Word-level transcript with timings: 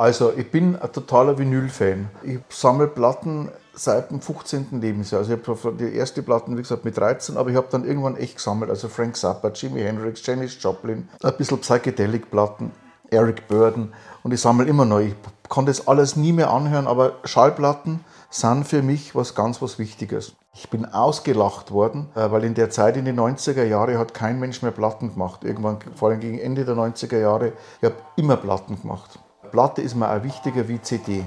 Also, 0.00 0.32
ich 0.34 0.50
bin 0.50 0.76
ein 0.76 0.92
totaler 0.92 1.36
Vinyl-Fan. 1.36 2.08
Ich 2.22 2.38
sammle 2.48 2.86
Platten 2.86 3.50
seit 3.74 4.10
dem 4.10 4.22
15. 4.22 4.80
Lebensjahr. 4.80 5.18
Also, 5.18 5.34
ich 5.34 5.46
habe 5.46 5.74
die 5.78 5.94
erste 5.94 6.22
Platten, 6.22 6.56
wie 6.56 6.62
gesagt, 6.62 6.86
mit 6.86 6.96
13, 6.96 7.36
aber 7.36 7.50
ich 7.50 7.56
habe 7.56 7.66
dann 7.70 7.84
irgendwann 7.84 8.16
echt 8.16 8.36
gesammelt. 8.36 8.70
Also, 8.70 8.88
Frank 8.88 9.14
Zappa, 9.14 9.48
Jimi 9.48 9.82
Hendrix, 9.82 10.24
Janis 10.24 10.56
Joplin, 10.58 11.06
ein 11.22 11.36
bisschen 11.36 11.58
Psychedelic-Platten, 11.58 12.70
Eric 13.10 13.46
Burden 13.46 13.92
und 14.22 14.32
ich 14.32 14.40
sammle 14.40 14.66
immer 14.66 14.86
noch. 14.86 15.00
Ich 15.00 15.12
kann 15.50 15.66
das 15.66 15.86
alles 15.86 16.16
nie 16.16 16.32
mehr 16.32 16.50
anhören, 16.50 16.86
aber 16.86 17.16
Schallplatten 17.24 18.00
sind 18.30 18.66
für 18.66 18.80
mich 18.80 19.14
was 19.14 19.34
ganz 19.34 19.60
was 19.60 19.78
Wichtiges. 19.78 20.32
Ich 20.54 20.70
bin 20.70 20.86
ausgelacht 20.86 21.72
worden, 21.72 22.08
äh, 22.14 22.30
weil 22.30 22.44
in 22.44 22.54
der 22.54 22.70
Zeit 22.70 22.96
in 22.96 23.04
den 23.04 23.20
90er 23.20 23.64
Jahren 23.64 23.98
hat 23.98 24.14
kein 24.14 24.40
Mensch 24.40 24.62
mehr 24.62 24.70
Platten 24.70 25.12
gemacht. 25.12 25.44
Irgendwann, 25.44 25.76
vor 25.94 26.08
allem 26.08 26.20
gegen 26.20 26.38
Ende 26.38 26.64
der 26.64 26.74
90er 26.74 27.18
Jahre, 27.18 27.52
ich 27.82 27.84
habe 27.84 27.96
immer 28.16 28.38
Platten 28.38 28.80
gemacht. 28.80 29.18
Platte 29.50 29.82
ist 29.82 29.96
mir 29.96 30.08
auch 30.08 30.22
wichtiger 30.22 30.68
wie 30.68 30.80
CD. 30.80 31.24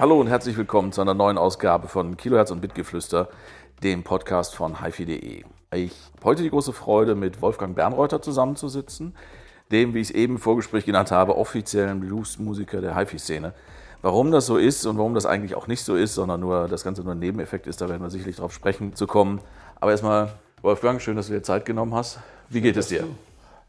Hallo 0.00 0.20
und 0.20 0.26
herzlich 0.26 0.56
willkommen 0.56 0.90
zu 0.90 1.00
einer 1.00 1.14
neuen 1.14 1.38
Ausgabe 1.38 1.86
von 1.86 2.16
Kilohertz 2.16 2.50
und 2.50 2.60
Bitgeflüster, 2.60 3.28
dem 3.84 4.02
Podcast 4.02 4.56
von 4.56 4.82
hifi.de. 4.82 5.44
Ich 5.74 5.92
habe 6.16 6.24
heute 6.24 6.42
die 6.42 6.50
große 6.50 6.72
Freude, 6.72 7.14
mit 7.14 7.40
Wolfgang 7.40 7.76
Bernreuther 7.76 8.20
zusammenzusitzen, 8.20 9.14
dem, 9.70 9.94
wie 9.94 10.00
ich 10.00 10.10
es 10.10 10.14
eben 10.14 10.34
im 10.34 10.40
Vorgespräch 10.40 10.84
genannt 10.84 11.12
habe, 11.12 11.36
offiziellen 11.36 12.00
Bluesmusiker 12.00 12.80
der 12.80 12.96
HiFi-Szene. 12.96 13.54
Warum 14.02 14.30
das 14.30 14.46
so 14.46 14.56
ist 14.56 14.86
und 14.86 14.98
warum 14.98 15.14
das 15.14 15.26
eigentlich 15.26 15.54
auch 15.54 15.66
nicht 15.66 15.84
so 15.84 15.96
ist, 15.96 16.14
sondern 16.14 16.40
nur 16.40 16.68
das 16.68 16.84
Ganze 16.84 17.02
nur 17.02 17.14
ein 17.14 17.18
Nebeneffekt 17.18 17.66
ist, 17.66 17.80
da 17.80 17.88
werden 17.88 18.02
wir 18.02 18.10
sicherlich 18.10 18.36
darauf 18.36 18.52
sprechen 18.52 18.94
zu 18.94 19.06
kommen. 19.06 19.40
Aber 19.80 19.90
erstmal, 19.90 20.32
Wolfgang, 20.62 21.00
schön, 21.00 21.16
dass 21.16 21.28
du 21.28 21.32
dir 21.32 21.42
Zeit 21.42 21.64
genommen 21.64 21.94
hast. 21.94 22.18
Wie 22.48 22.60
geht 22.60 22.76
es 22.76 22.88
dir? 22.88 23.04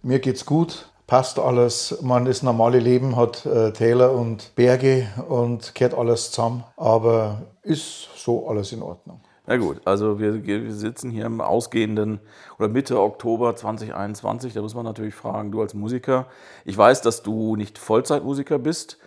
Mir 0.04 0.20
geht's 0.20 0.46
gut 0.46 0.90
passt 1.08 1.40
alles. 1.40 1.98
Man, 2.02 2.26
das 2.26 2.44
normale 2.44 2.80
Leben 2.80 3.16
hat 3.16 3.46
äh, 3.46 3.72
Täler 3.72 4.12
und 4.12 4.54
Berge 4.56 5.08
und 5.28 5.74
kehrt 5.74 5.94
alles 5.94 6.32
zusammen, 6.32 6.64
aber 6.76 7.42
ist 7.64 8.10
so 8.16 8.48
alles 8.48 8.74
in 8.74 8.84
Ordnung. 8.84 9.22
Na 9.50 9.56
gut, 9.56 9.80
also 9.86 10.20
wir, 10.20 10.46
wir, 10.46 10.74
sitzen 10.74 11.10
hier 11.10 11.26
im 11.26 11.40
ausgehenden 11.40 12.20
oder 12.60 12.68
Mitte 12.68 13.00
Oktober 13.00 13.56
2021. 13.56 14.54
Da 14.54 14.62
muss 14.62 14.76
man 14.76 14.84
natürlich 14.84 15.16
fragen, 15.16 15.54
du 15.54 15.62
als 15.62 15.74
Musiker, 15.74 16.26
ich 16.66 16.78
weiß, 16.78 17.02
dass 17.02 17.24
du 17.24 17.56
nicht 17.56 17.78
Vollzeitmusiker 17.78 18.60
bist. 18.60 18.98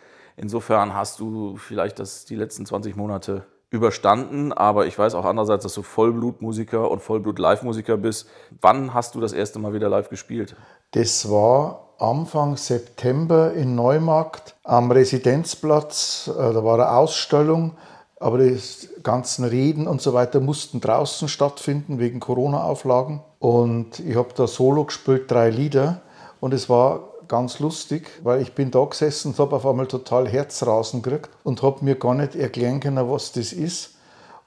Insofern 0.40 0.94
hast 0.94 1.20
du 1.20 1.56
vielleicht 1.56 1.98
das, 1.98 2.24
die 2.24 2.34
letzten 2.34 2.64
20 2.64 2.96
Monate 2.96 3.44
überstanden, 3.68 4.54
aber 4.54 4.86
ich 4.86 4.98
weiß 4.98 5.14
auch 5.14 5.26
andererseits, 5.26 5.64
dass 5.64 5.74
du 5.74 5.82
Vollblutmusiker 5.82 6.90
und 6.90 7.02
Vollblut-Live-Musiker 7.02 7.98
bist. 7.98 8.26
Wann 8.62 8.94
hast 8.94 9.14
du 9.14 9.20
das 9.20 9.34
erste 9.34 9.58
Mal 9.58 9.74
wieder 9.74 9.90
live 9.90 10.08
gespielt? 10.08 10.56
Das 10.92 11.30
war 11.30 11.90
Anfang 11.98 12.56
September 12.56 13.52
in 13.52 13.74
Neumarkt 13.74 14.56
am 14.64 14.90
Residenzplatz. 14.90 16.30
Äh, 16.34 16.54
da 16.54 16.64
war 16.64 16.74
eine 16.74 16.90
Ausstellung, 16.90 17.76
aber 18.18 18.38
die 18.38 18.58
ganzen 19.02 19.44
Reden 19.44 19.86
und 19.86 20.00
so 20.00 20.14
weiter 20.14 20.40
mussten 20.40 20.80
draußen 20.80 21.28
stattfinden 21.28 21.98
wegen 21.98 22.18
Corona-Auflagen. 22.18 23.22
Und 23.38 24.00
ich 24.00 24.16
habe 24.16 24.30
da 24.34 24.46
Solo 24.46 24.86
gespielt, 24.86 25.30
drei 25.30 25.50
Lieder. 25.50 26.00
Und 26.40 26.54
es 26.54 26.70
war 26.70 27.09
ganz 27.30 27.60
lustig, 27.60 28.10
weil 28.22 28.42
ich 28.42 28.54
bin 28.54 28.70
da 28.70 28.84
gesessen 28.84 29.28
und 29.28 29.38
habe 29.38 29.56
auf 29.56 29.64
einmal 29.64 29.86
total 29.86 30.28
Herzrasen 30.28 31.00
gekriegt 31.00 31.30
und 31.44 31.62
habe 31.62 31.84
mir 31.84 31.94
gar 31.94 32.14
nicht 32.14 32.34
erklären 32.34 32.80
können, 32.80 33.08
was 33.08 33.32
das 33.32 33.52
ist 33.52 33.94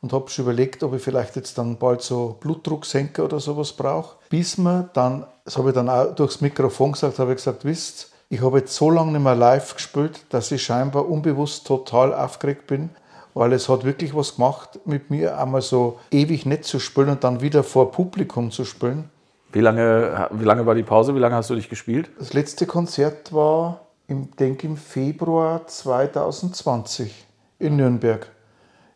und 0.02 0.12
habe 0.12 0.30
schon 0.30 0.44
überlegt, 0.44 0.84
ob 0.84 0.94
ich 0.94 1.02
vielleicht 1.02 1.38
jetzt 1.38 1.58
dann 1.58 1.78
bald 1.78 2.02
so 2.02 2.36
Blutdrucksenker 2.42 3.24
oder 3.24 3.40
sowas 3.40 3.72
brauche. 3.72 4.18
Bis 4.30 4.58
mir 4.58 4.90
dann, 4.94 5.26
das 5.46 5.58
habe 5.58 5.70
ich 5.70 5.76
dann 5.76 5.90
auch 5.90 6.14
durchs 6.14 6.42
Mikrofon 6.42 6.92
gesagt, 6.92 7.20
habe 7.20 7.32
ich 7.32 7.38
gesagt, 7.38 7.64
wisst, 7.64 8.12
ich 8.30 8.42
habe 8.42 8.60
jetzt 8.60 8.76
so 8.76 8.92
lange 8.92 9.14
nicht 9.14 9.24
mehr 9.24 9.36
live 9.36 9.76
gespielt, 9.76 10.26
dass 10.30 10.52
ich 10.52 10.62
scheinbar 10.62 11.08
unbewusst 11.08 11.66
total 11.66 12.14
aufgeregt 12.14 12.68
bin, 12.68 12.90
weil 13.34 13.54
es 13.54 13.70
hat 13.70 13.86
wirklich 13.86 14.14
was 14.14 14.36
gemacht 14.36 14.80
mit 14.86 15.10
mir, 15.10 15.40
einmal 15.40 15.62
so 15.62 16.00
ewig 16.12 16.46
nicht 16.46 16.66
zu 16.66 16.80
spielen 16.80 17.10
und 17.10 17.24
dann 17.24 17.40
wieder 17.40 17.64
vor 17.64 17.92
Publikum 17.92 18.52
zu 18.52 18.66
spielen. 18.66 19.10
Wie 19.54 19.62
lange, 19.62 20.30
wie 20.32 20.44
lange 20.44 20.66
war 20.66 20.76
die 20.76 20.84
Pause? 20.84 21.16
Wie 21.16 21.20
lange 21.20 21.36
hast 21.36 21.50
du 21.50 21.56
dich 21.56 21.70
gespielt? 21.70 22.10
Das 22.18 22.34
letzte 22.34 22.66
Konzert 22.66 23.32
war, 23.34 23.82
ich 24.08 24.18
denke, 24.40 24.68
im 24.68 24.78
Februar 24.78 25.66
2020 25.68 27.28
in 27.60 27.78
Nürnberg 27.78 28.28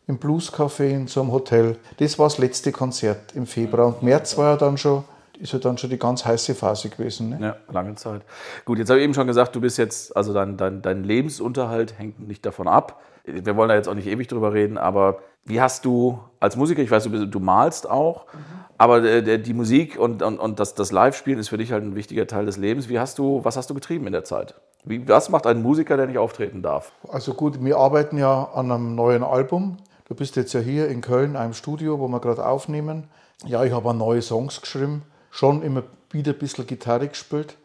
im 0.08 0.18
Blues 0.18 0.52
Café 0.52 0.90
in 0.90 1.08
so 1.08 1.22
einem 1.22 1.32
Hotel. 1.32 1.78
Das 1.98 2.18
war 2.18 2.28
das 2.28 2.38
letzte 2.38 2.72
Konzert 2.72 3.36
im 3.36 3.46
Februar. 3.46 3.88
Und 3.88 4.04
März 4.04 4.38
war 4.38 4.54
ja 4.54 4.58
dann 4.58 4.78
schon, 4.78 5.04
ist 5.38 5.54
ja 5.54 5.60
dann 5.60 5.78
schon 5.78 5.90
die 5.90 6.00
ganz 6.00 6.26
heiße 6.26 6.56
Phase 6.56 6.90
gewesen. 6.90 7.30
Ne? 7.30 7.40
Ja, 7.42 7.58
lange 7.72 7.96
Zeit. 7.96 8.22
Gut, 8.66 8.80
jetzt 8.80 8.90
habe 8.90 9.00
ich 9.00 9.04
eben 9.04 9.14
schon 9.14 9.28
gesagt, 9.28 9.56
du 9.56 9.62
bist 9.62 9.78
jetzt, 9.78 10.16
also 10.16 10.34
dein, 10.34 10.58
dein, 10.58 10.82
dein 10.82 11.04
Lebensunterhalt 11.04 12.00
hängt 12.00 12.26
nicht 12.26 12.46
davon 12.46 12.68
ab. 12.68 13.02
Wir 13.26 13.58
wollen 13.58 13.68
da 13.68 13.76
jetzt 13.76 13.90
auch 13.90 13.94
nicht 13.94 14.08
ewig 14.08 14.28
drüber 14.28 14.54
reden, 14.54 14.78
aber 14.78 15.20
wie 15.44 15.60
hast 15.60 15.84
du 15.84 16.20
als 16.40 16.56
Musiker, 16.56 16.82
ich 16.82 16.90
weiß, 16.90 17.04
du, 17.04 17.28
du 17.28 17.40
malst 17.42 17.90
auch, 17.90 18.26
mhm. 18.34 18.40
Aber 18.78 19.22
die, 19.22 19.42
die 19.42 19.54
Musik 19.54 20.00
und, 20.00 20.22
und, 20.22 20.40
und 20.40 20.60
das, 20.60 20.76
das 20.76 20.92
Live-Spielen 20.92 21.40
ist 21.40 21.50
für 21.50 21.58
dich 21.58 21.72
halt 21.72 21.84
ein 21.84 21.96
wichtiger 21.96 22.28
Teil 22.28 22.46
des 22.46 22.58
Lebens. 22.58 22.90
Wie 22.90 23.00
hast 23.00 23.18
du, 23.18 23.44
was 23.44 23.58
hast 23.58 23.70
du 23.70 23.74
getrieben 23.74 24.06
in 24.08 24.14
der 24.14 24.24
Zeit? 24.24 24.56
Wie, 24.84 25.08
was 25.08 25.30
macht 25.30 25.48
ein 25.48 25.62
Musiker, 25.62 25.98
der 25.98 26.08
nicht 26.08 26.18
auftreten 26.18 26.62
darf? 26.62 26.92
Also 27.10 27.34
gut, 27.34 27.64
wir 27.64 27.78
arbeiten 27.78 28.18
ja 28.18 28.46
an 28.54 28.72
einem 28.72 28.96
neuen 28.96 29.24
Album. 29.24 29.78
Du 30.08 30.16
bist 30.16 30.36
jetzt 30.36 30.54
ja 30.54 30.60
hier 30.60 30.88
in 30.88 31.02
Köln, 31.02 31.36
einem 31.36 31.54
Studio, 31.54 32.00
wo 32.00 32.08
wir 32.08 32.20
gerade 32.20 32.46
aufnehmen. 32.46 33.10
Ja, 33.46 33.64
ich 33.64 33.74
habe 33.74 33.94
neue 33.94 34.22
Songs 34.22 34.62
geschrieben, 34.62 35.04
schon 35.32 35.62
immer 35.62 35.84
wieder 36.12 36.32
ein 36.32 36.40
bisschen 36.40 36.66
Gitarre 36.66 37.08
gespielt. 37.08 37.58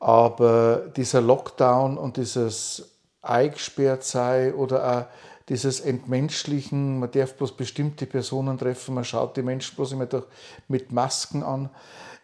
Aber 0.00 0.82
dieser 0.96 1.20
Lockdown 1.20 1.98
und 1.98 2.16
dieses 2.16 2.90
eingesperrt 3.22 4.04
sei 4.04 4.54
oder 4.54 5.08
auch 5.08 5.33
dieses 5.48 5.80
Entmenschlichen, 5.80 7.00
man 7.00 7.10
darf 7.10 7.34
bloß 7.34 7.52
bestimmte 7.56 8.06
Personen 8.06 8.58
treffen, 8.58 8.94
man 8.94 9.04
schaut 9.04 9.36
die 9.36 9.42
Menschen 9.42 9.76
bloß 9.76 9.92
immer 9.92 10.06
durch, 10.06 10.24
mit 10.68 10.92
Masken 10.92 11.42
an. 11.42 11.70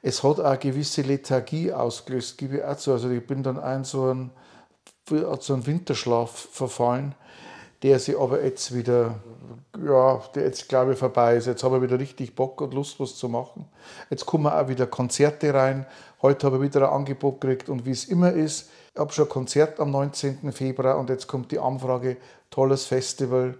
Es 0.02 0.22
hat 0.22 0.40
auch 0.40 0.44
eine 0.44 0.58
gewisse 0.58 1.02
Lethargie 1.02 1.72
ausgelöst, 1.72 2.38
gebe 2.38 2.58
ich 2.58 2.64
auch 2.64 2.76
zu. 2.76 2.92
Also 2.92 3.10
ich 3.10 3.26
bin 3.26 3.42
dann 3.42 3.58
ein 3.58 3.84
so 3.84 4.12
ein, 4.12 4.30
so 5.06 5.54
einen 5.54 5.66
Winterschlaf 5.66 6.48
verfallen 6.50 7.14
der 7.82 7.98
sich 7.98 8.18
aber 8.18 8.42
jetzt 8.42 8.74
wieder, 8.74 9.20
ja, 9.82 10.20
der 10.34 10.44
jetzt 10.44 10.68
glaube 10.68 10.92
ich 10.92 10.98
vorbei 10.98 11.36
ist. 11.36 11.46
Jetzt 11.46 11.64
habe 11.64 11.76
ich 11.76 11.82
wieder 11.82 11.98
richtig 11.98 12.34
Bock 12.34 12.60
und 12.60 12.74
Lust, 12.74 13.00
was 13.00 13.16
zu 13.16 13.28
machen. 13.28 13.66
Jetzt 14.10 14.26
kommen 14.26 14.46
auch 14.46 14.68
wieder 14.68 14.86
Konzerte 14.86 15.54
rein. 15.54 15.86
Heute 16.20 16.46
habe 16.46 16.56
ich 16.56 16.62
wieder 16.62 16.88
ein 16.88 16.94
Angebot 16.94 17.40
gekriegt 17.40 17.68
und 17.68 17.86
wie 17.86 17.90
es 17.90 18.04
immer 18.04 18.32
ist, 18.32 18.70
ich 18.94 19.00
habe 19.00 19.12
schon 19.12 19.26
ein 19.26 19.30
Konzert 19.30 19.80
am 19.80 19.90
19. 19.90 20.52
Februar 20.52 20.98
und 20.98 21.10
jetzt 21.10 21.26
kommt 21.26 21.52
die 21.52 21.58
Anfrage, 21.58 22.16
tolles 22.50 22.86
Festival, 22.86 23.54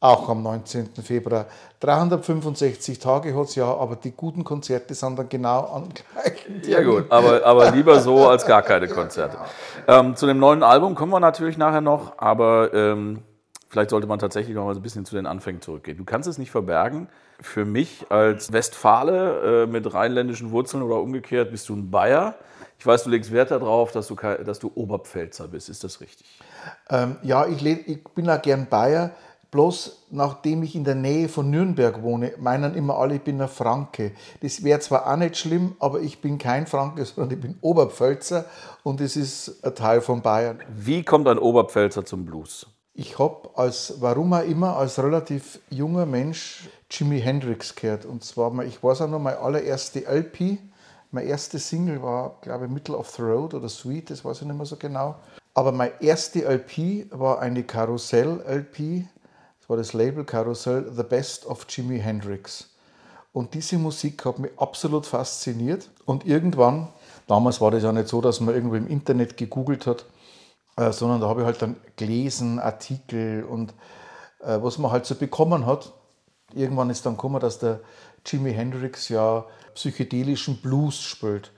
auch 0.00 0.28
am 0.28 0.42
19. 0.42 0.90
Februar. 1.02 1.46
365 1.80 2.98
Tage 2.98 3.34
hat 3.34 3.46
es 3.46 3.54
ja, 3.54 3.66
aber 3.66 3.96
die 3.96 4.12
guten 4.12 4.44
Konzerte 4.44 4.94
sind 4.94 5.18
dann 5.18 5.28
genau 5.28 5.66
am 5.66 5.88
gleichen 5.88 6.62
Ja 6.68 6.82
gut, 6.82 7.10
aber, 7.10 7.44
aber 7.44 7.70
lieber 7.70 7.98
so 8.00 8.28
als 8.28 8.46
gar 8.46 8.62
keine 8.62 8.88
Konzerte. 8.88 9.38
Ähm, 9.88 10.14
zu 10.16 10.26
dem 10.26 10.38
neuen 10.38 10.62
Album 10.62 10.94
kommen 10.94 11.12
wir 11.12 11.20
natürlich 11.20 11.56
nachher 11.56 11.80
noch, 11.80 12.18
aber 12.18 12.72
ähm, 12.74 13.22
Vielleicht 13.76 13.90
sollte 13.90 14.06
man 14.06 14.18
tatsächlich 14.18 14.54
noch 14.54 14.64
mal 14.64 14.72
so 14.72 14.80
ein 14.80 14.82
bisschen 14.82 15.04
zu 15.04 15.16
den 15.16 15.26
Anfängen 15.26 15.60
zurückgehen. 15.60 15.98
Du 15.98 16.04
kannst 16.06 16.26
es 16.26 16.38
nicht 16.38 16.50
verbergen. 16.50 17.08
Für 17.42 17.66
mich 17.66 18.06
als 18.08 18.50
Westfale 18.50 19.64
äh, 19.64 19.66
mit 19.66 19.92
rheinländischen 19.92 20.50
Wurzeln 20.50 20.82
oder 20.82 20.98
umgekehrt 21.02 21.50
bist 21.50 21.68
du 21.68 21.76
ein 21.76 21.90
Bayer. 21.90 22.36
Ich 22.78 22.86
weiß, 22.86 23.04
du 23.04 23.10
legst 23.10 23.32
Wert 23.32 23.50
darauf, 23.50 23.92
dass 23.92 24.06
du, 24.06 24.14
dass 24.14 24.60
du 24.60 24.72
Oberpfälzer 24.74 25.48
bist. 25.48 25.68
Ist 25.68 25.84
das 25.84 26.00
richtig? 26.00 26.26
Ähm, 26.88 27.16
ja, 27.22 27.46
ich, 27.46 27.62
ich, 27.66 28.02
bin 28.14 28.30
auch 28.30 28.40
gern 28.40 28.66
Bayer. 28.70 29.10
Bloß 29.50 30.06
nachdem 30.10 30.62
ich 30.62 30.74
in 30.74 30.84
der 30.84 30.94
Nähe 30.94 31.28
von 31.28 31.50
Nürnberg 31.50 32.02
wohne, 32.02 32.32
meinen 32.38 32.74
immer 32.76 32.96
alle, 32.96 33.16
ich 33.16 33.22
bin 33.22 33.42
ein 33.42 33.48
Franke. 33.48 34.12
Das 34.40 34.64
wäre 34.64 34.80
zwar 34.80 35.06
auch 35.06 35.18
nicht 35.18 35.36
schlimm, 35.36 35.76
aber 35.80 36.00
ich 36.00 36.22
bin 36.22 36.38
kein 36.38 36.66
Franke, 36.66 37.04
sondern 37.04 37.36
ich 37.36 37.42
bin 37.42 37.58
Oberpfälzer 37.60 38.46
und 38.84 39.02
es 39.02 39.16
ist 39.16 39.62
ein 39.62 39.74
Teil 39.74 40.00
von 40.00 40.22
Bayern. 40.22 40.60
Wie 40.74 41.02
kommt 41.02 41.28
ein 41.28 41.38
Oberpfälzer 41.38 42.06
zum 42.06 42.24
Blues? 42.24 42.66
Ich 42.98 43.18
habe 43.18 43.50
als, 43.54 44.00
warum 44.00 44.32
auch 44.32 44.42
immer, 44.42 44.74
als 44.78 44.98
relativ 44.98 45.60
junger 45.68 46.06
Mensch 46.06 46.70
Jimi 46.90 47.20
Hendrix 47.20 47.74
gehört. 47.74 48.06
Und 48.06 48.24
zwar, 48.24 48.64
ich 48.64 48.82
weiß 48.82 49.02
auch 49.02 49.10
noch, 49.10 49.18
meine 49.18 49.38
allererste 49.38 50.06
LP, 50.06 50.58
meine 51.10 51.28
erste 51.28 51.58
Single 51.58 52.02
war, 52.02 52.38
glaube 52.40 52.64
ich, 52.64 52.70
Middle 52.70 52.96
of 52.96 53.10
the 53.10 53.20
Road 53.20 53.52
oder 53.52 53.68
Sweet, 53.68 54.08
das 54.08 54.24
weiß 54.24 54.40
ich 54.40 54.46
nicht 54.46 54.56
mehr 54.56 54.64
so 54.64 54.76
genau. 54.76 55.16
Aber 55.52 55.72
meine 55.72 55.92
erste 56.00 56.46
LP 56.46 57.10
war 57.10 57.40
eine 57.40 57.64
Karussell-LP, 57.64 59.04
das 59.60 59.68
war 59.68 59.76
das 59.76 59.92
Label 59.92 60.24
Karussell, 60.24 60.90
The 60.96 61.02
Best 61.02 61.44
of 61.44 61.66
Jimi 61.68 61.98
Hendrix. 61.98 62.70
Und 63.34 63.52
diese 63.52 63.76
Musik 63.76 64.24
hat 64.24 64.38
mich 64.38 64.52
absolut 64.56 65.04
fasziniert. 65.04 65.90
Und 66.06 66.24
irgendwann, 66.24 66.88
damals 67.26 67.60
war 67.60 67.70
das 67.70 67.82
ja 67.82 67.92
nicht 67.92 68.08
so, 68.08 68.22
dass 68.22 68.40
man 68.40 68.54
irgendwo 68.54 68.76
im 68.76 68.88
Internet 68.88 69.36
gegoogelt 69.36 69.86
hat, 69.86 70.06
äh, 70.76 70.92
sondern 70.92 71.20
da 71.20 71.28
habe 71.28 71.40
ich 71.40 71.46
halt 71.46 71.60
dann 71.62 71.76
gelesen, 71.96 72.58
Artikel 72.58 73.44
und 73.44 73.72
äh, 74.40 74.58
was 74.60 74.78
man 74.78 74.90
halt 74.92 75.06
so 75.06 75.14
bekommen 75.14 75.66
hat. 75.66 75.92
Irgendwann 76.54 76.90
ist 76.90 77.04
dann 77.04 77.14
gekommen, 77.14 77.40
dass 77.40 77.58
der 77.58 77.80
Jimi 78.24 78.52
Hendrix 78.52 79.08
ja 79.08 79.44
psychedelischen 79.74 80.60
Blues 80.60 81.00
spielt 81.00 81.52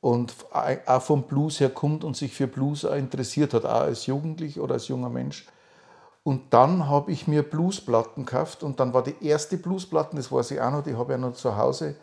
und 0.00 0.34
auch 0.52 1.02
vom 1.02 1.24
Blues 1.24 1.60
her 1.60 1.70
kommt 1.70 2.04
und 2.04 2.16
sich 2.16 2.32
für 2.32 2.46
Blues 2.46 2.84
auch 2.84 2.94
interessiert 2.94 3.52
hat, 3.52 3.64
auch 3.64 3.82
als 3.82 4.06
Jugendlich 4.06 4.60
oder 4.60 4.74
als 4.74 4.88
junger 4.88 5.10
Mensch. 5.10 5.46
Und 6.22 6.52
dann 6.52 6.88
habe 6.88 7.10
ich 7.10 7.26
mir 7.26 7.42
Bluesplatten 7.42 8.26
gekauft 8.26 8.62
und 8.62 8.80
dann 8.80 8.92
war 8.92 9.02
die 9.02 9.14
erste 9.24 9.56
Bluesplatten, 9.56 10.16
das 10.16 10.30
weiß 10.30 10.50
ich 10.52 10.60
auch 10.60 10.70
noch, 10.70 10.82
die 10.82 10.94
habe 10.94 11.12
ich 11.12 11.18
ja 11.18 11.26
noch 11.26 11.34
zu 11.34 11.56
Hause, 11.56 11.96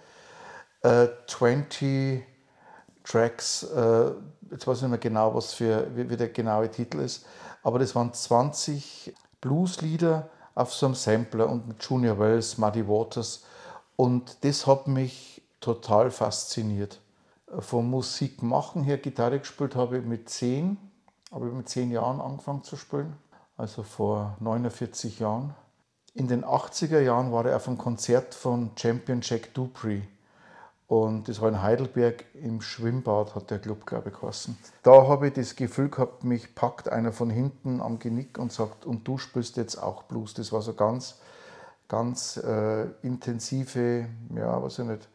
äh, 0.81 1.07
20 1.27 2.23
Tracks, 3.05 3.63
äh, 3.63 4.11
jetzt 4.51 4.67
weiß 4.67 4.77
ich 4.77 4.83
nicht 4.83 4.89
mehr 4.89 4.99
genau, 4.99 5.33
was 5.33 5.53
für, 5.53 5.87
wie, 5.95 6.09
wie 6.09 6.17
der 6.17 6.29
genaue 6.29 6.69
Titel 6.69 6.99
ist, 6.99 7.25
aber 7.63 7.79
das 7.79 7.95
waren 7.95 8.13
20 8.13 9.13
Blueslieder 9.41 10.29
auf 10.55 10.73
so 10.73 10.87
einem 10.87 10.95
Sampler 10.95 11.49
und 11.49 11.67
mit 11.67 11.83
Junior 11.83 12.17
Wells, 12.19 12.57
Muddy 12.57 12.87
Waters 12.87 13.43
und 13.95 14.43
das 14.43 14.67
hat 14.67 14.87
mich 14.87 15.41
total 15.59 16.11
fasziniert. 16.11 16.99
Vom 17.59 17.89
Musikmachen 17.89 18.83
her, 18.83 18.97
Gitarre 18.97 19.39
gespielt 19.39 19.75
habe 19.75 19.99
ich 19.99 20.05
mit 20.05 20.29
zehn, 20.29 20.77
habe 21.31 21.47
ich 21.47 21.53
mit 21.53 21.69
zehn 21.69 21.91
Jahren 21.91 22.19
angefangen 22.19 22.63
zu 22.63 22.75
spielen, 22.75 23.15
also 23.55 23.83
vor 23.83 24.35
49 24.39 25.19
Jahren. 25.19 25.53
In 26.13 26.27
den 26.27 26.43
80er 26.43 26.99
Jahren 26.99 27.31
war 27.31 27.45
er 27.45 27.57
auf 27.57 27.67
einem 27.67 27.77
Konzert 27.77 28.33
von 28.33 28.71
Champion 28.75 29.19
Jack 29.21 29.53
Dupree. 29.53 30.01
Und 30.87 31.27
das 31.27 31.41
war 31.41 31.49
in 31.49 31.63
Heidelberg 31.63 32.25
im 32.35 32.61
Schwimmbad, 32.61 33.33
hat 33.33 33.49
der 33.49 33.57
Club, 33.57 33.87
glaube 33.87 34.09
ich, 34.09 34.19
geheißen. 34.19 34.55
Da 34.83 35.07
habe 35.07 35.27
ich 35.27 35.33
das 35.33 35.55
Gefühl 35.55 35.89
gehabt, 35.89 36.23
mich 36.23 36.53
packt 36.53 36.89
einer 36.89 37.11
von 37.11 37.31
hinten 37.31 37.81
am 37.81 37.97
Genick 37.97 38.37
und 38.37 38.51
sagt, 38.51 38.85
und 38.85 39.07
du 39.07 39.17
spielst 39.17 39.57
jetzt 39.57 39.81
auch 39.81 40.03
Blues. 40.03 40.35
Das 40.35 40.51
war 40.51 40.61
so 40.61 40.73
ganz, 40.73 41.15
ganz 41.87 42.37
äh, 42.37 42.85
intensive, 43.01 44.05
ja, 44.35 44.61
weiß 44.61 44.79
ich 44.79 44.85
nicht, 44.85 45.07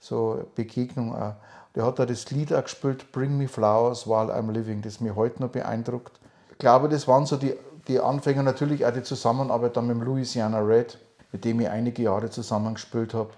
so 0.00 0.44
Begegnung 0.56 1.14
auch. 1.14 1.34
Der 1.76 1.86
hat 1.86 2.00
da 2.00 2.04
das 2.04 2.30
Lied 2.32 2.52
auch 2.52 2.64
gespielt, 2.64 3.12
Bring 3.12 3.38
Me 3.38 3.46
Flowers 3.46 4.08
While 4.08 4.34
I'm 4.34 4.50
Living, 4.50 4.82
das 4.82 5.00
mich 5.00 5.14
heute 5.14 5.40
noch 5.40 5.50
beeindruckt. 5.50 6.18
Ich 6.50 6.58
glaube, 6.58 6.88
das 6.88 7.06
waren 7.06 7.26
so 7.26 7.36
die, 7.36 7.54
die 7.86 8.00
Anfänge, 8.00 8.42
natürlich 8.42 8.84
auch 8.84 8.92
die 8.92 9.04
Zusammenarbeit 9.04 9.76
dann 9.76 9.86
mit 9.86 9.96
dem 9.96 10.02
Louisiana 10.02 10.58
Red, 10.58 10.98
mit 11.30 11.44
dem 11.44 11.60
ich 11.60 11.68
einige 11.68 12.02
Jahre 12.02 12.28
zusammengespielt 12.28 13.14
habe 13.14 13.30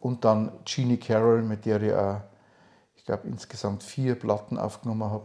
und 0.00 0.24
dann 0.24 0.52
Jeannie 0.64 0.96
Carroll, 0.96 1.42
mit 1.42 1.66
der 1.66 1.82
ich 1.82 1.92
auch, 1.92 2.20
ich 2.96 3.04
glaube, 3.04 3.26
insgesamt 3.26 3.82
vier 3.82 4.14
Platten 4.14 4.58
aufgenommen 4.58 5.10
habe. 5.10 5.24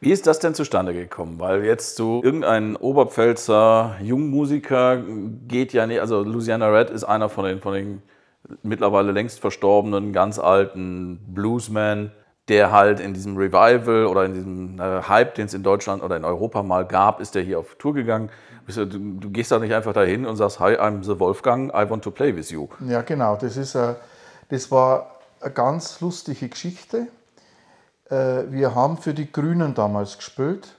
Wie 0.00 0.12
ist 0.12 0.26
das 0.26 0.38
denn 0.38 0.54
zustande 0.54 0.94
gekommen? 0.94 1.38
Weil 1.38 1.64
jetzt 1.64 1.96
so 1.96 2.22
irgendein 2.22 2.76
Oberpfälzer 2.76 3.96
Jungmusiker 4.00 5.02
geht 5.46 5.74
ja 5.74 5.86
nicht, 5.86 6.00
also 6.00 6.22
Louisiana 6.22 6.68
Red 6.68 6.88
ist 6.88 7.04
einer 7.04 7.28
von 7.28 7.44
den, 7.44 7.60
von 7.60 7.74
den 7.74 8.02
mittlerweile 8.62 9.12
längst 9.12 9.40
verstorbenen, 9.40 10.14
ganz 10.14 10.38
alten 10.38 11.20
Bluesmen, 11.34 12.12
der 12.50 12.72
halt 12.72 12.98
in 12.98 13.14
diesem 13.14 13.36
Revival 13.36 14.06
oder 14.06 14.24
in 14.24 14.34
diesem 14.34 14.80
äh, 14.80 15.02
Hype, 15.08 15.36
den 15.36 15.46
es 15.46 15.54
in 15.54 15.62
Deutschland 15.62 16.02
oder 16.02 16.16
in 16.16 16.24
Europa 16.24 16.62
mal 16.64 16.84
gab, 16.84 17.20
ist 17.20 17.36
der 17.36 17.42
hier 17.42 17.60
auf 17.60 17.76
Tour 17.76 17.94
gegangen. 17.94 18.28
Du, 18.66 18.84
du, 18.84 19.30
gehst 19.30 19.50
da 19.50 19.58
nicht 19.58 19.72
einfach 19.72 19.92
dahin 19.92 20.26
und 20.26 20.36
sagst, 20.36 20.60
hi, 20.60 20.74
I'm 20.74 21.02
the 21.02 21.18
Wolfgang, 21.18 21.72
I 21.72 21.88
want 21.88 22.04
to 22.04 22.10
play 22.10 22.34
with 22.34 22.50
you. 22.50 22.68
Ja, 22.86 23.02
genau. 23.02 23.36
Das, 23.36 23.56
ist, 23.56 23.74
äh, 23.74 23.94
das 24.48 24.70
war 24.70 25.20
eine 25.40 25.52
ganz 25.52 26.00
lustige 26.00 26.48
Geschichte. 26.48 27.06
Äh, 28.10 28.42
wir 28.50 28.74
haben 28.74 28.98
für 28.98 29.14
die 29.14 29.30
Grünen 29.30 29.74
damals 29.74 30.18
gespielt. 30.18 30.76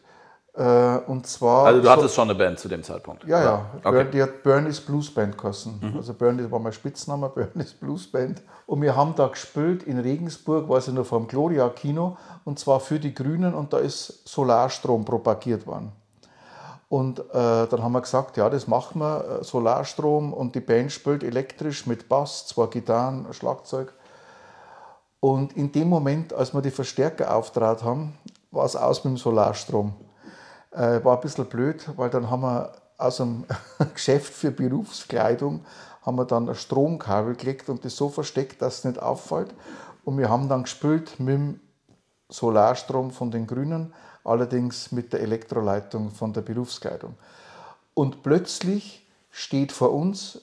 Äh, 0.53 0.97
und 1.07 1.25
zwar 1.27 1.67
also 1.67 1.81
du 1.81 1.89
hattest 1.89 2.13
schon 2.13 2.29
eine 2.29 2.37
Band 2.37 2.59
zu 2.59 2.67
dem 2.67 2.83
Zeitpunkt? 2.83 3.23
Ja, 3.25 3.41
ja. 3.41 3.65
Okay. 3.83 4.05
Die 4.11 4.21
hat 4.21 4.43
Bernie's 4.43 4.81
Blues 4.81 5.13
Band 5.13 5.37
geheißen. 5.37 5.79
Mhm. 5.81 5.97
Also 5.97 6.13
Bernie 6.13 6.51
war 6.51 6.59
mein 6.59 6.73
Spitzname, 6.73 7.29
Bernie's 7.35 7.73
Blues 7.73 8.11
Band. 8.11 8.41
Und 8.65 8.81
wir 8.81 8.95
haben 8.95 9.15
da 9.15 9.27
gespielt 9.27 9.83
in 9.83 9.99
Regensburg, 9.99 10.67
war 10.67 10.81
sie 10.81 10.91
noch 10.91 11.05
vom 11.05 11.27
Gloria 11.27 11.69
Kino, 11.69 12.17
und 12.43 12.59
zwar 12.59 12.81
für 12.81 12.99
die 12.99 13.13
Grünen 13.13 13.53
und 13.53 13.71
da 13.71 13.77
ist 13.77 14.27
Solarstrom 14.27 15.05
propagiert 15.05 15.65
worden. 15.65 15.93
Und 16.89 17.19
äh, 17.19 17.23
dann 17.31 17.81
haben 17.81 17.93
wir 17.93 18.01
gesagt, 18.01 18.35
ja, 18.35 18.49
das 18.49 18.67
machen 18.67 18.99
wir, 18.99 19.39
äh, 19.39 19.43
Solarstrom 19.45 20.33
und 20.33 20.55
die 20.55 20.59
Band 20.59 20.91
spielt 20.91 21.23
elektrisch 21.23 21.87
mit 21.87 22.09
Bass, 22.09 22.47
zwei 22.47 22.65
Gitarren, 22.65 23.25
Schlagzeug. 23.31 23.93
Und 25.21 25.53
in 25.53 25.71
dem 25.71 25.87
Moment, 25.87 26.33
als 26.33 26.53
wir 26.53 26.61
die 26.61 26.71
Verstärker 26.71 27.33
auftrat 27.33 27.83
haben, 27.83 28.17
war 28.51 28.65
es 28.65 28.75
aus 28.75 29.05
mit 29.05 29.13
dem 29.13 29.17
Solarstrom. 29.17 29.93
Äh, 30.71 31.03
war 31.03 31.17
ein 31.17 31.21
bisschen 31.21 31.45
blöd, 31.45 31.89
weil 31.95 32.09
dann 32.09 32.29
haben 32.29 32.41
wir 32.41 32.73
aus 32.97 33.19
einem 33.19 33.45
Geschäft 33.93 34.33
für 34.33 34.51
Berufskleidung 34.51 35.65
haben 36.01 36.17
wir 36.17 36.25
dann 36.25 36.49
ein 36.49 36.55
Stromkabel 36.55 37.35
gelegt 37.35 37.69
und 37.69 37.85
das 37.85 37.95
so 37.95 38.09
versteckt, 38.09 38.61
dass 38.61 38.79
es 38.79 38.85
nicht 38.85 39.01
auffällt. 39.01 39.53
Und 40.03 40.17
wir 40.17 40.29
haben 40.29 40.49
dann 40.49 40.63
gespielt 40.63 41.19
mit 41.19 41.35
dem 41.35 41.59
Solarstrom 42.29 43.11
von 43.11 43.29
den 43.29 43.45
Grünen, 43.45 43.93
allerdings 44.23 44.91
mit 44.91 45.13
der 45.13 45.21
Elektroleitung 45.21 46.11
von 46.11 46.33
der 46.33 46.41
Berufskleidung. 46.41 47.15
Und 47.93 48.23
plötzlich 48.23 49.07
steht 49.29 49.71
vor 49.71 49.91
uns, 49.91 50.41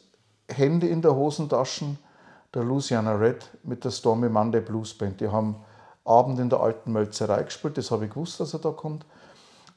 Hände 0.49 0.87
in 0.87 1.03
der 1.03 1.15
Hosentaschen, 1.15 1.99
der 2.55 2.63
Louisiana 2.63 3.15
Red 3.15 3.49
mit 3.63 3.85
der 3.85 3.91
Stormy 3.91 4.29
Monday 4.29 4.61
Blues 4.61 4.95
Band. 4.95 5.21
Die 5.21 5.29
haben 5.29 5.57
Abend 6.05 6.39
in 6.39 6.49
der 6.49 6.61
alten 6.61 6.93
Mölzerei 6.93 7.43
gespielt, 7.43 7.77
das 7.77 7.91
habe 7.91 8.07
ich 8.07 8.11
gewusst, 8.11 8.41
dass 8.41 8.55
er 8.55 8.61
da 8.61 8.71
kommt. 8.71 9.05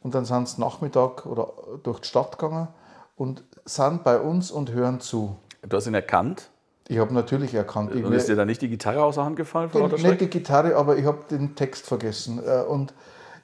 Und 0.02 0.16
dann 0.16 0.26
sind 0.26 0.50
sie 0.50 0.60
Nachmittag 0.60 1.26
oder 1.26 1.54
durch 1.84 2.00
die 2.00 2.08
Stadt 2.08 2.38
gegangen 2.38 2.68
und 3.16 3.44
sind 3.66 4.04
bei 4.04 4.20
uns 4.20 4.52
und 4.52 4.72
hören 4.72 5.00
zu. 5.00 5.38
Du 5.62 5.78
hast 5.78 5.88
ihn 5.88 5.94
erkannt? 5.94 6.50
Ich 6.88 6.98
habe 6.98 7.14
natürlich 7.14 7.54
erkannt. 7.54 7.94
Und 7.94 8.12
ist 8.12 8.28
dir 8.28 8.36
da 8.36 8.46
nicht 8.46 8.62
die 8.62 8.68
Gitarre 8.68 9.04
aus 9.04 9.16
der 9.16 9.26
Hand 9.26 9.36
gefallen? 9.36 9.70
Die, 9.74 10.04
nicht 10.04 10.22
die 10.22 10.30
Gitarre, 10.30 10.76
aber 10.76 10.98
ich 10.98 11.06
habe 11.06 11.20
den 11.30 11.56
Text 11.56 11.86
vergessen. 11.86 12.42
Äh, 12.46 12.64
und 12.64 12.94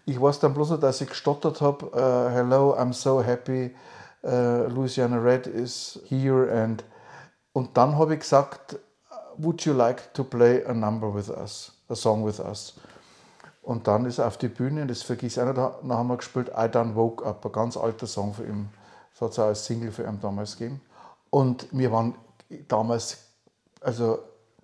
ich 0.05 0.19
weiß 0.19 0.39
dann 0.39 0.53
bloß 0.53 0.71
noch, 0.71 0.79
dass 0.79 0.99
ich 1.01 1.09
gestottert 1.09 1.61
habe, 1.61 1.85
uh, 1.87 2.29
Hello, 2.29 2.75
I'm 2.75 2.93
so 2.93 3.21
happy, 3.21 3.75
uh, 4.23 4.67
Louisiana 4.67 5.17
Red 5.17 5.47
is 5.47 5.99
here. 6.07 6.51
And, 6.51 6.83
und 7.53 7.77
dann 7.77 7.97
habe 7.97 8.15
ich 8.15 8.21
gesagt, 8.21 8.79
would 9.37 9.65
you 9.65 9.73
like 9.73 10.13
to 10.13 10.23
play 10.23 10.65
a 10.65 10.73
number 10.73 11.13
with 11.13 11.29
us, 11.29 11.73
a 11.89 11.95
song 11.95 12.25
with 12.25 12.39
us? 12.39 12.73
Und 13.67 13.85
dann 13.85 14.05
ist 14.05 14.17
er 14.17 14.27
auf 14.27 14.37
die 14.37 14.47
Bühne, 14.47 14.87
das 14.87 15.03
vergiss 15.03 15.35
nicht, 15.35 15.57
dann 15.57 15.91
haben 15.91 16.07
wir 16.07 16.15
gespielt 16.15 16.49
I 16.57 16.69
Done 16.69 16.95
Woke 16.95 17.25
Up, 17.25 17.45
ein 17.45 17.51
ganz 17.51 17.75
alter 17.75 18.07
Song 18.07 18.33
für 18.33 18.45
ihn. 18.45 18.69
Das 19.11 19.19
hat 19.19 19.31
es 19.31 19.39
auch 19.39 19.47
als 19.47 19.65
Single 19.65 19.91
für 19.91 20.03
ihn 20.03 20.21
damals 20.21 20.55
gegeben. 20.55 20.79
Und 21.31 21.67
wir 21.73 21.91
waren 21.91 22.15
damals, 22.69 23.17
also 23.81 24.19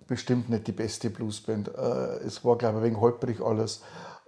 bestimmt 0.06 0.48
nicht 0.48 0.66
die 0.68 0.72
beste 0.72 1.10
Bluesband. 1.10 1.68
Äh, 1.68 2.24
es 2.24 2.46
war, 2.46 2.56
glaube 2.56 2.78
ich, 2.78 2.84
wegen 2.84 2.98
holprig 2.98 3.42
alles. 3.42 3.82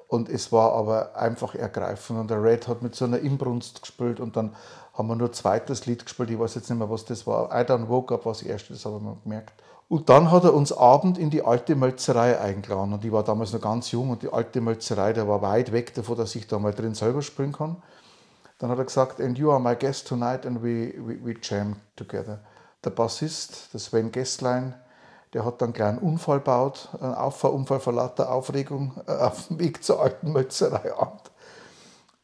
Und 0.09 0.29
es 0.29 0.53
war 0.53 0.73
aber 0.73 1.17
einfach 1.17 1.55
ergreifend. 1.55 2.21
Und 2.21 2.31
der 2.31 2.43
Red 2.43 2.69
hat 2.69 2.83
mit 2.83 2.95
so 2.95 3.07
einer 3.07 3.21
Inbrunst 3.21 3.81
gespielt 3.81 4.21
und 4.21 4.37
dann 4.37 4.55
haben 4.93 5.09
wir 5.09 5.17
nur 5.17 5.33
zweites 5.33 5.87
Lied 5.87 6.05
gespielt. 6.05 6.29
Ich 6.29 6.39
weiß 6.39 6.55
jetzt 6.55 6.69
nicht 6.69 6.79
mehr, 6.79 6.91
was 6.91 7.07
das 7.07 7.27
war. 7.27 7.49
I 7.51 7.65
Don't 7.65 7.89
Woke 7.89 8.13
Up 8.13 8.27
war 8.27 8.35
das 8.35 8.43
erste, 8.43 8.75
das 8.75 8.85
haben 8.85 9.03
wir 9.07 9.17
gemerkt. 9.23 9.55
Und 9.89 10.09
dann 10.09 10.33
hat 10.33 10.45
er 10.45 10.55
uns 10.55 10.73
Abend 10.73 11.17
in 11.17 11.31
die 11.31 11.45
alte 11.45 11.77
Mölzerei 11.77 12.41
eingeladen. 12.41 12.93
Und 12.93 13.05
ich 13.05 13.13
war 13.13 13.23
damals 13.23 13.53
noch 13.53 13.61
ganz 13.61 13.93
jung 13.93 14.11
und 14.11 14.23
die 14.23 14.33
alte 14.33 14.61
Mölzerei, 14.61 15.13
der 15.13 15.29
war 15.29 15.43
weit 15.43 15.71
weg 15.71 15.95
davon, 15.95 16.17
dass 16.17 16.35
ich 16.35 16.49
da 16.49 16.59
mal 16.59 16.75
drin 16.75 16.95
selber 16.95 17.23
spielen 17.23 17.53
kann. 17.53 17.77
Dann 18.59 18.71
hat 18.71 18.79
er 18.79 18.85
gesagt, 18.85 19.21
and 19.21 19.39
you 19.39 19.51
are 19.51 19.61
my 19.61 19.77
guest 19.77 20.09
tonight 20.09 20.47
and 20.47 20.63
we, 20.63 20.95
we, 20.99 21.19
we 21.23 21.35
jam 21.41 21.77
together. 21.95 22.41
Der 22.85 22.91
Bassist, 22.91 23.73
der 23.73 23.81
Sven 23.81 24.11
Gesslein, 24.11 24.75
der 25.35 25.45
hat 25.45 25.61
dann 25.61 25.69
einen 25.69 25.75
kleinen 25.75 25.99
Unfall 25.99 26.39
gebaut, 26.39 26.89
einen 27.01 27.15
Auffahrunfall 27.15 27.81
vor 27.81 27.93
lauter 27.93 28.33
Aufregung 28.33 28.93
äh, 29.07 29.13
auf 29.13 29.49
dem 29.49 29.59
Weg 29.59 29.85
zur 29.85 30.01
alten 30.01 30.33
Mölzerei 30.33 30.95
Abend. 30.99 31.31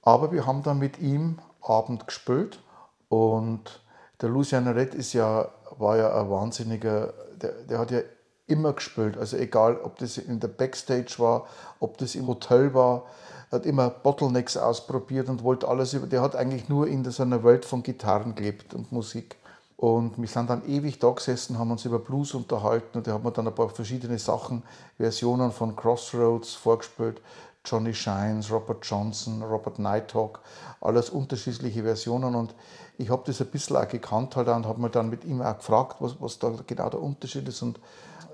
Aber 0.03 0.33
wir 0.33 0.47
haben 0.47 0.63
dann 0.63 0.79
mit 0.79 0.99
ihm 0.99 1.39
Abend 1.61 2.07
gespielt 2.07 2.61
und 3.09 3.83
der 4.21 4.31
Lucian 4.31 4.67
Red 4.67 4.95
ist 4.95 5.13
ja, 5.13 5.49
war 5.79 5.97
ja 5.97 6.19
ein 6.19 6.31
wahnsinniger, 6.31 7.13
der, 7.43 7.53
der 7.69 7.79
hat 7.79 7.91
ja 7.91 8.01
immer 8.47 8.73
gespielt. 8.73 9.17
Also 9.17 9.37
egal, 9.37 9.81
ob 9.83 9.99
das 9.99 10.19
in 10.19 10.41
der 10.41 10.49
Backstage 10.49 11.15
war, 11.19 11.47
ob 11.81 11.99
das 11.99 12.15
im 12.15 12.27
Hotel 12.27 12.75
war, 12.75 13.05
hat 13.51 13.67
immer 13.67 13.91
Bottlenecks 13.91 14.57
ausprobiert 14.57 15.29
und 15.29 15.45
wollte 15.45 15.69
alles 15.69 15.93
über. 15.93 16.07
Der 16.07 16.23
hat 16.23 16.37
eigentlich 16.37 16.69
nur 16.69 16.87
in 16.87 17.05
so 17.11 17.45
Welt 17.45 17.65
von 17.65 17.83
Gitarren 17.83 18.35
gelebt 18.35 18.75
und 18.75 18.91
Musik. 18.93 19.37
Und 19.77 20.17
wir 20.17 20.29
sind 20.29 20.49
dann 20.49 20.65
ewig 20.69 21.01
da 21.01 21.11
gesessen, 21.11 21.59
haben 21.59 21.73
uns 21.73 21.85
über 21.85 21.99
Blues 21.99 22.35
unterhalten 22.35 22.99
und 22.99 23.07
da 23.07 23.13
haben 23.13 23.25
wir 23.25 23.33
dann 23.33 23.49
ein 23.49 23.55
paar 23.55 23.69
verschiedene 23.69 24.19
Sachen, 24.19 24.63
Versionen 24.97 25.51
von 25.51 25.75
Crossroads 25.75 26.55
vorgespielt. 26.55 27.21
Johnny 27.65 27.95
Shines, 27.95 28.51
Robert 28.51 28.85
Johnson, 28.85 29.43
Robert 29.43 29.79
Nighthawk, 29.79 30.41
alles 30.81 31.11
unterschiedliche 31.11 31.83
Versionen 31.83 32.35
und 32.35 32.55
ich 32.99 33.11
habe 33.11 33.23
das 33.27 33.41
ein 33.41 33.49
bisschen 33.49 33.77
auch 33.77 33.89
gekannt 33.89 34.37
halt 34.37 34.49
und 34.49 34.67
habe 34.67 34.81
mir 34.81 34.91
dann 34.91 35.09
mit 35.09 35.25
ihm 35.25 35.43
auch 35.43 35.57
gefragt, 35.57 35.97
was, 36.01 36.21
was 36.21 36.39
da 36.39 36.53
genau 36.67 36.89
der 36.91 37.01
Unterschied 37.01 37.49
ist 37.49 37.63
und 37.63 37.79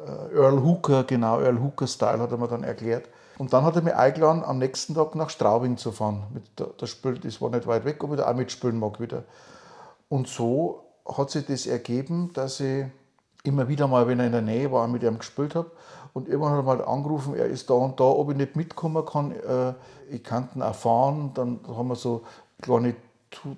äh, 0.07 0.35
Earl 0.35 0.63
Hooker, 0.63 1.05
genau, 1.05 1.41
Earl 1.41 1.61
Hooker 1.61 1.87
Style 1.87 2.19
hat 2.19 2.31
er 2.31 2.39
mir 2.39 2.49
dann 2.49 2.65
erklärt. 2.65 3.09
Und 3.39 3.53
dann 3.53 3.65
hat 3.65 3.77
er 3.77 3.83
mich 3.83 3.95
eingeladen, 3.95 4.43
am 4.45 4.59
nächsten 4.59 4.95
Tag 4.95 5.15
nach 5.15 5.31
Straubing 5.31 5.77
zu 5.77 5.93
fahren. 5.93 6.25
Mit 6.35 6.43
das, 6.81 6.91
Spiel, 6.91 7.19
das 7.19 7.41
war 7.41 7.51
nicht 7.51 7.69
weit 7.69 7.85
weg, 7.85 8.03
ob 8.03 8.11
ich 8.11 8.17
da 8.17 8.29
auch 8.29 8.35
mitspielen 8.35 8.79
mag 8.79 9.01
wieder. 9.01 9.25
Und 10.09 10.27
so 10.27 10.83
hat 11.07 11.31
sich 11.31 11.47
das 11.47 11.67
ergeben, 11.67 12.33
dass 12.35 12.59
ich 12.59 12.87
immer 13.45 13.69
wieder 13.69 13.87
mal, 13.87 14.09
wenn 14.09 14.19
er 14.19 14.27
in 14.27 14.33
der 14.33 14.43
Nähe 14.43 14.73
war, 14.73 14.89
mit 14.89 15.05
ihm 15.05 15.19
gespielt 15.19 15.55
habe. 15.55 15.71
Und 16.19 16.29
irgendwann 16.29 16.53
hat 16.53 16.59
er 16.59 16.63
mal 16.65 16.85
angerufen, 16.85 17.37
er 17.37 17.47
ist 17.47 17.71
da 17.71 17.75
und 17.75 18.01
da, 18.01 18.05
ob 18.05 18.31
ich 18.31 18.37
nicht 18.37 18.57
mitkommen 18.57 19.05
kann. 19.07 19.31
Äh, 19.31 19.75
ich 20.11 20.25
kann 20.25 20.49
ihn 20.55 20.63
erfahren. 20.63 21.31
Dann 21.35 21.61
haben 21.69 21.89
wir 21.89 21.95
so 21.95 22.23
kleine 22.61 22.97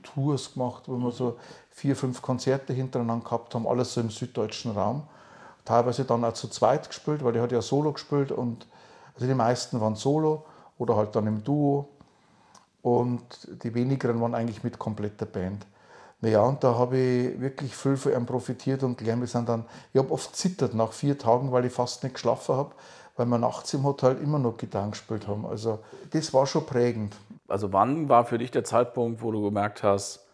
Tours 0.02 0.52
gemacht, 0.52 0.82
wo 0.86 0.98
wir 0.98 1.10
so 1.10 1.38
vier, 1.70 1.96
fünf 1.96 2.20
Konzerte 2.20 2.74
hintereinander 2.74 3.24
gehabt 3.24 3.54
haben, 3.54 3.66
alles 3.66 3.94
so 3.94 4.02
im 4.02 4.10
süddeutschen 4.10 4.72
Raum. 4.72 5.04
Teilweise 5.64 6.04
dann 6.04 6.22
auch 6.22 6.34
zu 6.34 6.48
zweit 6.48 6.86
gespielt, 6.86 7.24
weil 7.24 7.34
er 7.34 7.42
hat 7.42 7.52
ja 7.52 7.62
Solo 7.62 7.92
gespielt 7.92 8.30
und 8.30 8.66
also 9.14 9.26
die 9.26 9.34
meisten 9.34 9.80
waren 9.80 9.96
Solo 9.96 10.44
oder 10.76 10.96
halt 10.96 11.16
dann 11.16 11.26
im 11.26 11.42
Duo 11.42 11.88
und 12.82 13.22
die 13.64 13.72
wenigeren 13.74 14.20
waren 14.20 14.34
eigentlich 14.34 14.62
mit 14.62 14.78
kompletter 14.78 15.24
Band. 15.24 15.66
Naja, 16.22 16.42
und 16.42 16.62
da 16.62 16.74
habe 16.74 16.98
ich 16.98 17.40
wirklich 17.40 17.74
viel 17.74 17.96
von 17.96 18.12
ihm 18.12 18.26
profitiert 18.26 18.82
und 18.82 18.98
gelernt. 18.98 19.22
Wir 19.22 19.28
sind 19.28 19.48
dann, 19.48 19.64
ich 19.92 19.98
habe 19.98 20.12
oft 20.12 20.36
zittert 20.36 20.74
nach 20.74 20.92
vier 20.92 21.16
Tagen, 21.16 21.50
weil 21.50 21.64
ich 21.64 21.72
fast 21.72 22.02
nicht 22.02 22.14
geschlafen 22.14 22.56
habe, 22.56 22.74
weil 23.16 23.26
wir 23.26 23.38
nachts 23.38 23.72
im 23.72 23.84
Hotel 23.84 24.18
immer 24.22 24.38
noch 24.38 24.56
Gitarre 24.56 24.90
gespielt 24.90 25.26
haben. 25.26 25.46
Also 25.46 25.78
das 26.10 26.32
war 26.34 26.46
schon 26.46 26.66
prägend. 26.66 27.16
Also 27.48 27.72
wann 27.72 28.08
war 28.08 28.24
für 28.24 28.38
dich 28.38 28.50
der 28.50 28.64
Zeitpunkt, 28.64 29.22
wo 29.22 29.32
du 29.32 29.42
gemerkt 29.42 29.82
hast, 29.82 30.26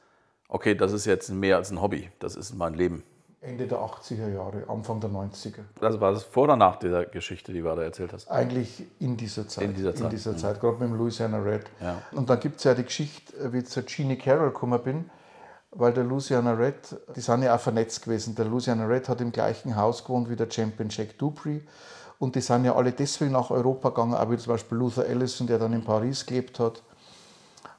okay, 0.48 0.74
das 0.74 0.92
ist 0.92 1.06
jetzt 1.06 1.30
mehr 1.30 1.56
als 1.56 1.70
ein 1.70 1.80
Hobby, 1.80 2.10
das 2.18 2.34
ist 2.34 2.54
mein 2.54 2.74
Leben? 2.74 3.04
Ende 3.40 3.66
der 3.68 3.78
80er 3.78 4.32
Jahre, 4.32 4.64
Anfang 4.68 4.98
der 4.98 5.10
90er. 5.10 5.60
Also 5.80 6.00
war 6.00 6.12
das 6.12 6.24
vor 6.24 6.44
oder 6.44 6.56
nach 6.56 6.76
dieser 6.76 7.04
Geschichte, 7.04 7.52
die 7.52 7.60
du 7.60 7.74
da 7.74 7.80
erzählt 7.80 8.12
hast? 8.12 8.28
Eigentlich 8.28 8.84
in 8.98 9.16
dieser 9.16 9.46
Zeit. 9.46 9.64
In 9.64 9.74
dieser 9.74 9.94
Zeit, 9.94 10.04
in 10.04 10.10
dieser 10.10 10.32
mhm. 10.32 10.38
Zeit 10.38 10.60
gerade 10.60 10.78
mit 10.78 10.88
dem 10.88 10.96
Louisiana 10.96 11.38
Red. 11.38 11.64
Ja. 11.80 12.02
Und 12.10 12.28
dann 12.28 12.40
gibt 12.40 12.56
es 12.56 12.64
ja 12.64 12.74
die 12.74 12.82
Geschichte, 12.82 13.52
wie 13.52 13.58
ich 13.58 13.66
zu 13.66 13.82
Genie 13.84 14.16
Carroll 14.16 14.48
gekommen 14.48 14.82
bin, 14.82 15.10
weil 15.78 15.92
der 15.92 16.04
Louisiana 16.04 16.52
Red, 16.52 16.96
die 17.14 17.20
sind 17.20 17.42
ja 17.42 17.54
auch 17.54 17.60
vernetzt 17.60 18.02
gewesen. 18.02 18.34
Der 18.34 18.46
Louisiana 18.46 18.86
Red 18.86 19.08
hat 19.08 19.20
im 19.20 19.30
gleichen 19.30 19.76
Haus 19.76 20.04
gewohnt 20.04 20.30
wie 20.30 20.36
der 20.36 20.50
Champion 20.50 20.88
Jack 20.90 21.18
Dupree. 21.18 21.60
Und 22.18 22.34
die 22.34 22.40
sind 22.40 22.64
ja 22.64 22.74
alle 22.74 22.92
deswegen 22.92 23.32
nach 23.32 23.50
Europa 23.50 23.90
gegangen, 23.90 24.14
auch 24.14 24.30
wie 24.30 24.38
zum 24.38 24.54
Beispiel 24.54 24.78
Luther 24.78 25.04
Allison, 25.04 25.46
der 25.46 25.58
dann 25.58 25.74
in 25.74 25.84
Paris 25.84 26.24
gelebt 26.24 26.58
hat, 26.58 26.82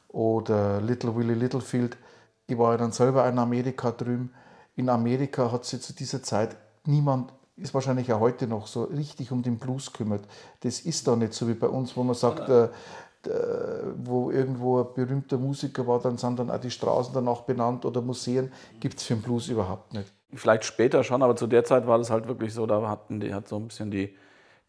oder 0.10 0.80
Little 0.80 1.16
Willie 1.16 1.34
Littlefield. 1.34 1.98
Ich 2.46 2.58
war 2.58 2.72
ja 2.74 2.78
dann 2.78 2.92
selber 2.92 3.28
in 3.28 3.40
Amerika 3.40 3.92
drüben. 3.92 4.32
In 4.76 4.90
Amerika 4.90 5.52
hat 5.52 5.66
sich 5.66 5.82
zu 5.82 5.94
dieser 5.94 6.22
Zeit 6.22 6.56
niemand, 6.86 7.34
ist 7.56 7.74
wahrscheinlich 7.74 8.14
auch 8.14 8.20
heute 8.20 8.46
noch 8.46 8.68
so, 8.68 8.84
richtig 8.84 9.32
um 9.32 9.42
den 9.42 9.58
Blues 9.58 9.92
kümmert. 9.92 10.24
Das 10.62 10.82
ist 10.82 11.08
da 11.08 11.16
nicht 11.16 11.34
so 11.34 11.48
wie 11.48 11.56
bei 11.56 11.68
uns, 11.68 11.98
wo 11.98 12.04
man 12.04 12.16
sagt, 12.16 12.48
äh, 12.48 12.70
wo 13.98 14.32
irgendwo 14.32 14.80
ein 14.80 14.88
berühmter 14.96 15.38
Musiker 15.38 15.86
war, 15.88 16.00
dann 16.00 16.18
sind 16.18 16.40
dann 16.40 16.50
auch 16.50 16.60
die 16.60 16.72
Straßen 16.72 17.14
danach 17.14 17.42
benannt 17.42 17.86
oder 17.86 18.02
Museen, 18.02 18.52
gibt 18.80 18.98
es 18.98 19.04
für 19.04 19.16
den 19.16 19.22
Blues 19.22 19.50
überhaupt 19.50 19.94
nicht. 19.94 20.12
Vielleicht 20.34 20.66
später 20.66 21.04
schon, 21.04 21.24
aber 21.24 21.36
zu 21.36 21.48
der 21.48 21.64
Zeit 21.64 21.88
war 21.88 21.98
das 21.98 22.10
halt 22.10 22.28
wirklich 22.28 22.54
so, 22.54 22.66
da 22.66 22.88
hatten 22.90 23.20
die, 23.20 23.34
hat 23.34 23.48
so 23.48 23.58
ein 23.58 23.68
bisschen 23.68 23.92
die, 23.92 24.16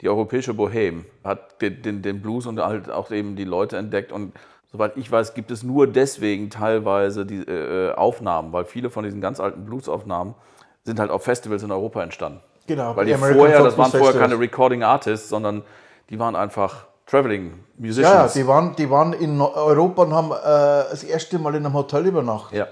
die 0.01 0.09
europäische 0.09 0.51
Bohème, 0.51 1.03
hat 1.23 1.61
den, 1.61 2.01
den, 2.01 2.21
Blues 2.21 2.45
und 2.45 2.59
halt 2.59 2.89
auch 2.89 3.11
eben 3.11 3.35
die 3.35 3.43
Leute 3.43 3.77
entdeckt 3.77 4.11
und 4.11 4.33
soweit 4.71 4.95
ich 4.95 5.11
weiß, 5.11 5.33
gibt 5.33 5.51
es 5.51 5.63
nur 5.63 5.87
deswegen 5.87 6.49
teilweise 6.49 7.25
die 7.25 7.41
äh, 7.41 7.93
Aufnahmen, 7.93 8.53
weil 8.53 8.65
viele 8.65 8.89
von 8.89 9.03
diesen 9.03 9.19
ganz 9.19 9.39
alten 9.39 9.65
Bluesaufnahmen 9.65 10.35
sind 10.83 10.99
halt 10.99 11.11
auf 11.11 11.23
Festivals 11.23 11.63
in 11.63 11.71
Europa 11.71 12.01
entstanden. 12.01 12.39
Genau, 12.67 12.95
Weil 12.95 13.05
die 13.05 13.13
American 13.15 13.39
vorher, 13.39 13.63
das 13.63 13.77
waren 13.77 13.91
vorher 13.91 14.19
keine. 14.19 14.39
Recording 14.39 14.83
Artists, 14.83 15.27
sondern 15.27 15.63
die 16.11 16.19
waren 16.19 16.35
einfach 16.35 16.85
Traveling 17.09 17.47
Ja, 17.47 17.53
ja, 17.53 17.87
Musicians. 17.87 18.33
die 18.33 18.47
waren, 18.47 18.75
die 18.75 18.89
waren 18.89 19.13
in 19.13 19.41
Europa 19.41 20.03
und 20.03 20.13
haben 20.13 20.31
äh, 20.31 20.89
das 20.91 21.03
erste 21.03 21.39
Mal 21.39 21.55
in 21.55 21.65
einem 21.65 21.73
Hotel 21.73 22.05
übernachtet. 22.05 22.59
Ja. 22.59 22.67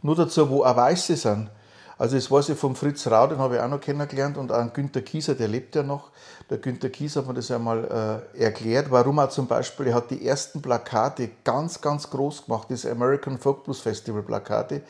Nur 0.00 0.16
dazu, 0.16 0.48
wo 0.48 0.64
auch 0.64 0.76
Weiße 0.76 1.16
sind. 1.16 1.50
Also 1.98 2.16
das 2.16 2.30
weiß 2.30 2.48
ich 2.48 2.58
vom 2.58 2.74
Fritz 2.74 3.06
Rau, 3.06 3.26
den 3.28 3.38
habe 3.38 3.56
ich 3.56 3.60
auch 3.60 3.68
noch 3.68 3.80
kennengelernt 3.80 4.36
und 4.36 4.50
auch 4.50 4.72
Günter 4.72 5.02
Kieser, 5.02 5.34
der 5.34 5.46
lebt 5.46 5.76
ja 5.76 5.82
noch. 5.82 6.10
Der 6.50 6.58
Günter 6.58 6.88
Kieser 6.88 7.20
hat 7.20 7.28
mir 7.28 7.34
das 7.34 7.50
einmal 7.50 8.24
äh, 8.34 8.42
erklärt, 8.42 8.90
warum 8.90 9.18
er 9.18 9.30
zum 9.30 9.46
Beispiel, 9.46 9.88
er 9.88 9.94
hat 9.94 10.10
die 10.10 10.26
ersten 10.26 10.60
Plakate 10.60 11.30
ganz, 11.44 11.80
ganz 11.80 12.10
groß 12.10 12.46
gemacht, 12.46 12.68
diese 12.70 12.90
American 12.90 13.38
Folk 13.38 13.62
Blues 13.62 13.80
Festival 13.80 14.22
Plakate, 14.22 14.82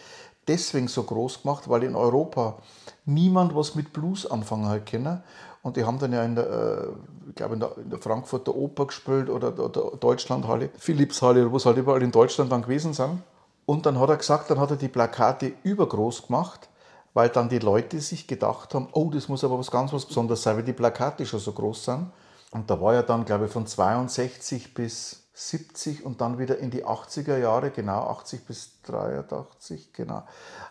deswegen 0.48 0.88
so 0.88 1.02
groß 1.02 1.42
gemacht, 1.42 1.68
weil 1.68 1.82
in 1.82 1.96
Europa 1.96 2.58
niemand 3.04 3.54
was 3.54 3.74
mit 3.74 3.92
Blues 3.92 4.30
anfangen 4.30 4.68
hat 4.68 4.86
können. 4.86 5.22
Und 5.62 5.76
die 5.76 5.84
haben 5.84 5.98
dann 5.98 6.12
ja 6.12 6.24
in 6.24 6.34
der, 6.34 6.50
äh, 6.50 6.88
ich 7.28 7.34
glaube 7.36 7.54
in 7.54 7.60
der, 7.60 7.78
in 7.78 7.90
der 7.90 8.00
Frankfurter 8.00 8.54
Oper 8.54 8.86
gespielt 8.86 9.30
oder 9.30 9.52
der, 9.52 9.68
der 9.68 9.82
Deutschlandhalle, 9.98 10.70
Philipshalle, 10.76 11.50
wo 11.50 11.56
es 11.56 11.66
halt 11.66 11.76
überall 11.76 12.02
in 12.02 12.10
Deutschland 12.10 12.50
dann 12.50 12.62
gewesen 12.62 12.92
sind. 12.92 13.22
Und 13.64 13.86
dann 13.86 13.98
hat 13.98 14.10
er 14.10 14.16
gesagt, 14.16 14.50
dann 14.50 14.58
hat 14.58 14.70
er 14.70 14.76
die 14.76 14.88
Plakate 14.88 15.52
übergroß 15.62 16.26
gemacht, 16.26 16.68
weil 17.14 17.28
dann 17.28 17.48
die 17.48 17.60
Leute 17.60 18.00
sich 18.00 18.26
gedacht 18.26 18.74
haben, 18.74 18.88
oh, 18.92 19.08
das 19.12 19.28
muss 19.28 19.44
aber 19.44 19.58
was 19.58 19.70
ganz 19.70 19.92
was 19.92 20.04
Besonderes 20.04 20.42
sein, 20.42 20.56
weil 20.56 20.64
die 20.64 20.72
Plakate 20.72 21.24
schon 21.24 21.38
so 21.38 21.52
groß 21.52 21.84
sind. 21.84 22.10
Und 22.50 22.68
da 22.68 22.80
war 22.80 22.94
ja 22.94 23.02
dann, 23.02 23.24
glaube 23.24 23.46
ich, 23.46 23.52
von 23.52 23.66
62 23.66 24.74
bis 24.74 25.22
70 25.34 26.04
und 26.04 26.20
dann 26.20 26.38
wieder 26.38 26.58
in 26.58 26.70
die 26.70 26.84
80er 26.84 27.38
Jahre, 27.38 27.70
genau 27.70 28.08
80 28.08 28.44
bis 28.44 28.82
83, 28.82 29.92
genau, 29.92 30.24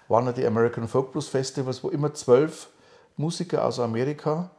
waren 0.08 0.26
ja 0.28 0.34
die 0.34 0.46
American 0.46 0.88
Folk 0.88 1.12
Blues 1.12 1.28
Festivals, 1.28 1.84
wo 1.84 1.90
immer 1.90 2.14
zwölf 2.14 2.70
Musiker 3.18 3.66
aus 3.66 3.80
Amerika 3.80 4.52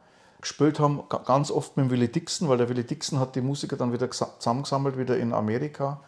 gespielt 0.43 0.79
haben, 0.79 1.03
ga- 1.09 1.21
ganz 1.25 1.51
oft 1.51 1.75
mit 1.77 1.89
Willie 1.89 2.07
Dixon, 2.09 2.47
weil 2.47 2.57
der 2.57 2.69
Willie 2.69 2.83
Dixon 2.83 3.19
hat 3.19 3.35
die 3.35 3.41
Musiker 3.41 3.75
dann 3.75 3.91
wieder 3.91 4.05
gesa- 4.07 4.37
zusammengesammelt, 4.39 4.97
wieder 4.97 5.17
in 5.17 5.33
Amerika. 5.33 6.01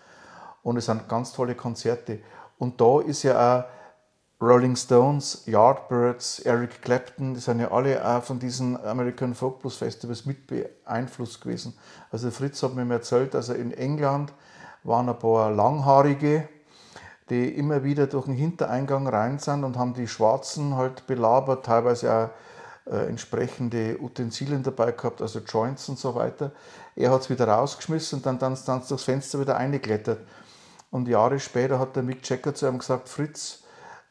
Und 0.63 0.77
es 0.77 0.85
sind 0.85 1.09
ganz 1.09 1.33
tolle 1.33 1.55
Konzerte. 1.55 2.19
Und 2.57 2.79
da 2.79 3.01
ist 3.01 3.23
ja 3.23 3.59
auch 3.59 3.63
Rolling 4.41 4.75
Stones, 4.75 5.43
Yardbirds, 5.45 6.39
Eric 6.39 6.81
Clapton, 6.81 7.33
die 7.33 7.39
sind 7.39 7.59
ja 7.59 7.71
alle 7.71 8.05
auch 8.05 8.21
von 8.23 8.37
diesen 8.37 8.79
American 8.85 9.33
Folk 9.33 9.59
Blues 9.59 9.77
Festivals 9.77 10.25
mit 10.25 10.47
beeinflusst 10.47 11.41
gewesen. 11.41 11.77
Also 12.11 12.29
Fritz 12.31 12.61
hat 12.61 12.75
mir 12.75 12.87
erzählt, 12.93 13.33
er 13.33 13.55
in 13.55 13.71
England 13.71 14.33
waren 14.83 15.07
ein 15.09 15.17
paar 15.17 15.51
Langhaarige, 15.51 16.49
die 17.29 17.49
immer 17.49 17.83
wieder 17.83 18.07
durch 18.07 18.25
den 18.25 18.35
Hintereingang 18.35 19.07
rein 19.07 19.39
sind 19.39 19.63
und 19.63 19.77
haben 19.77 19.93
die 19.93 20.07
Schwarzen 20.07 20.75
halt 20.75 21.07
belabert, 21.07 21.65
teilweise 21.65 22.13
auch 22.13 22.29
äh, 22.85 23.07
entsprechende 23.07 23.97
Utensilien 23.99 24.63
dabei 24.63 24.91
gehabt, 24.91 25.21
also 25.21 25.39
Joints 25.39 25.89
und 25.89 25.97
so 25.97 26.13
weiter. 26.15 26.51
Er 26.95 27.11
hat 27.11 27.21
es 27.21 27.29
wieder 27.29 27.47
rausgeschmissen 27.47 28.19
und 28.19 28.25
dann 28.25 28.39
dann 28.39 28.57
dann 28.65 28.83
durchs 28.87 29.03
Fenster 29.03 29.39
wieder 29.39 29.57
eingeklettert. 29.57 30.19
Und 30.91 31.07
Jahre 31.07 31.39
später 31.39 31.79
hat 31.79 31.95
der 31.95 32.03
Mick 32.03 32.27
Jagger 32.29 32.53
zu 32.53 32.67
ihm 32.67 32.77
gesagt, 32.77 33.09
Fritz, 33.09 33.63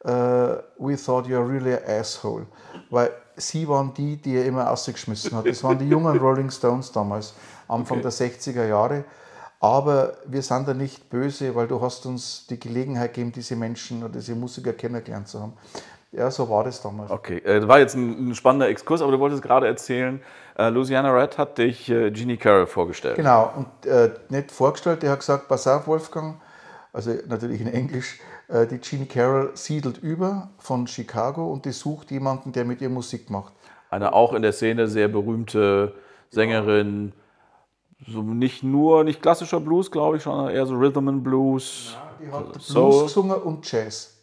äh, 0.04 0.10
we 0.10 0.96
thought 0.96 1.26
you're 1.26 1.48
really 1.48 1.72
an 1.74 1.82
asshole. 1.86 2.46
Weil 2.90 3.10
sie 3.36 3.66
waren 3.68 3.94
die, 3.94 4.16
die 4.16 4.36
er 4.36 4.44
immer 4.44 4.64
rausgeschmissen 4.64 5.36
hat. 5.36 5.46
Das 5.46 5.62
waren 5.64 5.78
die 5.78 5.88
jungen 5.88 6.18
Rolling 6.18 6.50
Stones 6.50 6.92
damals, 6.92 7.34
Anfang 7.68 8.02
der 8.02 8.12
60er 8.12 8.66
Jahre. 8.66 9.04
Aber 9.60 10.18
wir 10.26 10.42
sind 10.42 10.68
da 10.68 10.74
nicht 10.74 11.08
böse, 11.08 11.54
weil 11.54 11.66
du 11.66 11.80
hast 11.80 12.04
uns 12.04 12.46
die 12.48 12.60
Gelegenheit 12.60 13.14
gegeben, 13.14 13.32
diese 13.32 13.56
Menschen 13.56 14.02
oder 14.02 14.12
diese 14.12 14.34
Musiker 14.34 14.74
kennengelernt 14.74 15.28
zu 15.28 15.40
haben. 15.40 15.54
Ja, 16.16 16.30
so 16.30 16.48
war 16.48 16.62
das 16.62 16.80
damals. 16.80 17.10
Okay, 17.10 17.38
äh, 17.38 17.60
das 17.60 17.68
war 17.68 17.80
jetzt 17.80 17.96
ein, 17.96 18.30
ein 18.30 18.34
spannender 18.34 18.68
Exkurs, 18.68 19.02
aber 19.02 19.10
du 19.10 19.18
wolltest 19.18 19.42
gerade 19.42 19.66
erzählen, 19.66 20.22
äh, 20.56 20.68
Louisiana 20.68 21.10
Red 21.10 21.38
hat 21.38 21.58
dich 21.58 21.90
äh, 21.90 22.12
Jeannie 22.12 22.36
Carroll 22.36 22.66
vorgestellt. 22.66 23.16
Genau, 23.16 23.52
und 23.56 23.90
äh, 23.90 24.10
nicht 24.28 24.52
vorgestellt, 24.52 25.02
der 25.02 25.10
hat 25.10 25.20
gesagt, 25.20 25.48
pass 25.48 25.66
auf 25.66 25.88
Wolfgang, 25.88 26.40
also 26.92 27.12
natürlich 27.26 27.60
in 27.60 27.66
Englisch, 27.66 28.20
äh, 28.46 28.66
die 28.66 28.80
Jeannie 28.80 29.06
Carroll 29.06 29.50
siedelt 29.54 29.98
über 29.98 30.50
von 30.58 30.86
Chicago 30.86 31.52
und 31.52 31.64
die 31.64 31.72
sucht 31.72 32.12
jemanden, 32.12 32.52
der 32.52 32.64
mit 32.64 32.80
ihr 32.80 32.90
Musik 32.90 33.28
macht. 33.28 33.52
Eine 33.90 34.12
auch 34.12 34.34
in 34.34 34.42
der 34.42 34.52
Szene 34.52 34.86
sehr 34.86 35.08
berühmte 35.08 35.94
Sängerin, 36.30 37.12
so 38.06 38.22
nicht 38.22 38.62
nur, 38.62 39.02
nicht 39.02 39.20
klassischer 39.20 39.58
Blues, 39.58 39.90
glaube 39.90 40.18
ich, 40.18 40.22
sondern 40.22 40.54
eher 40.54 40.66
so 40.66 40.74
Rhythm 40.74 41.08
and 41.08 41.24
Blues. 41.24 41.96
Die 42.20 42.30
hat 42.30 42.52
Blues 42.52 42.66
Soul. 42.66 43.02
gesungen 43.04 43.42
und 43.42 43.70
Jazz. 43.70 44.13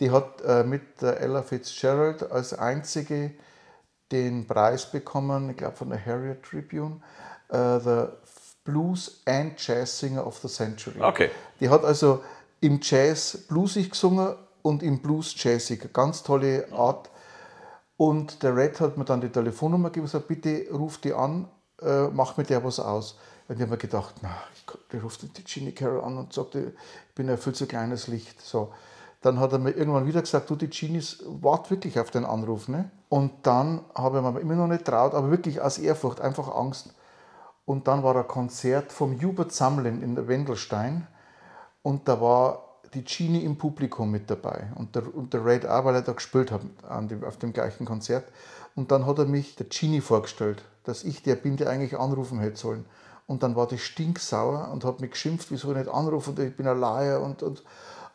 Die 0.00 0.10
hat 0.10 0.40
äh, 0.42 0.64
mit 0.64 1.02
Ella 1.02 1.42
Fitzgerald 1.42 2.30
als 2.30 2.52
einzige 2.52 3.32
den 4.10 4.46
Preis 4.46 4.90
bekommen, 4.90 5.50
ich 5.50 5.56
glaube 5.56 5.76
von 5.76 5.90
der 5.90 6.04
Harriet 6.04 6.42
Tribune, 6.42 7.00
äh, 7.48 7.78
the 7.78 8.06
Blues 8.64 9.22
and 9.26 9.54
Jazz 9.58 9.98
Singer 9.98 10.26
of 10.26 10.38
the 10.38 10.48
Century. 10.48 11.00
Okay. 11.00 11.30
Die 11.60 11.68
hat 11.68 11.84
also 11.84 12.22
im 12.60 12.80
Jazz 12.82 13.44
bluesig 13.48 13.90
gesungen 13.90 14.34
und 14.62 14.82
im 14.82 15.00
Blues 15.00 15.34
jazzig. 15.36 15.92
Ganz 15.92 16.22
tolle 16.22 16.66
Art. 16.72 17.10
Und 17.96 18.42
der 18.42 18.56
Red 18.56 18.80
hat 18.80 18.96
mir 18.96 19.04
dann 19.04 19.20
die 19.20 19.28
Telefonnummer 19.28 19.90
gegeben 19.90 20.06
und 20.06 20.12
gesagt, 20.12 20.26
bitte 20.26 20.66
ruf 20.72 20.98
die 20.98 21.12
an, 21.12 21.48
äh, 21.82 22.08
mach 22.08 22.36
mit 22.36 22.50
der 22.50 22.64
was 22.64 22.80
aus. 22.80 23.18
Und 23.46 23.56
ich 23.56 23.60
habe 23.60 23.72
mir 23.72 23.76
gedacht, 23.76 24.14
na, 24.22 24.34
ich, 24.54 24.64
der 24.90 25.02
ruft 25.02 25.22
die 25.22 25.44
Ginny 25.44 25.72
Carroll 25.72 26.02
an 26.02 26.16
und 26.16 26.32
sagt, 26.32 26.54
ich 26.54 26.64
bin 27.14 27.28
ein 27.28 27.36
viel 27.36 27.52
zu 27.52 27.66
kleines 27.66 28.08
Licht. 28.08 28.40
So. 28.40 28.72
Dann 29.24 29.40
hat 29.40 29.52
er 29.52 29.58
mir 29.58 29.70
irgendwann 29.70 30.06
wieder 30.06 30.20
gesagt, 30.20 30.50
du, 30.50 30.54
die 30.54 30.68
Ginny 30.68 31.02
wart 31.40 31.70
wirklich 31.70 31.98
auf 31.98 32.10
den 32.10 32.26
Anruf. 32.26 32.68
Ne? 32.68 32.90
Und 33.08 33.32
dann 33.44 33.80
habe 33.94 34.18
ich 34.18 34.22
mir 34.22 34.38
immer 34.38 34.54
noch 34.54 34.66
nicht 34.66 34.84
traut, 34.84 35.14
aber 35.14 35.30
wirklich 35.30 35.62
aus 35.62 35.78
Ehrfurcht, 35.78 36.20
einfach 36.20 36.54
Angst. 36.54 36.92
Und 37.64 37.88
dann 37.88 38.02
war 38.02 38.14
ein 38.16 38.28
Konzert 38.28 38.92
vom 38.92 39.18
Hubert 39.18 39.50
Samlin 39.50 40.02
in 40.02 40.28
Wendelstein. 40.28 41.06
Und 41.80 42.06
da 42.06 42.20
war 42.20 42.64
die 42.92 43.02
Genie 43.02 43.42
im 43.44 43.56
Publikum 43.56 44.10
mit 44.10 44.28
dabei 44.30 44.68
und 44.74 44.94
der, 44.94 45.14
und 45.14 45.32
der 45.32 45.44
Red 45.44 45.66
auch, 45.66 45.86
weil 45.86 45.94
er 45.94 46.02
da 46.02 46.12
gespielt 46.12 46.52
hat 46.52 46.60
dem, 47.10 47.24
auf 47.24 47.38
dem 47.38 47.54
gleichen 47.54 47.86
Konzert. 47.86 48.30
Und 48.76 48.90
dann 48.90 49.06
hat 49.06 49.18
er 49.18 49.24
mich 49.24 49.56
der 49.56 49.66
Genie 49.66 50.02
vorgestellt, 50.02 50.62
dass 50.84 51.02
ich 51.02 51.22
der 51.22 51.36
bin, 51.36 51.56
der 51.56 51.70
eigentlich 51.70 51.98
anrufen 51.98 52.40
hätte 52.40 52.58
sollen. 52.58 52.84
Und 53.26 53.42
dann 53.42 53.56
war 53.56 53.66
die 53.66 53.78
stinksauer 53.78 54.70
und 54.70 54.84
hat 54.84 55.00
mich 55.00 55.12
geschimpft, 55.12 55.50
wieso 55.50 55.70
ich 55.70 55.78
nicht 55.78 55.88
anrufe 55.88 56.28
und 56.28 56.38
ich 56.40 56.54
bin 56.54 56.68
ein 56.68 56.78
Liar. 56.78 57.22
Und, 57.22 57.42
und, 57.42 57.62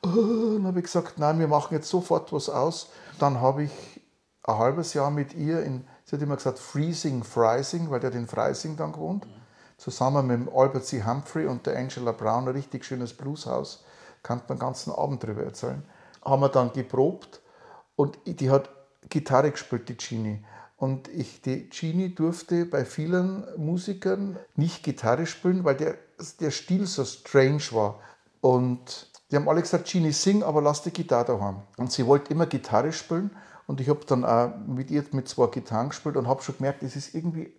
oh, 0.04 0.54
dann 0.54 0.68
habe 0.68 0.80
ich 0.80 0.86
gesagt, 0.86 1.18
nein, 1.18 1.40
wir 1.40 1.48
machen 1.48 1.74
jetzt 1.74 1.90
sofort 1.90 2.32
was 2.34 2.50
aus. 2.50 2.90
Dann 3.20 3.42
habe 3.42 3.64
ich 3.64 3.72
ein 4.44 4.58
halbes 4.58 4.94
Jahr 4.94 5.12
mit 5.12 5.34
ihr 5.34 5.64
in, 5.64 5.86
sie 6.06 6.16
hat 6.16 6.22
immer 6.22 6.38
gesagt, 6.38 6.60
Freezing, 6.60 7.24
Freising, 7.24 7.90
weil 7.90 8.00
der 8.00 8.14
in 8.14 8.28
Freising 8.28 8.76
dann 8.76 8.94
gewohnt. 8.94 9.28
Zusammen 9.78 10.28
mit 10.28 10.54
Albert 10.54 10.86
C. 10.86 11.04
Humphrey 11.04 11.46
und 11.46 11.66
der 11.66 11.78
Angela 11.78 12.12
Brown, 12.12 12.48
ein 12.48 12.56
richtig 12.56 12.84
schönes 12.84 13.14
Blueshaus. 13.14 13.86
Kann 14.24 14.40
man 14.40 14.58
den 14.58 14.60
ganzen 14.60 14.92
Abend 14.92 15.24
drüber 15.24 15.44
erzählen. 15.44 15.84
Haben 16.24 16.42
wir 16.42 16.50
dann 16.50 16.74
geprobt 16.74 17.42
und 17.96 18.18
die 18.26 18.50
hat 18.50 18.70
Gitarre 19.08 19.52
gespielt, 19.52 19.88
die 19.88 19.96
Genie. 19.96 20.44
Und 20.76 21.10
ich, 21.10 21.42
die 21.42 21.70
Genie 21.70 22.16
durfte 22.16 22.66
bei 22.66 22.86
vielen 22.86 23.46
Musikern 23.58 24.38
nicht 24.56 24.84
Gitarre 24.84 25.26
spielen, 25.26 25.66
weil 25.66 25.76
der, 25.76 25.96
der 26.40 26.52
Stil 26.52 26.86
so 26.86 27.04
strange 27.04 27.64
war. 27.72 28.00
Und 28.42 29.09
die 29.32 29.36
haben 29.36 29.48
alle 29.48 29.62
gesagt, 29.62 29.90
Genie, 29.90 30.12
sing, 30.12 30.44
aber 30.44 30.62
lass 30.62 30.82
die 30.82 30.92
Gitarre 30.92 31.26
daheim. 31.26 31.58
Und 31.78 31.92
sie 31.92 32.06
wollte 32.06 32.34
immer 32.34 32.48
Gitarre 32.48 32.92
spielen. 32.92 33.30
Und 33.68 33.80
ich 33.80 33.88
habe 33.88 34.04
dann 34.06 34.26
auch 34.26 34.52
mit 34.66 34.90
ihr 34.90 35.04
mit 35.12 35.28
zwei 35.28 35.48
Gitarren 35.48 35.90
gespielt 35.90 36.18
und 36.18 36.28
habe 36.28 36.42
schon 36.42 36.58
gemerkt, 36.58 36.82
es 36.82 36.96
ist 36.96 37.14
irgendwie 37.14 37.54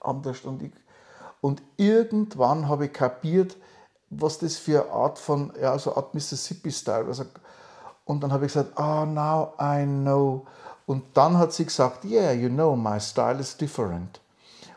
anders. 0.00 0.40
Und, 0.40 0.62
ich, 0.62 0.72
und 1.40 1.62
irgendwann 1.76 2.68
habe 2.68 2.86
ich 2.86 2.92
kapiert, 2.92 3.56
was 4.10 4.38
das 4.38 4.56
für 4.56 4.82
eine 4.82 4.92
Art 4.92 5.18
von, 5.18 5.52
ja, 5.60 5.78
so 5.78 5.90
eine 5.90 5.98
Art 5.98 6.14
Mississippi-Style. 6.14 7.06
Also, 7.06 7.24
und 8.04 8.22
dann 8.22 8.32
habe 8.32 8.46
ich 8.46 8.52
gesagt, 8.52 8.72
oh, 8.76 9.04
now 9.04 9.54
I 9.60 9.84
know. 9.84 10.44
Und 10.86 11.04
dann 11.14 11.38
hat 11.38 11.52
sie 11.52 11.64
gesagt, 11.64 12.04
yeah, 12.04 12.32
you 12.32 12.48
know, 12.48 12.74
my 12.74 12.98
style 12.98 13.38
is 13.38 13.56
different. 13.56 14.20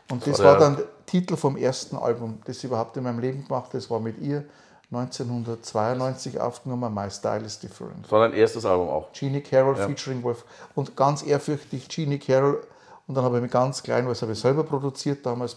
Und 0.08 0.24
das 0.24 0.38
war 0.38 0.56
dann 0.56 0.76
der 0.76 0.86
Titel 1.04 1.36
vom 1.36 1.56
ersten 1.56 1.96
Album, 1.96 2.38
das 2.44 2.58
ich 2.58 2.64
überhaupt 2.64 2.96
in 2.96 3.02
meinem 3.02 3.18
Leben 3.18 3.44
gemacht 3.44 3.66
habe. 3.66 3.78
Das 3.78 3.90
war 3.90 3.98
mit 3.98 4.18
ihr 4.18 4.44
1992 4.90 6.40
aufgenommen, 6.40 6.94
My 6.94 7.10
Style 7.10 7.44
is 7.44 7.58
Different. 7.58 8.04
Das 8.04 8.12
war 8.12 8.28
dein 8.28 8.38
erstes 8.38 8.64
Album 8.64 8.88
auch. 8.88 9.12
Jeannie 9.12 9.40
Carroll 9.40 9.76
ja. 9.76 9.86
featuring 9.86 10.22
Wolf. 10.22 10.44
Und 10.74 10.96
ganz 10.96 11.24
ehrfürchtig 11.26 11.88
Jeannie 11.88 12.18
Carroll. 12.18 12.62
Und 13.06 13.14
dann 13.16 13.24
habe 13.24 13.36
ich 13.36 13.42
mich 13.42 13.50
ganz 13.50 13.82
klein, 13.82 14.08
was 14.08 14.22
habe 14.22 14.32
ich 14.32 14.38
selber 14.38 14.64
produziert 14.64 15.26
damals, 15.26 15.56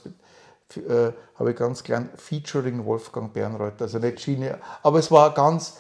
äh, 0.76 1.12
habe 1.38 1.52
ich 1.52 1.56
ganz 1.56 1.84
klein 1.84 2.10
featuring 2.16 2.86
Wolfgang 2.86 3.32
Bernreuther. 3.32 3.84
Also 3.84 4.00
nicht 4.00 4.18
Jeannie, 4.18 4.54
aber 4.82 5.00
es 5.00 5.12
war 5.12 5.34
ganz 5.34 5.78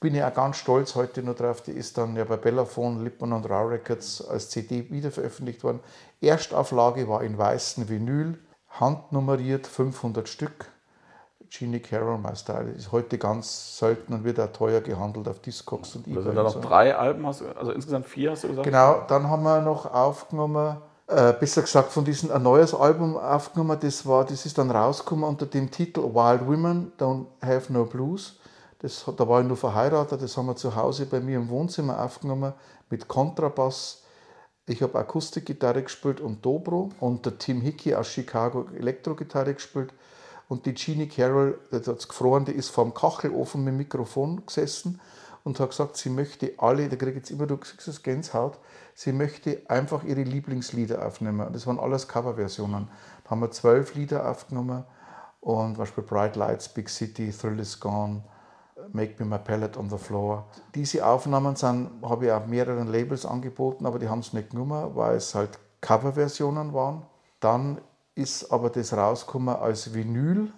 bin 0.00 0.14
ich 0.14 0.22
auch 0.22 0.34
ganz 0.34 0.58
stolz 0.58 0.94
heute 0.94 1.22
noch 1.22 1.34
drauf. 1.34 1.62
Die 1.62 1.72
ist 1.72 1.98
dann 1.98 2.16
ja 2.16 2.24
bei 2.24 2.36
Bellaphone, 2.36 3.02
Lippmann 3.02 3.32
und 3.32 3.50
Raw 3.50 3.68
Records 3.68 4.26
als 4.26 4.48
CD 4.50 4.90
wieder 4.90 5.10
veröffentlicht 5.10 5.64
worden. 5.64 5.80
Erstauflage 6.20 7.08
war 7.08 7.22
in 7.22 7.36
weißem 7.36 7.88
Vinyl, 7.88 8.38
handnummeriert 8.70 9.66
500 9.66 10.28
Stück. 10.28 10.66
Genie 11.50 11.80
Carroll, 11.80 12.18
My 12.18 12.34
Style, 12.36 12.70
ist 12.70 12.92
heute 12.92 13.18
ganz 13.18 13.78
selten 13.78 14.12
und 14.12 14.24
wird 14.24 14.38
auch 14.38 14.52
teuer 14.52 14.80
gehandelt 14.80 15.28
auf 15.28 15.40
Discogs 15.40 15.96
und 15.96 16.06
eBay. 16.06 16.18
Also 16.18 16.32
dann 16.32 16.44
noch 16.44 16.52
so. 16.52 16.60
drei 16.60 16.94
Alben, 16.94 17.26
hast 17.26 17.42
also 17.42 17.72
insgesamt 17.72 18.06
vier 18.06 18.32
hast 18.32 18.44
du 18.44 18.48
gesagt? 18.48 18.64
Genau, 18.64 19.02
dann 19.08 19.28
haben 19.28 19.42
wir 19.42 19.60
noch 19.60 19.86
aufgenommen, 19.86 20.76
äh, 21.06 21.32
besser 21.32 21.62
gesagt 21.62 21.90
von 21.90 22.04
diesem 22.04 22.30
ein 22.30 22.42
neues 22.42 22.74
Album 22.74 23.16
aufgenommen, 23.16 23.78
das, 23.80 24.06
war, 24.06 24.24
das 24.24 24.44
ist 24.44 24.58
dann 24.58 24.70
rausgekommen 24.70 25.24
unter 25.24 25.46
dem 25.46 25.70
Titel 25.70 26.02
Wild 26.02 26.46
Women 26.46 26.92
Don't 26.98 27.26
Have 27.42 27.72
No 27.72 27.84
Blues. 27.84 28.38
Das, 28.80 29.04
da 29.16 29.26
war 29.26 29.40
ich 29.40 29.46
nur 29.46 29.56
verheiratet, 29.56 30.22
das 30.22 30.36
haben 30.36 30.46
wir 30.46 30.56
zu 30.56 30.76
Hause 30.76 31.06
bei 31.06 31.18
mir 31.18 31.38
im 31.38 31.48
Wohnzimmer 31.48 32.00
aufgenommen 32.00 32.52
mit 32.90 33.08
Kontrabass. 33.08 34.04
Ich 34.66 34.82
habe 34.82 34.98
Akustikgitarre 34.98 35.82
gespielt 35.82 36.20
und 36.20 36.44
Dobro 36.44 36.90
und 37.00 37.24
der 37.24 37.38
Tim 37.38 37.62
Hickey 37.62 37.94
aus 37.94 38.08
Chicago 38.08 38.66
Elektrogitarre 38.76 39.54
gespielt. 39.54 39.92
Und 40.48 40.64
die 40.64 40.74
Jeannie 40.74 41.08
Carroll, 41.08 41.58
die 41.70 41.76
hat 41.76 42.08
gefroren, 42.08 42.46
die 42.46 42.52
ist 42.52 42.70
vor 42.70 42.84
dem 42.84 42.94
Kachelofen 42.94 43.62
mit 43.62 43.72
dem 43.72 43.76
Mikrofon 43.76 44.44
gesessen 44.46 45.00
und 45.44 45.60
hat 45.60 45.70
gesagt, 45.70 45.96
sie 45.96 46.10
möchte 46.10 46.54
alle, 46.56 46.88
da 46.88 46.96
kriege 46.96 47.12
ich 47.12 47.16
jetzt 47.18 47.30
immer, 47.30 47.46
du 47.46 47.58
siehst 47.62 47.86
das 47.86 48.02
Gänsehaut, 48.02 48.58
sie 48.94 49.12
möchte 49.12 49.62
einfach 49.68 50.04
ihre 50.04 50.22
Lieblingslieder 50.22 51.06
aufnehmen. 51.06 51.48
Das 51.52 51.66
waren 51.66 51.78
alles 51.78 52.08
Coverversionen. 52.08 52.88
Da 53.24 53.30
haben 53.30 53.40
wir 53.40 53.50
zwölf 53.50 53.94
Lieder 53.94 54.28
aufgenommen 54.28 54.84
und 55.40 55.74
zum 55.74 55.76
Beispiel 55.76 56.04
Bright 56.04 56.36
Lights, 56.36 56.68
Big 56.68 56.88
City, 56.88 57.30
Thrill 57.30 57.60
is 57.60 57.78
Gone, 57.78 58.22
Make 58.92 59.16
Me 59.18 59.26
My 59.26 59.38
Palette 59.38 59.78
on 59.78 59.90
the 59.90 59.98
Floor. 59.98 60.46
Diese 60.74 61.06
Aufnahmen 61.06 61.56
sind, 61.56 61.90
habe 62.02 62.26
ich 62.26 62.32
auf 62.32 62.46
mehreren 62.46 62.88
Labels 62.88 63.26
angeboten, 63.26 63.86
aber 63.86 63.98
die 63.98 64.08
haben 64.08 64.20
es 64.20 64.32
nicht 64.32 64.50
genommen, 64.50 64.94
weil 64.94 65.16
es 65.16 65.34
halt 65.34 65.58
Coverversionen 65.80 66.72
waren. 66.72 67.02
Dann 67.40 67.80
ist 68.18 68.50
aber 68.50 68.68
das 68.68 68.92
rausgekommen 68.92 69.54
als 69.54 69.94
Vinyl, 69.94 70.52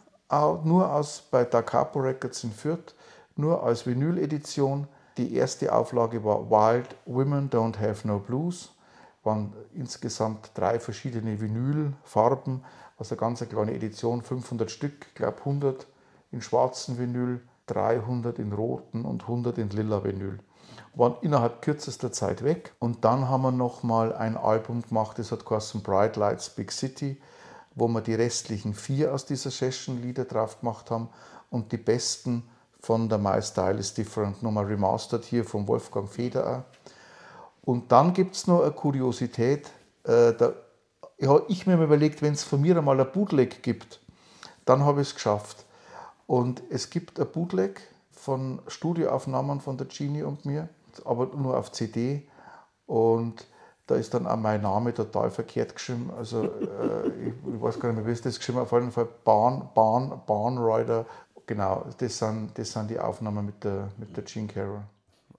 nur 0.65 0.91
aus, 0.91 1.23
bei 1.31 1.45
Da 1.45 1.61
Capo 1.61 2.01
Records 2.01 2.43
in 2.43 2.53
Fürth, 2.53 2.95
nur 3.37 3.63
als 3.63 3.87
Vinyl-Edition. 3.87 4.89
Die 5.19 5.35
erste 5.35 5.71
Auflage 5.71 6.25
war 6.25 6.51
Wild 6.51 6.97
Women 7.05 7.51
Don't 7.51 7.79
Have 7.79 8.09
No 8.09 8.19
Blues. 8.19 8.73
Waren 9.25 9.53
insgesamt 9.75 10.53
drei 10.55 10.81
verschiedene 10.81 11.39
Vinylfarben, 11.39 12.65
also 12.97 13.15
eine 13.15 13.21
ganz 13.21 13.47
kleine 13.47 13.75
Edition, 13.75 14.23
500 14.23 14.71
Stück, 14.71 15.07
ich 15.09 15.15
glaube 15.15 15.41
100 15.41 15.87
in 16.33 16.41
schwarzen 16.41 16.99
Vinyl, 16.99 17.43
300 17.67 18.39
in 18.39 18.55
roten 18.55 19.05
und 19.05 19.23
100 19.23 19.59
in 19.59 19.69
lila 19.69 20.03
Vinyl. 20.03 20.39
Waren 20.95 21.17
innerhalb 21.21 21.61
kürzester 21.61 22.11
Zeit 22.11 22.43
weg. 22.43 22.73
Und 22.79 23.05
dann 23.05 23.29
haben 23.29 23.43
wir 23.43 23.53
nochmal 23.53 24.15
ein 24.15 24.39
Album 24.39 24.81
gemacht, 24.81 25.19
das 25.19 25.31
hat 25.31 25.45
geheißen 25.45 25.83
Bright 25.83 26.17
Lights 26.17 26.49
Big 26.49 26.73
City, 26.73 27.21
wo 27.75 27.89
wir 27.89 28.01
die 28.01 28.15
restlichen 28.15 28.75
vier 28.75 29.15
aus 29.15 29.27
dieser 29.27 29.51
Session-Lieder 29.51 30.25
drauf 30.25 30.61
gemacht 30.61 30.91
haben 30.91 31.09
und 31.51 31.73
die 31.73 31.77
besten 31.77 32.49
von 32.81 33.09
der 33.09 33.19
My 33.19 33.41
Style 33.43 33.79
is 33.79 33.95
Different 33.95 34.43
nochmal 34.43 34.65
remastered 34.65 35.25
hier 35.25 35.45
von 35.45 35.69
Wolfgang 35.69 36.09
Federer. 36.09 36.65
Und 37.63 37.93
dann 37.93 38.15
gibt 38.15 38.35
es 38.35 38.47
noch 38.47 38.63
eine 38.63 38.73
Kuriosität. 38.73 39.67
Äh, 40.05 40.33
da 40.33 40.53
habe 41.23 41.45
ich 41.49 41.67
mir 41.67 41.83
überlegt, 41.83 42.23
wenn 42.23 42.33
es 42.33 42.43
von 42.43 42.61
mir 42.61 42.77
einmal 42.77 42.99
ein 43.01 43.13
Bootleg 43.13 43.63
gibt, 43.63 44.01
dann 44.65 44.85
habe 44.85 45.03
ich 45.03 45.09
es 45.09 45.15
geschafft. 45.15 45.67
Und 46.27 46.63
es 46.71 46.91
gibt 46.91 47.21
ein 47.21 47.31
Bootleg 47.31 47.83
von 48.11 48.63
Studioaufnahmen 48.67 49.61
von 49.61 49.77
der 49.77 49.87
Genie 49.87 50.23
und 50.23 50.45
mir, 50.45 50.69
aber 51.05 51.27
nur 51.37 51.57
auf 51.57 51.73
CD. 51.73 52.27
Und 52.87 53.47
da 53.91 53.97
ist 53.97 54.15
dann 54.15 54.27
auch 54.27 54.37
mein 54.37 54.63
Name 54.63 54.95
total 54.95 55.31
verkehrt 55.31 55.75
geschrieben. 55.75 56.11
Also 56.17 56.45
äh, 56.45 57.09
ich, 57.27 57.55
ich, 57.55 57.61
weiß 57.61 57.81
gar 57.81 57.89
nicht 57.89 57.99
mehr, 57.99 58.07
wie 58.07 58.13
ist 58.13 58.25
das 58.25 58.39
geschrieben. 58.39 58.59
Auf 58.59 58.73
jeden 58.73 58.93
Fall 58.93 59.09
Bahn, 59.25 59.69
Bahn, 59.75 60.21
Bahnrider. 60.27 61.07
Genau, 61.47 61.85
das 61.99 62.19
sind, 62.19 62.57
das 62.57 62.73
sind 62.73 62.91
die 62.91 62.99
Aufnahmen 62.99 63.47
mit 63.47 63.65
der, 63.65 63.89
mit 63.99 64.17
der 64.17 64.25
Gene 64.25 64.47
Carroll 64.47 64.83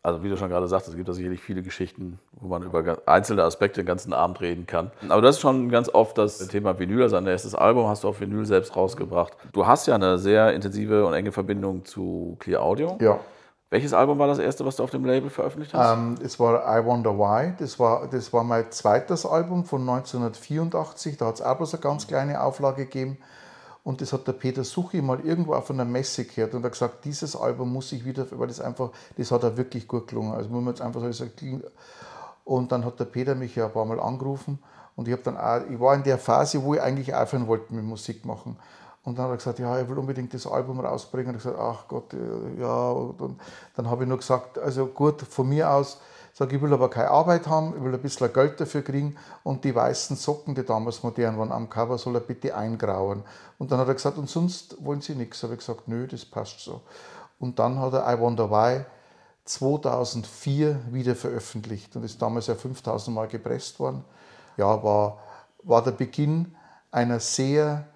also 0.04 0.24
wie 0.24 0.30
du 0.30 0.38
schon 0.38 0.50
gerade 0.50 0.68
sagst, 0.68 0.88
es 0.88 0.96
gibt 0.96 1.08
da 1.08 1.14
sicherlich 1.14 1.42
viele 1.42 1.62
Geschichten, 1.62 2.20
wo 2.34 2.48
man 2.48 2.64
über 2.64 2.98
einzelne 3.06 3.44
Aspekte 3.44 3.82
den 3.82 3.86
ganzen 3.86 4.14
Abend 4.14 4.42
reden 4.42 4.66
kann. 4.66 4.92
Aber 5.10 5.22
das 5.22 5.36
ist 5.36 5.42
schon 5.42 5.70
ganz 5.70 5.90
oft 5.90 6.18
das 6.18 6.40
Thema 6.48 6.80
Vinyl. 6.80 7.04
Also 7.04 7.18
dein 7.18 7.28
erstes 7.28 7.54
Album 7.54 7.88
hast 7.88 8.04
du 8.04 8.08
auf 8.08 8.20
Vinyl 8.20 8.46
selbst 8.46 8.76
rausgebracht. 8.76 9.34
Du 9.54 9.68
hast 9.68 9.88
ja 9.88 9.96
eine 9.96 10.18
sehr 10.18 10.54
intensive 10.54 11.06
und 11.06 11.14
enge 11.14 11.32
Verbindung 11.32 11.86
zu 11.86 12.36
Clear 12.40 12.64
Audio. 12.64 12.98
Ja. 13.00 13.20
Welches 13.72 13.94
Album 13.94 14.20
war 14.20 14.28
das 14.28 14.38
erste, 14.38 14.66
was 14.66 14.76
du 14.76 14.84
auf 14.84 14.92
dem 14.92 15.06
Label 15.06 15.30
veröffentlicht 15.30 15.74
hast? 15.74 15.94
Um, 15.94 16.10
ähm, 16.10 16.16
es 16.22 16.38
war 16.42 16.78
I 16.78 16.86
Wonder 16.86 17.18
Why. 17.18 17.54
Das 17.58 17.80
war, 17.80 18.06
das 18.06 18.34
war 18.34 18.44
mein 18.44 18.70
zweites 18.70 19.26
Album 19.26 19.64
von 19.64 19.82
1984. 19.82 21.16
Da 21.16 21.28
hat 21.28 21.36
es 21.36 21.42
auch 21.42 21.56
bloß 21.56 21.76
eine 21.76 21.82
ganz 21.82 22.06
kleine 22.06 22.42
Auflage 22.42 22.84
gegeben. 22.84 23.18
Und 23.86 24.02
das 24.02 24.12
hat 24.12 24.28
der 24.28 24.34
Peter 24.34 24.66
Suchi 24.66 25.02
mal 25.02 25.22
irgendwo 25.22 25.54
auf 25.54 25.72
einer 25.72 25.86
Messe 25.86 26.26
gehört 26.26 26.54
und 26.54 26.66
hat 26.66 26.74
gesagt, 26.74 27.06
dieses 27.06 27.34
Album 27.34 27.72
muss 27.72 27.94
ich 27.94 28.04
wieder, 28.04 28.28
weil 28.32 28.48
das 28.48 28.60
einfach, 28.60 28.90
das 29.18 29.32
hat 29.32 29.42
er 29.44 29.56
wirklich 29.56 29.88
gut 29.88 30.10
gelungen. 30.10 30.34
Also 30.34 30.50
muss 30.50 30.62
man 30.62 30.74
jetzt 30.74 30.82
einfach 30.82 31.00
so 31.00 31.12
sagen. 31.14 31.64
Und 32.44 32.74
dann 32.74 32.84
hat 32.84 33.00
der 33.00 33.06
Peter 33.06 33.36
mich 33.36 33.56
ja 33.56 33.68
ein 33.68 33.72
paar 33.72 33.86
Mal 33.86 34.02
angerufen 34.02 34.60
und 34.96 35.08
ich 35.08 35.14
habe 35.14 35.24
dann 35.24 35.38
auch, 35.38 35.62
ich 35.70 35.80
war 35.80 35.96
in 35.96 36.04
der 36.04 36.18
Phase, 36.18 36.62
wo 36.62 36.74
ich 36.74 36.82
eigentlich 36.82 37.16
aufhören 37.16 37.48
wollte 37.48 37.74
mit 37.74 37.86
Musik 37.86 38.26
machen. 38.26 38.58
Und 39.04 39.18
dann 39.18 39.26
hat 39.26 39.32
er 39.32 39.38
gesagt, 39.38 39.60
ja, 39.60 39.78
er 39.78 39.90
will 39.90 39.98
unbedingt 39.98 40.34
das 40.34 40.46
Album 40.46 40.80
rausbringen. 40.80 41.30
Und 41.30 41.38
ich 41.38 41.44
gesagt, 41.44 41.60
ach 41.60 41.88
Gott, 41.88 42.14
ja. 42.60 42.92
Und 42.92 43.40
dann 43.76 43.90
habe 43.90 44.04
ich 44.04 44.10
nur 44.10 44.20
gesagt, 44.20 44.60
also 44.60 44.86
gut, 44.88 45.22
von 45.22 45.50
mir 45.50 45.72
aus, 45.72 46.00
Sage, 46.34 46.56
ich 46.56 46.62
will 46.62 46.72
aber 46.72 46.90
keine 46.90 47.10
Arbeit 47.10 47.48
haben, 47.48 47.76
ich 47.76 47.84
will 47.84 47.94
ein 47.94 48.02
bisschen 48.02 48.32
Geld 48.32 48.60
dafür 48.62 48.84
kriegen 48.84 49.18
und 49.44 49.66
die 49.66 49.76
weißen 49.76 50.16
Socken, 50.16 50.56
die 50.56 50.64
damals 50.64 51.04
modern 51.04 51.38
waren 51.38 51.52
am 51.52 51.70
Cover, 51.70 51.98
soll 51.98 52.16
er 52.16 52.22
bitte 52.22 52.56
eingrauen. 52.56 53.24
Und 53.58 53.72
dann 53.72 53.80
hat 53.80 53.90
er 53.90 53.96
gesagt, 53.96 54.18
und 54.18 54.30
sonst 54.30 54.84
wollen 54.84 55.02
Sie 55.02 55.14
nichts. 55.14 55.44
Habe 55.44 55.54
ich 55.54 55.60
gesagt, 55.60 55.90
nö, 55.90 56.08
das 56.08 56.24
passt 56.24 56.62
so. 56.62 56.82
Und 57.38 57.60
dann 57.60 57.80
hat 57.80 57.94
er 57.94 58.14
I 58.14 58.18
Wonder 58.18 58.50
Why 58.50 58.86
2004 59.44 60.80
wieder 60.92 61.16
veröffentlicht 61.16 61.96
und 61.96 62.04
ist 62.04 62.22
damals 62.22 62.48
ja 62.48 62.56
5000 62.56 63.14
Mal 63.14 63.28
gepresst 63.28 63.80
worden. 63.80 64.06
Ja, 64.56 64.82
war, 64.82 65.18
war 65.64 65.84
der 65.84 65.92
Beginn 65.92 66.56
einer 66.92 67.20
sehr 67.20 67.88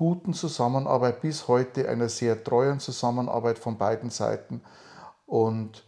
guten 0.00 0.32
Zusammenarbeit 0.32 1.20
bis 1.20 1.46
heute, 1.46 1.86
einer 1.86 2.08
sehr 2.08 2.42
treuen 2.42 2.80
Zusammenarbeit 2.80 3.58
von 3.58 3.76
beiden 3.76 4.08
Seiten. 4.08 4.62
Und 5.26 5.84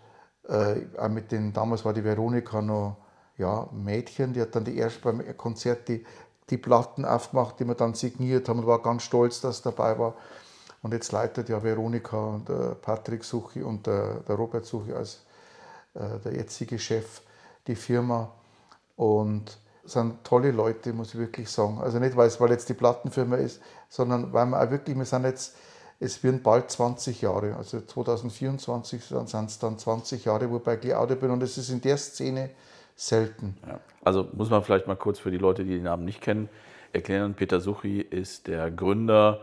äh, 0.47 1.09
mit 1.09 1.33
den, 1.33 1.55
damals 1.55 1.87
war 1.87 1.95
die 1.95 2.05
Veronika 2.05 2.61
noch 2.61 2.99
ja, 3.39 3.67
Mädchen, 3.73 4.35
die 4.35 4.43
hat 4.43 4.55
dann 4.55 4.67
die 4.67 4.77
erst 4.77 5.01
beim 5.01 5.25
Konzert 5.39 5.89
die, 5.89 6.05
die 6.51 6.59
Platten 6.59 7.07
aufgemacht, 7.07 7.59
die 7.59 7.65
wir 7.65 7.75
dann 7.75 7.95
signiert 7.95 8.51
haben 8.51 8.59
und 8.59 8.67
war 8.67 8.83
ganz 8.83 9.05
stolz, 9.05 9.41
dass 9.41 9.63
dabei 9.63 9.99
war. 9.99 10.13
Und 10.83 10.93
jetzt 10.93 11.11
leitet 11.11 11.49
ja 11.49 11.63
Veronika 11.63 12.19
und 12.19 12.51
der 12.51 12.75
Patrick 12.83 13.25
Suchi 13.25 13.63
und 13.63 13.87
der, 13.87 14.17
der 14.29 14.37
Robert 14.37 14.67
Suchi 14.67 14.93
als 14.93 15.25
äh, 15.95 16.19
der 16.23 16.35
jetzige 16.35 16.79
Chef 16.79 17.23
die 17.67 17.77
Firma. 17.77 18.31
Und 18.95 19.59
sind 19.85 20.25
tolle 20.25 20.51
Leute, 20.51 20.93
muss 20.93 21.15
ich 21.15 21.21
wirklich 21.21 21.51
sagen. 21.51 21.81
Also 21.81 21.99
nicht, 21.99 22.17
weil 22.17 22.29
es 22.29 22.41
weil 22.41 22.51
jetzt 22.51 22.69
die 22.69 22.75
Plattenfirma 22.75 23.37
ist, 23.37 23.61
sondern 23.89 24.33
weil 24.33 24.47
wir 24.47 24.63
auch 24.63 24.71
wirklich, 24.71 24.97
wir 24.97 25.05
sind 25.05 25.25
jetzt, 25.25 25.57
es 25.99 26.23
werden 26.23 26.43
bald 26.43 26.71
20 26.71 27.23
Jahre, 27.23 27.57
also 27.57 27.81
2024 27.81 29.05
sind 29.05 29.35
es 29.35 29.59
dann 29.59 29.79
20 29.79 30.25
Jahre, 30.25 30.51
wo 30.51 30.57
ich 30.57 30.81
Gliaude 30.81 31.17
bin 31.17 31.31
und 31.31 31.43
es 31.43 31.59
ist 31.59 31.71
in 31.71 31.81
der 31.81 31.97
Szene 31.97 32.51
selten. 32.95 33.57
Ja. 33.67 33.81
Also 34.05 34.29
muss 34.33 34.51
man 34.51 34.63
vielleicht 34.63 34.87
mal 34.87 34.97
kurz 34.97 35.19
für 35.19 35.31
die 35.31 35.39
Leute, 35.39 35.65
die 35.65 35.75
den 35.75 35.85
Namen 35.85 36.05
nicht 36.05 36.21
kennen, 36.21 36.49
erklären. 36.93 37.35
Peter 37.35 37.61
Suchi 37.61 38.01
ist 38.01 38.47
der 38.47 38.71
Gründer 38.71 39.41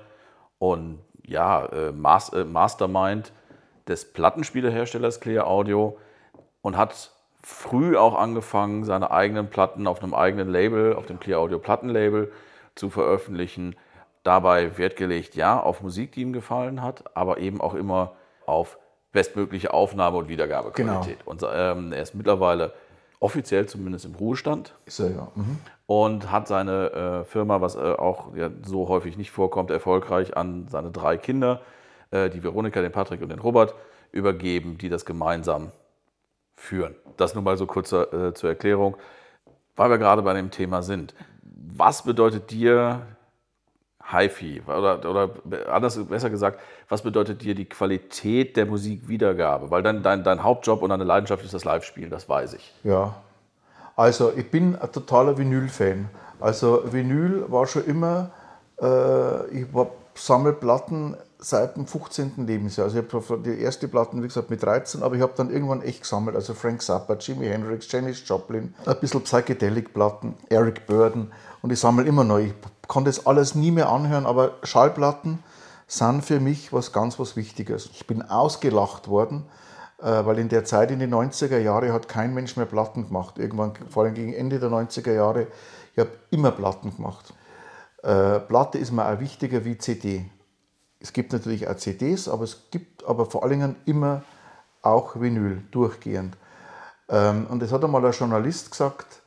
und 0.58 1.00
ja, 1.26 1.66
äh, 1.66 1.90
äh, 1.90 1.92
Mastermind 1.92 3.32
des 3.88 4.12
Plattenspielerherstellers 4.12 5.20
Clear 5.20 5.48
Audio 5.48 5.98
und 6.62 6.78
hat 6.78 7.12
früh 7.42 7.98
auch 7.98 8.18
angefangen, 8.18 8.84
seine 8.84 9.12
eigenen 9.12 9.50
Platten 9.50 9.88
auf 9.88 10.04
einem 10.04 10.14
eigenen 10.14 10.50
Label, 10.50 10.96
auf 10.96 11.06
dem 11.06 11.20
Clear 11.20 11.40
Audio 11.40 11.60
Plattenlabel 11.60 12.32
zu 12.76 12.90
veröffentlichen. 12.90 13.76
Dabei 14.24 14.78
Wert 14.78 14.96
gelegt, 14.96 15.36
ja, 15.36 15.60
auf 15.60 15.82
Musik, 15.82 16.12
die 16.12 16.22
ihm 16.22 16.34
gefallen 16.34 16.82
hat, 16.82 17.16
aber 17.16 17.38
eben 17.38 17.62
auch 17.62 17.74
immer 17.74 18.14
auf 18.46 18.78
bestmögliche 19.12 19.74
Aufnahme- 19.74 20.18
und 20.18 20.28
Wiedergabequalität. 20.28 21.20
Genau. 21.20 21.32
Und 21.32 21.44
ähm, 21.52 21.94
er 21.94 22.02
ist 22.02 22.16
mittlerweile 22.16 22.74
offiziell 23.20 23.66
zumindest 23.66 24.06
im 24.06 24.16
Ruhestand. 24.16 24.74
Ist 24.86 25.00
er, 25.00 25.12
ja. 25.12 25.32
Mhm. 25.36 25.60
Und 25.88 26.32
hat 26.32 26.48
seine 26.48 26.92
äh, 26.92 27.24
Firma, 27.26 27.62
was 27.62 27.76
äh, 27.76 27.80
auch 27.80 28.36
ja, 28.36 28.50
so 28.64 28.88
häufig 28.88 29.18
nicht 29.18 29.32
vorkommt, 29.32 29.72
erfolgreich 29.72 30.38
an 30.38 30.68
seine 30.70 30.92
drei 30.92 31.18
Kinder, 31.18 31.62
äh, 32.12 32.30
die 32.30 32.44
Veronika, 32.44 32.82
den 32.82 32.92
Patrick 32.92 33.22
und 33.22 33.30
den 33.30 33.40
Robert, 33.40 33.74
übergeben, 34.12 34.78
die 34.78 34.90
das 34.90 35.06
gemeinsam 35.06 35.72
führen. 36.60 36.96
Das 37.18 37.34
nur 37.34 37.44
mal 37.44 37.58
so 37.58 37.66
kurz 37.66 37.92
äh, 37.92 38.34
zur 38.34 38.50
Erklärung, 38.50 38.98
weil 39.76 39.90
wir 39.90 39.98
gerade 39.98 40.22
bei 40.22 40.34
dem 40.34 40.52
Thema 40.52 40.84
sind. 40.84 41.16
Was 41.42 42.04
bedeutet 42.04 42.52
dir 42.52 43.02
HiFi? 44.12 44.62
Oder, 44.68 45.10
oder 45.10 45.30
anders 45.72 45.98
besser 46.06 46.30
gesagt, 46.30 46.60
was 46.90 47.02
bedeutet 47.02 47.42
dir 47.42 47.56
die 47.56 47.66
Qualität 47.66 48.58
der 48.58 48.66
Musikwiedergabe? 48.66 49.72
Weil 49.72 49.84
dein, 49.84 50.04
dein, 50.04 50.24
dein 50.24 50.44
Hauptjob 50.44 50.82
und 50.82 50.90
deine 50.90 51.06
Leidenschaft 51.06 51.44
ist 51.44 51.54
das 51.54 51.64
Live-Spielen, 51.64 52.10
das 52.10 52.28
weiß 52.28 52.54
ich. 52.54 52.74
Ja, 52.84 53.16
also 53.96 54.32
ich 54.36 54.50
bin 54.50 54.76
ein 54.76 54.92
totaler 54.92 55.38
Vinyl-Fan. 55.38 56.10
Also 56.40 56.84
Vinyl 56.86 57.46
war 57.50 57.68
schon 57.68 57.86
immer, 57.86 58.32
äh, 58.82 59.48
ich 59.48 59.68
sammle 60.16 60.54
Platten 60.54 61.16
seit 61.40 61.78
dem 61.78 61.88
15. 61.88 62.46
Lebensjahr. 62.46 62.86
Also 62.88 63.00
ich 63.00 63.14
habe 63.14 63.40
die 63.40 63.62
erste 63.62 63.88
Platten, 63.88 64.22
wie 64.22 64.28
gesagt, 64.28 64.50
mit 64.50 64.62
13, 64.62 65.02
aber 65.02 65.16
ich 65.16 65.22
habe 65.22 65.34
dann 65.36 65.50
irgendwann 65.50 65.82
echt 65.82 66.02
gesammelt. 66.02 66.36
Also 66.36 66.54
Frank 66.54 66.82
Zappa, 66.82 67.14
Jimi 67.16 67.48
Hendrix, 67.48 67.90
Janis 67.92 68.22
Joplin, 68.28 68.76
ein 68.86 69.00
bisschen 69.00 69.22
Psychedelic-Platten, 69.22 70.36
Eric 70.50 70.86
Burden 70.86 71.32
und 71.62 71.72
ich 71.72 71.80
sammle 71.80 72.06
immer 72.06 72.26
noch. 72.26 72.40
Ich 72.40 72.54
kann 72.88 73.06
das 73.06 73.26
alles 73.26 73.56
nie 73.56 73.72
mehr 73.72 73.90
anhören, 73.90 74.26
aber 74.26 74.56
Schallplatten 74.64 75.40
sind 75.88 76.24
für 76.24 76.42
mich 76.42 76.74
was 76.74 76.92
ganz 76.92 77.18
was 77.20 77.38
Wichtiges. 77.38 77.90
Ich 77.94 78.06
bin 78.06 78.22
ausgelacht 78.22 79.08
worden, 79.08 79.46
äh, 80.02 80.26
weil 80.26 80.40
in 80.40 80.50
der 80.50 80.66
Zeit 80.66 80.92
in 80.92 81.00
den 81.00 81.14
90er 81.14 81.58
Jahren 81.58 81.94
hat 81.94 82.10
kein 82.10 82.34
Mensch 82.34 82.58
mehr 82.58 82.66
Platten 82.66 83.08
gemacht. 83.08 83.40
Irgendwann, 83.40 83.74
vor 83.90 84.04
allem 84.04 84.14
gegen 84.14 84.34
Ende 84.34 84.60
der 84.60 84.70
90er 84.70 85.14
Jahre, 85.14 85.48
ich 85.94 86.00
habe 86.00 86.12
immer 86.32 86.52
Platten 86.52 86.96
gemacht. 86.96 87.34
Äh, 88.04 88.40
Platte 88.42 88.78
ist 88.78 88.92
mir 88.92 89.08
auch 89.08 89.20
wichtiger 89.20 89.64
wie 89.64 89.78
CD. 89.78 90.30
Es 91.00 91.14
gibt 91.14 91.32
natürlich 91.32 91.68
auch 91.68 91.78
CDs, 91.78 92.28
aber 92.28 92.44
es 92.44 92.70
gibt 92.72 93.06
aber 93.06 93.26
vor 93.26 93.44
allen 93.44 93.52
Dingen 93.52 93.76
immer 93.86 94.24
auch 94.82 95.20
Vinyl, 95.20 95.64
durchgehend. 95.72 96.36
Ähm, 97.08 97.48
und 97.50 97.64
es 97.64 97.72
hat 97.72 97.84
einmal 97.84 98.06
ein 98.06 98.12
Journalist 98.12 98.72
gesagt, 98.72 99.22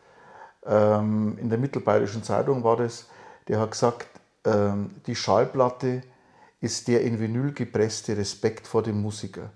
ähm, 0.64 1.36
in 1.38 1.48
der 1.48 1.58
Mittelbayerischen 1.58 2.22
Zeitung 2.22 2.62
war 2.62 2.76
das, 2.76 3.06
der 3.48 3.58
hat 3.58 3.72
gesagt, 3.72 4.06
ähm, 4.44 4.90
die 5.06 5.16
Schallplatte 5.16 6.02
ist 6.60 6.88
der 6.88 7.02
in 7.02 7.18
Vinyl 7.18 7.52
gepresste 7.52 8.16
Respekt 8.16 8.66
vor 8.66 8.82
dem 8.82 9.00
Musiker. 9.00 9.50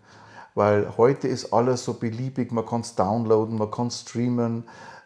Weil 0.55 0.97
heute 0.97 1.29
ist 1.29 1.53
alles 1.53 1.85
so 1.85 1.95
beliebig, 1.95 2.51
man 2.51 2.67
kann 2.67 2.81
es 2.81 2.95
downloaden, 2.95 3.59
man 3.59 3.71
kann 3.71 3.91
streamen, 3.91 4.65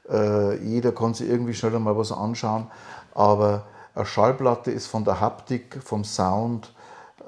äh, 0.09 0.57
jeder 0.64 0.92
kann 0.92 1.12
sich 1.12 1.29
irgendwie 1.29 1.55
schneller 1.55 1.81
mal 1.81 1.96
was 1.96 2.12
anschauen. 2.12 2.70
Aber 3.14 3.66
eine 3.94 4.07
Schallplatte 4.07 4.70
ist 4.70 4.87
von 4.87 5.05
der 5.05 5.20
Haptik, 5.20 5.81
vom 5.83 6.05
Sound, 6.05 6.73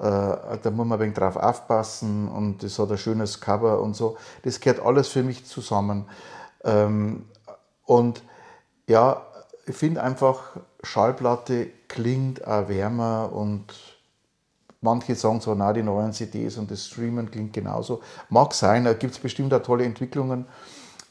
da 0.03 0.71
muss 0.71 0.87
man 0.87 0.93
ein 0.93 1.01
wenig 1.01 1.15
drauf 1.15 1.37
aufpassen 1.37 2.29
und 2.29 2.65
es 2.65 2.79
hat 2.79 2.91
ein 2.91 2.99
schönes 2.99 3.41
Cover 3.41 3.81
und 3.81 3.95
so. 3.95 4.17
Das 4.43 4.59
gehört 4.59 4.85
alles 4.85 5.09
für 5.09 5.23
mich 5.23 5.45
zusammen. 5.47 6.07
Ähm, 6.65 7.27
und 7.85 8.23
ja, 8.89 9.23
ich 9.65 9.77
finde 9.77 10.03
einfach, 10.03 10.57
Schallplatte 10.83 11.69
klingt 11.87 12.45
auch 12.45 12.69
wärmer 12.69 13.31
und 13.33 13.73
manche 14.81 15.15
sagen 15.15 15.41
so, 15.41 15.55
na 15.55 15.73
die 15.73 15.85
neuen 15.85 16.13
CDs 16.13 16.59
und 16.59 16.71
das 16.71 16.87
Streamen 16.87 17.31
klingt 17.31 17.53
genauso. 17.53 18.03
Mag 18.29 18.55
sein, 18.55 18.85
da 18.85 18.95
gibt 18.95 19.15
es 19.15 19.21
bestimmt 19.21 19.55
auch 19.55 19.63
tolle 19.63 19.85
Entwicklungen. 19.85 20.47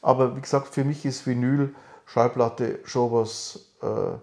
Aber 0.01 0.35
wie 0.35 0.41
gesagt, 0.41 0.67
für 0.67 0.83
mich 0.83 1.05
ist 1.05 1.25
Vinyl, 1.25 1.73
Schallplatte 2.05 2.79
schon 2.83 3.11
was, 3.13 3.67
äh, 3.81 4.17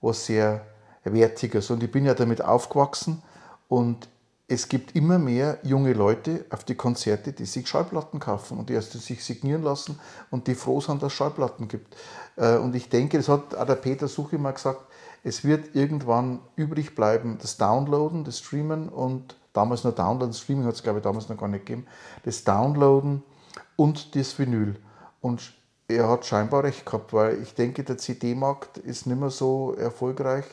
was 0.00 0.24
sehr 0.24 0.64
Wertiges. 1.04 1.70
Und 1.70 1.82
ich 1.82 1.92
bin 1.92 2.06
ja 2.06 2.14
damit 2.14 2.42
aufgewachsen 2.42 3.22
und 3.68 4.08
es 4.46 4.68
gibt 4.68 4.94
immer 4.94 5.18
mehr 5.18 5.58
junge 5.62 5.94
Leute 5.94 6.44
auf 6.50 6.64
die 6.64 6.74
Konzerte, 6.74 7.32
die 7.32 7.46
sich 7.46 7.66
Schallplatten 7.66 8.20
kaufen 8.20 8.58
und 8.58 8.68
die 8.68 8.74
erst 8.74 8.92
sich 8.92 9.24
signieren 9.24 9.62
lassen 9.62 9.98
und 10.30 10.46
die 10.46 10.54
froh 10.54 10.80
sind, 10.80 11.02
dass 11.02 11.12
es 11.12 11.16
Schallplatten 11.16 11.66
gibt. 11.66 11.96
Äh, 12.36 12.56
und 12.56 12.74
ich 12.74 12.88
denke, 12.90 13.16
das 13.16 13.28
hat 13.28 13.54
auch 13.54 13.66
der 13.66 13.76
Peter 13.76 14.06
Suchi 14.06 14.36
mal 14.36 14.52
gesagt, 14.52 14.80
es 15.22 15.44
wird 15.44 15.74
irgendwann 15.74 16.40
übrig 16.56 16.94
bleiben, 16.94 17.38
das 17.40 17.56
Downloaden, 17.56 18.24
das 18.24 18.40
Streamen 18.40 18.90
und 18.90 19.36
damals 19.54 19.84
nur 19.84 19.94
Downloaden, 19.94 20.34
Streaming 20.34 20.66
hat 20.66 20.74
es 20.74 20.82
glaube 20.82 20.98
ich 20.98 21.04
damals 21.04 21.30
noch 21.30 21.38
gar 21.38 21.48
nicht 21.48 21.64
gegeben, 21.64 21.86
das 22.24 22.44
Downloaden 22.44 23.22
und 23.76 24.14
das 24.14 24.38
Vinyl. 24.38 24.76
Und 25.22 25.54
er 25.88 26.08
hat 26.10 26.26
scheinbar 26.26 26.64
recht 26.64 26.84
gehabt, 26.84 27.14
weil 27.14 27.42
ich 27.42 27.54
denke, 27.54 27.82
der 27.82 27.96
CD-Markt 27.96 28.76
ist 28.76 29.06
nicht 29.06 29.18
mehr 29.18 29.30
so 29.30 29.74
erfolgreich 29.74 30.44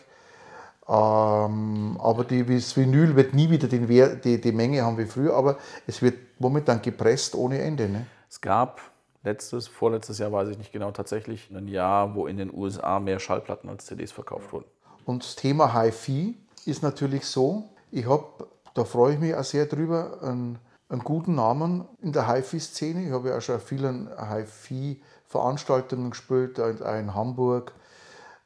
ähm, 0.88 1.98
aber 2.00 2.24
die, 2.24 2.46
das 2.46 2.76
Vinyl 2.76 3.16
wird 3.16 3.34
nie 3.34 3.50
wieder 3.50 3.68
den 3.68 3.88
die, 3.88 4.42
die 4.42 4.52
Menge 4.52 4.82
haben 4.82 4.98
wie 4.98 5.06
früher, 5.06 5.36
aber 5.36 5.58
es 5.88 6.02
wird 6.02 6.16
momentan 6.40 6.82
gepresst 6.82 7.36
ohne 7.36 7.60
Ende. 7.60 7.88
Ne? 7.88 8.08
Es 8.30 8.42
gab 8.42 8.82
letztes, 9.24 9.68
vorletztes 9.68 10.18
Jahr 10.18 10.32
weiß 10.32 10.50
ich 10.50 10.58
nicht 10.58 10.72
genau, 10.72 10.92
tatsächlich 10.92 11.50
ein 11.52 11.68
Jahr, 11.68 12.16
wo 12.16 12.28
in 12.28 12.38
den 12.38 12.54
USA 12.54 13.00
mehr 13.00 13.20
Schallplatten 13.20 13.70
als 13.70 13.86
CDs 13.86 14.12
verkauft 14.12 14.52
wurden. 14.52 14.66
Und 15.06 15.24
das 15.24 15.36
Thema 15.36 15.74
HiFi 15.74 16.36
ist 16.66 16.84
natürlich 16.84 17.26
so, 17.26 17.70
ich 17.92 18.08
habe, 18.08 18.26
da 18.74 18.84
freue 18.84 19.14
ich 19.14 19.20
mich 19.20 19.36
auch 19.36 19.44
sehr 19.44 19.66
drüber, 19.66 20.20
einen, 20.22 20.58
einen 20.90 21.04
guten 21.04 21.36
Namen 21.36 21.88
in 22.02 22.12
der 22.14 22.28
HiFi-Szene. 22.28 23.06
Ich 23.06 23.12
habe 23.12 23.30
ja 23.30 23.38
auch 23.38 23.42
schon 23.42 23.60
vielen 23.60 24.10
HiFi-Veranstaltungen 24.18 26.12
gespielt, 26.12 26.60
auch 26.60 26.96
in 26.96 27.14
Hamburg, 27.14 27.74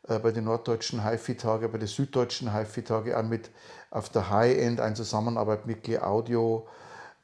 bei 0.08 0.32
den 0.32 0.44
norddeutschen 0.44 1.04
HiFi-Tage, 1.04 1.70
bei 1.70 1.78
den 1.78 1.88
süddeutschen 1.88 2.54
HiFi-Tage 2.54 3.18
auch 3.18 3.24
mit 3.24 3.50
auf 3.90 4.10
der 4.10 4.30
High-End 4.30 4.80
eine 4.80 4.96
Zusammenarbeit 4.96 5.66
mit 5.66 5.84
G 5.84 6.00
Audio, 6.00 6.68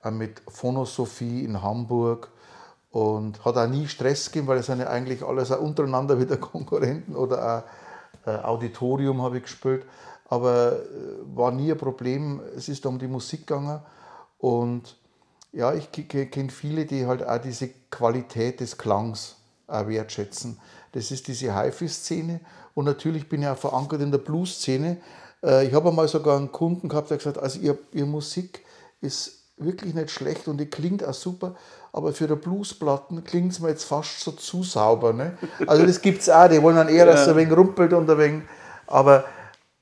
mit 0.09 0.41
Phonosophie 0.47 1.43
in 1.43 1.61
Hamburg 1.61 2.29
und 2.91 3.43
hat 3.45 3.57
auch 3.57 3.67
nie 3.67 3.87
Stress 3.87 4.31
gegeben, 4.31 4.47
weil 4.47 4.59
es 4.59 4.65
sind 4.65 4.79
ja 4.79 4.87
eigentlich 4.87 5.23
alles 5.23 5.51
auch 5.51 5.61
untereinander 5.61 6.19
wieder 6.19 6.37
Konkurrenten 6.37 7.15
oder 7.15 7.65
auch 8.25 8.27
äh, 8.27 8.37
Auditorium 8.37 9.21
habe 9.21 9.37
ich 9.37 9.43
gespielt, 9.43 9.85
aber 10.29 10.73
äh, 10.73 11.35
war 11.35 11.51
nie 11.51 11.71
ein 11.71 11.77
Problem. 11.77 12.41
Es 12.55 12.69
ist 12.69 12.85
um 12.85 12.99
die 12.99 13.07
Musik 13.07 13.47
gegangen 13.47 13.81
und 14.39 14.97
ja, 15.53 15.73
ich 15.73 15.91
kenne 15.91 16.49
viele, 16.49 16.85
die 16.85 17.05
halt 17.05 17.27
auch 17.27 17.39
diese 17.39 17.69
Qualität 17.89 18.61
des 18.61 18.77
Klangs 18.77 19.35
auch 19.67 19.87
wertschätzen. 19.87 20.57
Das 20.93 21.11
ist 21.11 21.27
diese 21.27 21.55
HiFi-Szene 21.55 22.39
und 22.73 22.85
natürlich 22.85 23.27
bin 23.27 23.41
ich 23.41 23.47
auch 23.47 23.57
verankert 23.57 24.01
in 24.01 24.11
der 24.11 24.19
Blues-Szene. 24.19 24.97
Äh, 25.43 25.67
ich 25.67 25.73
habe 25.73 25.89
einmal 25.89 26.07
sogar 26.07 26.37
einen 26.37 26.51
Kunden 26.51 26.89
gehabt, 26.89 27.09
der 27.09 27.17
gesagt 27.17 27.37
hat, 27.37 27.43
also 27.43 27.59
ihr, 27.59 27.77
ihr 27.93 28.05
Musik 28.05 28.63
ist 29.01 29.41
wirklich 29.57 29.93
nicht 29.93 30.11
schlecht 30.11 30.47
und 30.47 30.57
die 30.57 30.65
klingt 30.65 31.03
auch 31.03 31.13
super, 31.13 31.55
aber 31.93 32.13
für 32.13 32.27
die 32.27 32.35
Bluesplatten 32.35 33.23
klingt 33.23 33.51
es 33.51 33.59
mir 33.59 33.69
jetzt 33.69 33.83
fast 33.83 34.19
so 34.19 34.31
zu 34.31 34.63
sauber. 34.63 35.13
Ne? 35.13 35.37
Also 35.67 35.85
das 35.85 36.01
gibt 36.01 36.21
es 36.21 36.29
auch, 36.29 36.47
die 36.47 36.61
wollen 36.61 36.75
dann 36.75 36.89
eher, 36.89 37.05
dass 37.05 37.21
es 37.21 37.27
ein 37.27 37.35
wenig 37.35 37.55
rumpelt 37.55 37.93
und 37.93 38.09
ein 38.09 38.17
wenig, 38.17 38.43
aber 38.87 39.25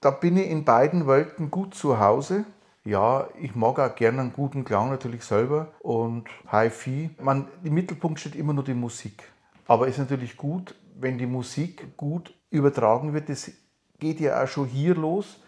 da 0.02 0.12
bin 0.12 0.38
ich 0.38 0.50
in 0.50 0.64
beiden 0.64 1.08
Welten 1.08 1.52
gut 1.52 1.76
zu 1.76 2.00
Hause 2.00 2.46
Ja, 2.86 3.28
ich 3.40 3.56
mag 3.56 3.80
auch 3.80 3.94
gerne 3.96 4.22
einen 4.22 4.34
guten 4.34 4.64
Klang 4.64 4.90
natürlich 4.90 5.24
selber 5.24 5.68
und 5.80 6.26
Hi-Fi. 6.48 7.10
Man, 7.22 7.48
Im 7.64 7.74
Mittelpunkt 7.74 8.20
steht 8.20 8.36
immer 8.36 8.54
nur 8.54 8.64
die 8.64 8.74
Musik. 8.74 9.24
Aber 9.68 9.88
es 9.88 9.96
ist 9.96 10.00
natürlich 10.00 10.38
gut, 10.38 10.74
wenn 10.98 11.18
die 11.18 11.26
Musik 11.26 11.98
gut 11.98 12.34
übertragen 12.50 13.14
wird. 13.14 13.30
Das 13.30 13.52
geht 14.00 14.20
ja 14.20 14.44
auch 14.44 14.48
schon 14.48 14.68
hier 14.68 14.96
los. 14.96 15.40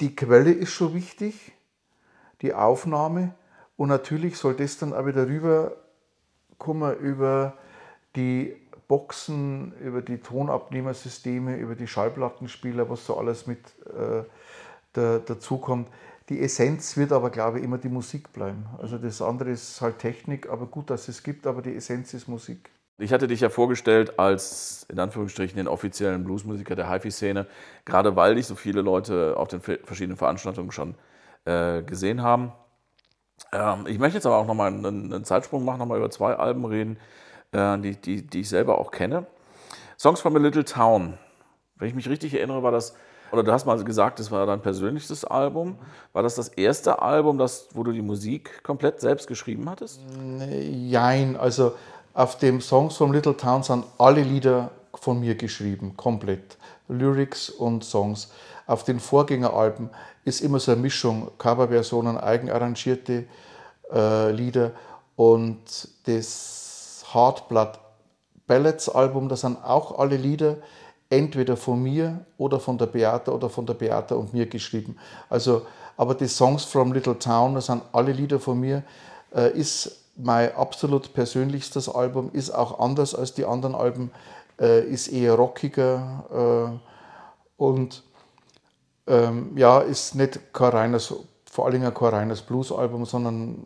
Die 0.00 0.14
Quelle 0.14 0.52
ist 0.52 0.72
schon 0.72 0.94
wichtig, 0.94 1.52
die 2.42 2.54
Aufnahme. 2.54 3.34
Und 3.76 3.88
natürlich 3.88 4.36
soll 4.36 4.54
das 4.54 4.78
dann 4.78 4.92
auch 4.92 5.06
wieder 5.06 5.26
rüberkommen 5.26 6.96
über 6.98 7.54
die 8.16 8.56
Boxen, 8.88 9.72
über 9.80 10.02
die 10.02 10.18
Tonabnehmersysteme, 10.18 11.56
über 11.56 11.76
die 11.76 11.86
Schallplattenspieler, 11.86 12.90
was 12.90 13.06
so 13.06 13.16
alles 13.16 13.46
mit 13.46 13.60
äh, 13.86 14.24
da, 14.92 15.18
dazukommt. 15.18 15.88
Die 16.28 16.40
Essenz 16.40 16.96
wird 16.96 17.12
aber, 17.12 17.30
glaube 17.30 17.58
ich, 17.58 17.64
immer 17.64 17.78
die 17.78 17.88
Musik 17.88 18.32
bleiben. 18.32 18.66
Also 18.78 18.98
das 18.98 19.22
andere 19.22 19.50
ist 19.50 19.80
halt 19.80 19.98
Technik, 19.98 20.48
aber 20.48 20.66
gut, 20.66 20.90
dass 20.90 21.08
es 21.08 21.22
gibt, 21.22 21.46
aber 21.46 21.62
die 21.62 21.74
Essenz 21.74 22.14
ist 22.14 22.28
Musik. 22.28 22.70
Ich 23.00 23.12
hatte 23.12 23.26
dich 23.26 23.40
ja 23.40 23.48
vorgestellt 23.48 24.18
als, 24.18 24.86
in 24.90 24.98
Anführungsstrichen, 24.98 25.56
den 25.56 25.68
offiziellen 25.68 26.24
Bluesmusiker 26.24 26.76
der 26.76 26.90
HiFi-Szene, 26.90 27.46
gerade 27.84 28.14
weil 28.14 28.34
dich 28.34 28.46
so 28.46 28.54
viele 28.54 28.82
Leute 28.82 29.34
auf 29.36 29.48
den 29.48 29.60
verschiedenen 29.60 30.16
Veranstaltungen 30.16 30.70
schon 30.70 30.94
äh, 31.46 31.82
gesehen 31.82 32.22
haben. 32.22 32.52
Ähm, 33.52 33.86
ich 33.86 33.98
möchte 33.98 34.18
jetzt 34.18 34.26
aber 34.26 34.36
auch 34.36 34.46
nochmal 34.46 34.68
einen, 34.68 35.12
einen 35.12 35.24
Zeitsprung 35.24 35.64
machen, 35.64 35.78
nochmal 35.78 35.98
über 35.98 36.10
zwei 36.10 36.34
Alben 36.34 36.64
reden, 36.64 36.98
äh, 37.52 37.78
die, 37.78 37.96
die, 37.96 38.26
die 38.26 38.40
ich 38.40 38.48
selber 38.48 38.78
auch 38.78 38.90
kenne. 38.90 39.26
Songs 39.98 40.20
from 40.20 40.36
a 40.36 40.38
Little 40.38 40.64
Town. 40.64 41.18
Wenn 41.76 41.88
ich 41.88 41.94
mich 41.94 42.08
richtig 42.08 42.34
erinnere, 42.34 42.62
war 42.62 42.72
das 42.72 42.94
oder 43.32 43.44
du 43.44 43.52
hast 43.52 43.64
mal 43.64 43.82
gesagt, 43.84 44.18
das 44.18 44.30
war 44.30 44.44
dein 44.46 44.60
persönlichstes 44.60 45.24
Album. 45.24 45.78
War 46.12 46.22
das 46.22 46.34
das 46.34 46.48
erste 46.48 47.00
Album, 47.00 47.38
das, 47.38 47.68
wo 47.74 47.84
du 47.84 47.92
die 47.92 48.02
Musik 48.02 48.62
komplett 48.64 49.00
selbst 49.00 49.28
geschrieben 49.28 49.70
hattest? 49.70 50.00
Nein, 50.18 51.36
also 51.36 51.74
auf 52.14 52.38
dem 52.38 52.60
Songs 52.60 52.96
from 52.96 53.12
Little 53.12 53.36
Town 53.36 53.62
sind 53.62 53.84
alle 53.98 54.22
Lieder 54.22 54.70
von 54.94 55.20
mir 55.20 55.34
geschrieben, 55.34 55.96
komplett. 55.96 56.56
Lyrics 56.88 57.50
und 57.50 57.84
Songs. 57.84 58.30
Auf 58.66 58.84
den 58.84 59.00
Vorgängeralben 59.00 59.90
ist 60.24 60.40
immer 60.40 60.58
so 60.58 60.72
eine 60.72 60.80
Mischung, 60.80 61.30
Coverversionen, 61.38 62.18
eigenarrangierte 62.18 63.24
äh, 63.92 64.32
Lieder 64.32 64.72
und 65.16 65.88
das 66.04 67.04
Hardblood 67.12 67.78
Ballads 68.46 68.88
Album, 68.88 69.28
da 69.28 69.36
sind 69.36 69.64
auch 69.64 69.98
alle 69.98 70.16
Lieder 70.16 70.56
entweder 71.08 71.56
von 71.56 71.82
mir 71.82 72.24
oder 72.36 72.58
von 72.58 72.78
der 72.78 72.86
Beata 72.86 73.32
oder 73.32 73.48
von 73.48 73.66
der 73.66 73.74
Beata 73.74 74.14
und 74.16 74.32
mir 74.32 74.46
geschrieben. 74.46 74.96
Also, 75.28 75.66
aber 75.96 76.14
die 76.14 76.28
Songs 76.28 76.64
from 76.64 76.92
Little 76.92 77.18
Town, 77.18 77.54
das 77.54 77.66
sind 77.66 77.82
alle 77.92 78.12
Lieder 78.12 78.40
von 78.40 78.58
mir, 78.58 78.82
äh, 79.34 79.50
ist 79.52 80.00
mein 80.22 80.54
absolut 80.54 81.12
persönlichstes 81.14 81.88
Album, 81.88 82.30
ist 82.32 82.50
auch 82.50 82.78
anders 82.80 83.14
als 83.14 83.34
die 83.34 83.44
anderen 83.44 83.74
Alben, 83.74 84.10
äh, 84.60 84.84
ist 84.84 85.08
eher 85.08 85.34
rockiger 85.34 86.78
äh, 86.78 87.62
und 87.62 88.02
ähm, 89.06 89.56
ja, 89.56 89.80
ist 89.80 90.14
nicht 90.14 90.52
kein 90.52 90.70
reines, 90.70 91.14
vor 91.44 91.66
allem 91.66 91.82
kein 91.94 92.08
reines 92.08 92.42
Blues-Album, 92.42 93.04
sondern 93.06 93.58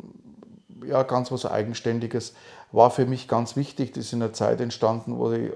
ja, 0.86 1.02
ganz 1.02 1.30
was 1.30 1.46
Eigenständiges. 1.46 2.34
War 2.72 2.90
für 2.90 3.06
mich 3.06 3.28
ganz 3.28 3.56
wichtig. 3.56 3.92
Das 3.92 4.06
ist 4.06 4.12
in 4.12 4.22
einer 4.22 4.32
Zeit 4.32 4.60
entstanden, 4.60 5.18
wo 5.18 5.30
ich 5.32 5.52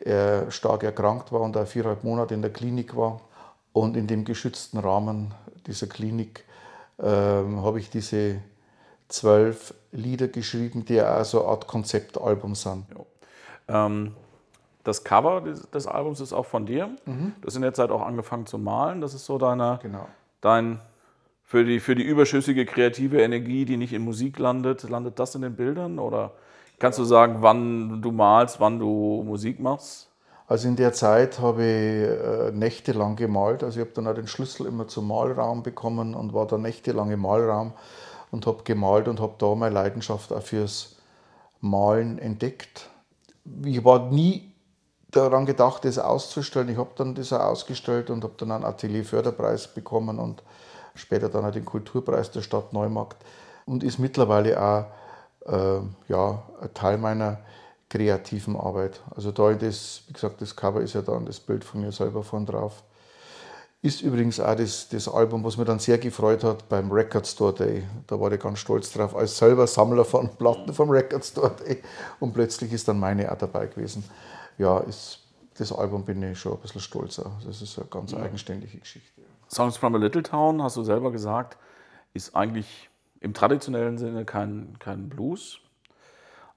er 0.00 0.50
stark 0.50 0.84
erkrankt 0.84 1.32
war 1.32 1.40
und 1.40 1.56
er 1.56 1.66
viereinhalb 1.66 2.04
Monate 2.04 2.34
in 2.34 2.42
der 2.42 2.52
Klinik 2.52 2.96
war. 2.96 3.20
Und 3.72 3.96
in 3.96 4.06
dem 4.06 4.24
geschützten 4.24 4.78
Rahmen 4.78 5.34
dieser 5.66 5.86
Klinik 5.86 6.44
ähm, 6.98 7.62
habe 7.62 7.78
ich 7.80 7.90
diese 7.90 8.36
zwölf 9.08 9.74
Lieder 9.90 10.28
geschrieben, 10.28 10.84
die 10.84 11.02
auch 11.02 11.24
so 11.24 11.40
eine 11.40 11.50
Art 11.50 11.66
Konzeptalbum 11.66 12.54
sind. 12.54 12.86
Ähm, 13.68 14.14
das 14.84 15.04
Cover 15.04 15.40
des, 15.40 15.70
des, 15.70 15.86
Albums 15.86 16.20
ist 16.20 16.32
auch 16.32 16.46
von 16.46 16.66
dir. 16.66 16.88
Mhm. 17.04 17.32
Du 17.40 17.46
hast 17.46 17.56
in 17.56 17.62
der 17.62 17.74
Zeit 17.74 17.90
auch 17.90 18.02
angefangen 18.02 18.46
zu 18.46 18.58
malen. 18.58 19.00
Das 19.00 19.14
ist 19.14 19.26
so 19.26 19.38
deine, 19.38 19.78
genau. 19.82 20.06
dein 20.40 20.80
für 21.42 21.64
die, 21.64 21.80
für 21.80 21.94
die 21.94 22.02
überschüssige 22.02 22.66
kreative 22.66 23.22
Energie, 23.22 23.64
die 23.64 23.76
nicht 23.76 23.92
in 23.92 24.02
Musik 24.02 24.38
landet, 24.38 24.82
landet 24.88 25.18
das 25.18 25.34
in 25.34 25.42
den 25.42 25.56
Bildern 25.56 25.98
oder 25.98 26.32
Kannst 26.78 27.00
du 27.00 27.04
sagen, 27.04 27.38
wann 27.40 28.00
du 28.00 28.12
malst, 28.12 28.60
wann 28.60 28.78
du 28.78 29.24
Musik 29.26 29.58
machst? 29.58 30.08
Also 30.46 30.68
in 30.68 30.76
der 30.76 30.92
Zeit 30.92 31.40
habe 31.40 31.62
ich 31.62 31.66
äh, 31.66 32.52
nächtelang 32.52 33.16
gemalt. 33.16 33.64
Also 33.64 33.80
ich 33.80 33.84
habe 33.84 33.94
dann 33.94 34.06
auch 34.06 34.14
den 34.14 34.28
Schlüssel 34.28 34.66
immer 34.66 34.86
zum 34.86 35.08
Malraum 35.08 35.64
bekommen 35.64 36.14
und 36.14 36.32
war 36.32 36.46
da 36.46 36.56
nächtelang 36.56 37.10
im 37.10 37.20
Malraum 37.20 37.72
und 38.30 38.46
habe 38.46 38.62
gemalt 38.64 39.08
und 39.08 39.20
habe 39.20 39.34
da 39.38 39.54
meine 39.54 39.74
Leidenschaft 39.74 40.32
auch 40.32 40.42
fürs 40.42 40.96
Malen 41.60 42.18
entdeckt. 42.18 42.88
Ich 43.64 43.84
war 43.84 44.10
nie 44.10 44.52
daran 45.10 45.46
gedacht, 45.46 45.84
das 45.84 45.98
auszustellen. 45.98 46.68
Ich 46.68 46.76
habe 46.76 46.90
dann 46.96 47.14
das 47.14 47.32
auch 47.32 47.40
ausgestellt 47.40 48.10
und 48.10 48.24
habe 48.24 48.34
dann 48.36 48.52
einen 48.52 48.64
Atelier-Förderpreis 48.64 49.68
bekommen 49.68 50.18
und 50.18 50.42
später 50.94 51.28
dann 51.28 51.44
auch 51.44 51.50
den 51.50 51.64
Kulturpreis 51.64 52.30
der 52.30 52.42
Stadt 52.42 52.72
Neumarkt 52.72 53.24
und 53.66 53.82
ist 53.82 53.98
mittlerweile 53.98 54.60
auch 54.60 54.84
äh, 55.46 55.80
ja, 56.08 56.42
ein 56.60 56.74
Teil 56.74 56.98
meiner 56.98 57.38
kreativen 57.88 58.56
Arbeit. 58.56 59.00
Also 59.14 59.32
da 59.32 59.52
das, 59.54 60.02
wie 60.06 60.12
gesagt, 60.12 60.42
das 60.42 60.54
Cover 60.54 60.80
ist 60.80 60.94
ja 60.94 61.02
dann 61.02 61.24
das 61.24 61.40
Bild 61.40 61.64
von 61.64 61.80
mir 61.80 61.92
selber 61.92 62.22
von 62.22 62.44
drauf. 62.44 62.82
Ist 63.80 64.02
übrigens 64.02 64.40
auch 64.40 64.56
das, 64.56 64.88
das 64.88 65.08
Album, 65.08 65.44
was 65.44 65.56
mir 65.56 65.64
dann 65.64 65.78
sehr 65.78 65.98
gefreut 65.98 66.42
hat 66.42 66.68
beim 66.68 66.90
Record 66.90 67.26
Store 67.28 67.54
Day. 67.54 67.84
Da 68.08 68.18
war 68.18 68.32
ich 68.32 68.40
ganz 68.40 68.58
stolz 68.58 68.92
drauf, 68.92 69.14
als 69.14 69.38
selber 69.38 69.68
Sammler 69.68 70.04
von 70.04 70.28
Platten 70.38 70.72
vom 70.72 70.90
Record 70.90 71.24
Store 71.24 71.54
Day. 71.64 71.80
Und 72.18 72.32
plötzlich 72.32 72.72
ist 72.72 72.88
dann 72.88 72.98
meine 72.98 73.30
auch 73.30 73.38
dabei 73.38 73.66
gewesen. 73.66 74.02
Ja, 74.58 74.78
ist, 74.80 75.20
das 75.56 75.72
Album 75.72 76.04
bin 76.04 76.20
ich 76.24 76.40
schon 76.40 76.54
ein 76.54 76.58
bisschen 76.58 76.80
stolzer. 76.80 77.30
Das 77.46 77.62
ist 77.62 77.78
eine 77.78 77.86
ganz 77.86 78.10
ja. 78.10 78.18
eigenständige 78.18 78.78
Geschichte. 78.78 79.22
Songs 79.48 79.76
from 79.76 79.94
a 79.94 79.98
Little 79.98 80.24
Town, 80.24 80.60
hast 80.60 80.76
du 80.76 80.82
selber 80.82 81.12
gesagt, 81.12 81.56
ist 82.14 82.34
eigentlich 82.34 82.90
im 83.20 83.32
traditionellen 83.32 83.96
Sinne 83.96 84.24
kein, 84.24 84.76
kein 84.80 85.08
Blues. 85.08 85.60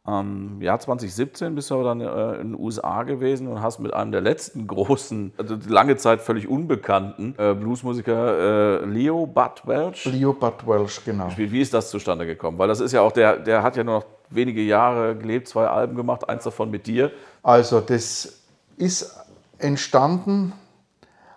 Im 0.07 0.59
Jahr 0.63 0.79
2017 0.79 1.53
bist 1.53 1.69
du 1.69 1.75
aber 1.75 1.83
dann 1.83 2.01
äh, 2.01 2.41
in 2.41 2.53
den 2.53 2.59
USA 2.59 3.03
gewesen 3.03 3.47
und 3.47 3.61
hast 3.61 3.77
mit 3.77 3.93
einem 3.93 4.11
der 4.11 4.21
letzten 4.21 4.65
großen, 4.65 5.31
also 5.37 5.57
lange 5.67 5.95
Zeit 5.95 6.21
völlig 6.21 6.47
unbekannten 6.47 7.35
äh, 7.37 7.53
Bluesmusiker 7.53 8.81
äh, 8.81 8.85
Leo 8.85 9.27
Bud 9.27 9.61
Welch. 9.65 10.05
Leo 10.05 10.33
Bud 10.33 10.65
Welch, 10.65 11.05
genau. 11.05 11.25
Gespielt. 11.25 11.51
Wie 11.51 11.61
ist 11.61 11.71
das 11.75 11.91
zustande 11.91 12.25
gekommen? 12.25 12.57
Weil 12.57 12.67
das 12.67 12.79
ist 12.79 12.93
ja 12.93 13.01
auch, 13.01 13.11
der, 13.11 13.37
der 13.37 13.61
hat 13.61 13.77
ja 13.77 13.83
nur 13.83 13.99
noch 13.99 14.05
wenige 14.31 14.61
Jahre 14.63 15.15
gelebt, 15.15 15.47
zwei 15.47 15.67
Alben 15.67 15.95
gemacht, 15.95 16.27
eins 16.27 16.45
davon 16.45 16.71
mit 16.71 16.87
dir. 16.87 17.11
Also 17.43 17.79
das 17.79 18.41
ist 18.77 19.15
entstanden, 19.59 20.53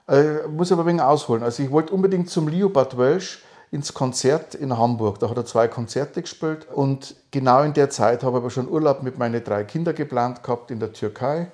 äh, 0.08 0.48
muss 0.48 0.72
aber 0.72 0.84
ein 0.84 0.86
wenig 0.86 1.02
ausholen. 1.02 1.42
Also 1.42 1.62
ich 1.62 1.70
wollte 1.70 1.92
unbedingt 1.92 2.30
zum 2.30 2.48
Leo 2.48 2.70
Bud 2.70 2.96
Welch 2.96 3.40
ins 3.70 3.94
Konzert 3.94 4.54
in 4.54 4.76
Hamburg. 4.76 5.18
Da 5.18 5.30
hat 5.30 5.36
er 5.36 5.44
zwei 5.44 5.68
Konzerte 5.68 6.22
gespielt 6.22 6.66
und 6.72 7.16
genau 7.30 7.62
in 7.62 7.74
der 7.74 7.90
Zeit 7.90 8.22
habe 8.22 8.36
ich 8.38 8.42
aber 8.42 8.50
schon 8.50 8.68
Urlaub 8.68 9.02
mit 9.02 9.18
meinen 9.18 9.42
drei 9.42 9.64
Kindern 9.64 9.94
geplant 9.94 10.42
gehabt 10.42 10.70
in 10.70 10.80
der 10.80 10.92
Türkei 10.92 11.48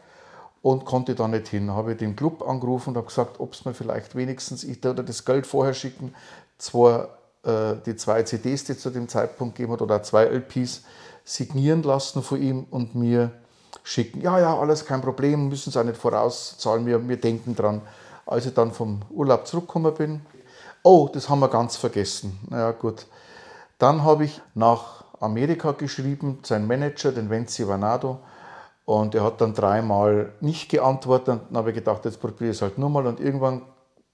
und 0.62 0.84
konnte 0.84 1.14
da 1.14 1.28
nicht 1.28 1.48
hin. 1.48 1.70
Habe 1.70 1.92
ich 1.92 1.98
den 1.98 2.16
Club 2.16 2.46
angerufen 2.46 2.90
und 2.90 2.96
habe 2.96 3.06
gesagt, 3.06 3.40
ob 3.40 3.54
es 3.54 3.64
mir 3.64 3.74
vielleicht 3.74 4.14
wenigstens, 4.14 4.64
ich 4.64 4.82
würde 4.84 5.04
das 5.04 5.24
Geld 5.24 5.46
vorher 5.46 5.74
schicken, 5.74 6.14
zwar 6.58 7.08
äh, 7.42 7.76
die 7.86 7.96
zwei 7.96 8.22
CDs, 8.22 8.64
die 8.64 8.72
es 8.72 8.80
zu 8.80 8.90
dem 8.90 9.08
Zeitpunkt 9.08 9.56
gegeben 9.56 9.72
hat, 9.72 9.82
oder 9.82 10.02
zwei 10.02 10.24
LPs 10.24 10.82
signieren 11.24 11.82
lassen 11.82 12.22
von 12.22 12.40
ihm 12.40 12.66
und 12.70 12.94
mir 12.94 13.30
schicken. 13.82 14.20
Ja, 14.20 14.38
ja, 14.38 14.58
alles 14.58 14.84
kein 14.84 15.00
Problem, 15.00 15.48
müssen 15.48 15.70
Sie 15.70 15.80
auch 15.80 15.84
nicht 15.84 15.96
vorauszahlen, 15.96 16.84
wir, 16.86 17.08
wir 17.08 17.16
denken 17.16 17.54
dran. 17.56 17.80
Als 18.26 18.46
ich 18.46 18.54
dann 18.54 18.72
vom 18.72 19.00
Urlaub 19.10 19.46
zurückgekommen 19.46 19.94
bin, 19.94 20.20
Oh, 20.82 21.08
das 21.12 21.28
haben 21.28 21.40
wir 21.40 21.48
ganz 21.48 21.76
vergessen. 21.76 22.38
Naja, 22.48 22.72
gut. 22.72 23.06
Dann 23.78 24.02
habe 24.02 24.24
ich 24.24 24.40
nach 24.54 25.04
Amerika 25.20 25.72
geschrieben, 25.72 26.38
sein 26.42 26.66
Manager, 26.66 27.12
den 27.12 27.28
Venzi 27.28 27.68
Vanado. 27.68 28.20
Und 28.86 29.14
er 29.14 29.22
hat 29.22 29.40
dann 29.40 29.54
dreimal 29.54 30.32
nicht 30.40 30.70
geantwortet. 30.70 31.40
Dann 31.48 31.56
habe 31.56 31.70
ich 31.70 31.76
gedacht, 31.76 32.04
jetzt 32.06 32.20
probiere 32.20 32.50
ich 32.50 32.56
es 32.56 32.62
halt 32.62 32.78
nur 32.78 32.88
mal. 32.88 33.06
Und 33.06 33.20
irgendwann 33.20 33.62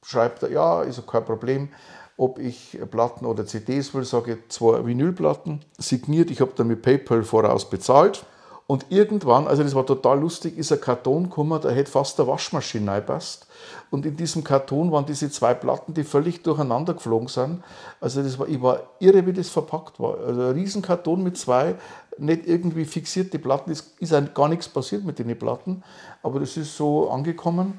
schreibt 0.02 0.42
er, 0.42 0.50
ja, 0.50 0.82
ist 0.82 0.98
auch 0.98 1.06
kein 1.06 1.24
Problem, 1.24 1.68
ob 2.16 2.38
ich 2.38 2.78
Platten 2.90 3.26
oder 3.26 3.46
CDs 3.46 3.94
will. 3.94 4.04
Sage 4.04 4.38
zwei 4.48 4.84
Vinylplatten 4.84 5.64
signiert. 5.78 6.30
Ich 6.30 6.40
habe 6.40 6.52
dann 6.56 6.66
mit 6.66 6.82
PayPal 6.82 7.22
voraus 7.22 7.70
bezahlt. 7.70 8.24
Und 8.68 8.86
irgendwann, 8.88 9.46
also 9.46 9.62
das 9.62 9.76
war 9.76 9.86
total 9.86 10.18
lustig, 10.18 10.58
ist 10.58 10.72
ein 10.72 10.80
Karton 10.80 11.24
gekommen, 11.24 11.60
der 11.60 11.70
hätte 11.70 11.90
fast 11.90 12.18
der 12.18 12.26
Waschmaschine 12.26 12.90
reingepasst. 12.90 13.46
Und 13.90 14.04
in 14.04 14.16
diesem 14.16 14.42
Karton 14.42 14.90
waren 14.90 15.06
diese 15.06 15.30
zwei 15.30 15.54
Platten, 15.54 15.94
die 15.94 16.02
völlig 16.02 16.42
durcheinander 16.42 16.94
geflogen 16.94 17.28
sind. 17.28 17.62
Also 18.00 18.22
das 18.22 18.38
war, 18.40 18.48
ich 18.48 18.60
war 18.60 18.80
irre, 18.98 19.24
wie 19.24 19.32
das 19.32 19.50
verpackt 19.50 20.00
war. 20.00 20.18
Also 20.18 20.40
ein 20.40 20.54
Riesenkarton 20.54 21.22
mit 21.22 21.38
zwei 21.38 21.76
nicht 22.18 22.46
irgendwie 22.46 22.84
fixierte 22.84 23.38
Platten. 23.38 23.70
Es 23.70 23.94
ist 24.00 24.34
gar 24.34 24.48
nichts 24.48 24.68
passiert 24.68 25.04
mit 25.04 25.18
den 25.18 25.38
Platten, 25.38 25.84
aber 26.22 26.40
das 26.40 26.56
ist 26.56 26.76
so 26.76 27.10
angekommen. 27.10 27.78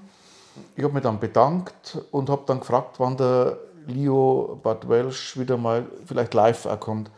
Ich 0.75 0.83
habe 0.83 0.93
mich 0.93 1.03
dann 1.03 1.19
bedankt 1.19 1.97
und 2.11 2.29
habe 2.29 2.43
dann 2.45 2.59
gefragt, 2.59 2.99
wann 2.99 3.17
der 3.17 3.57
Leo 3.87 4.59
Bad 4.63 4.87
Welsh 4.87 5.37
wieder 5.37 5.57
mal 5.57 5.85
vielleicht 6.05 6.33
live 6.33 6.67
kommt. 6.79 7.09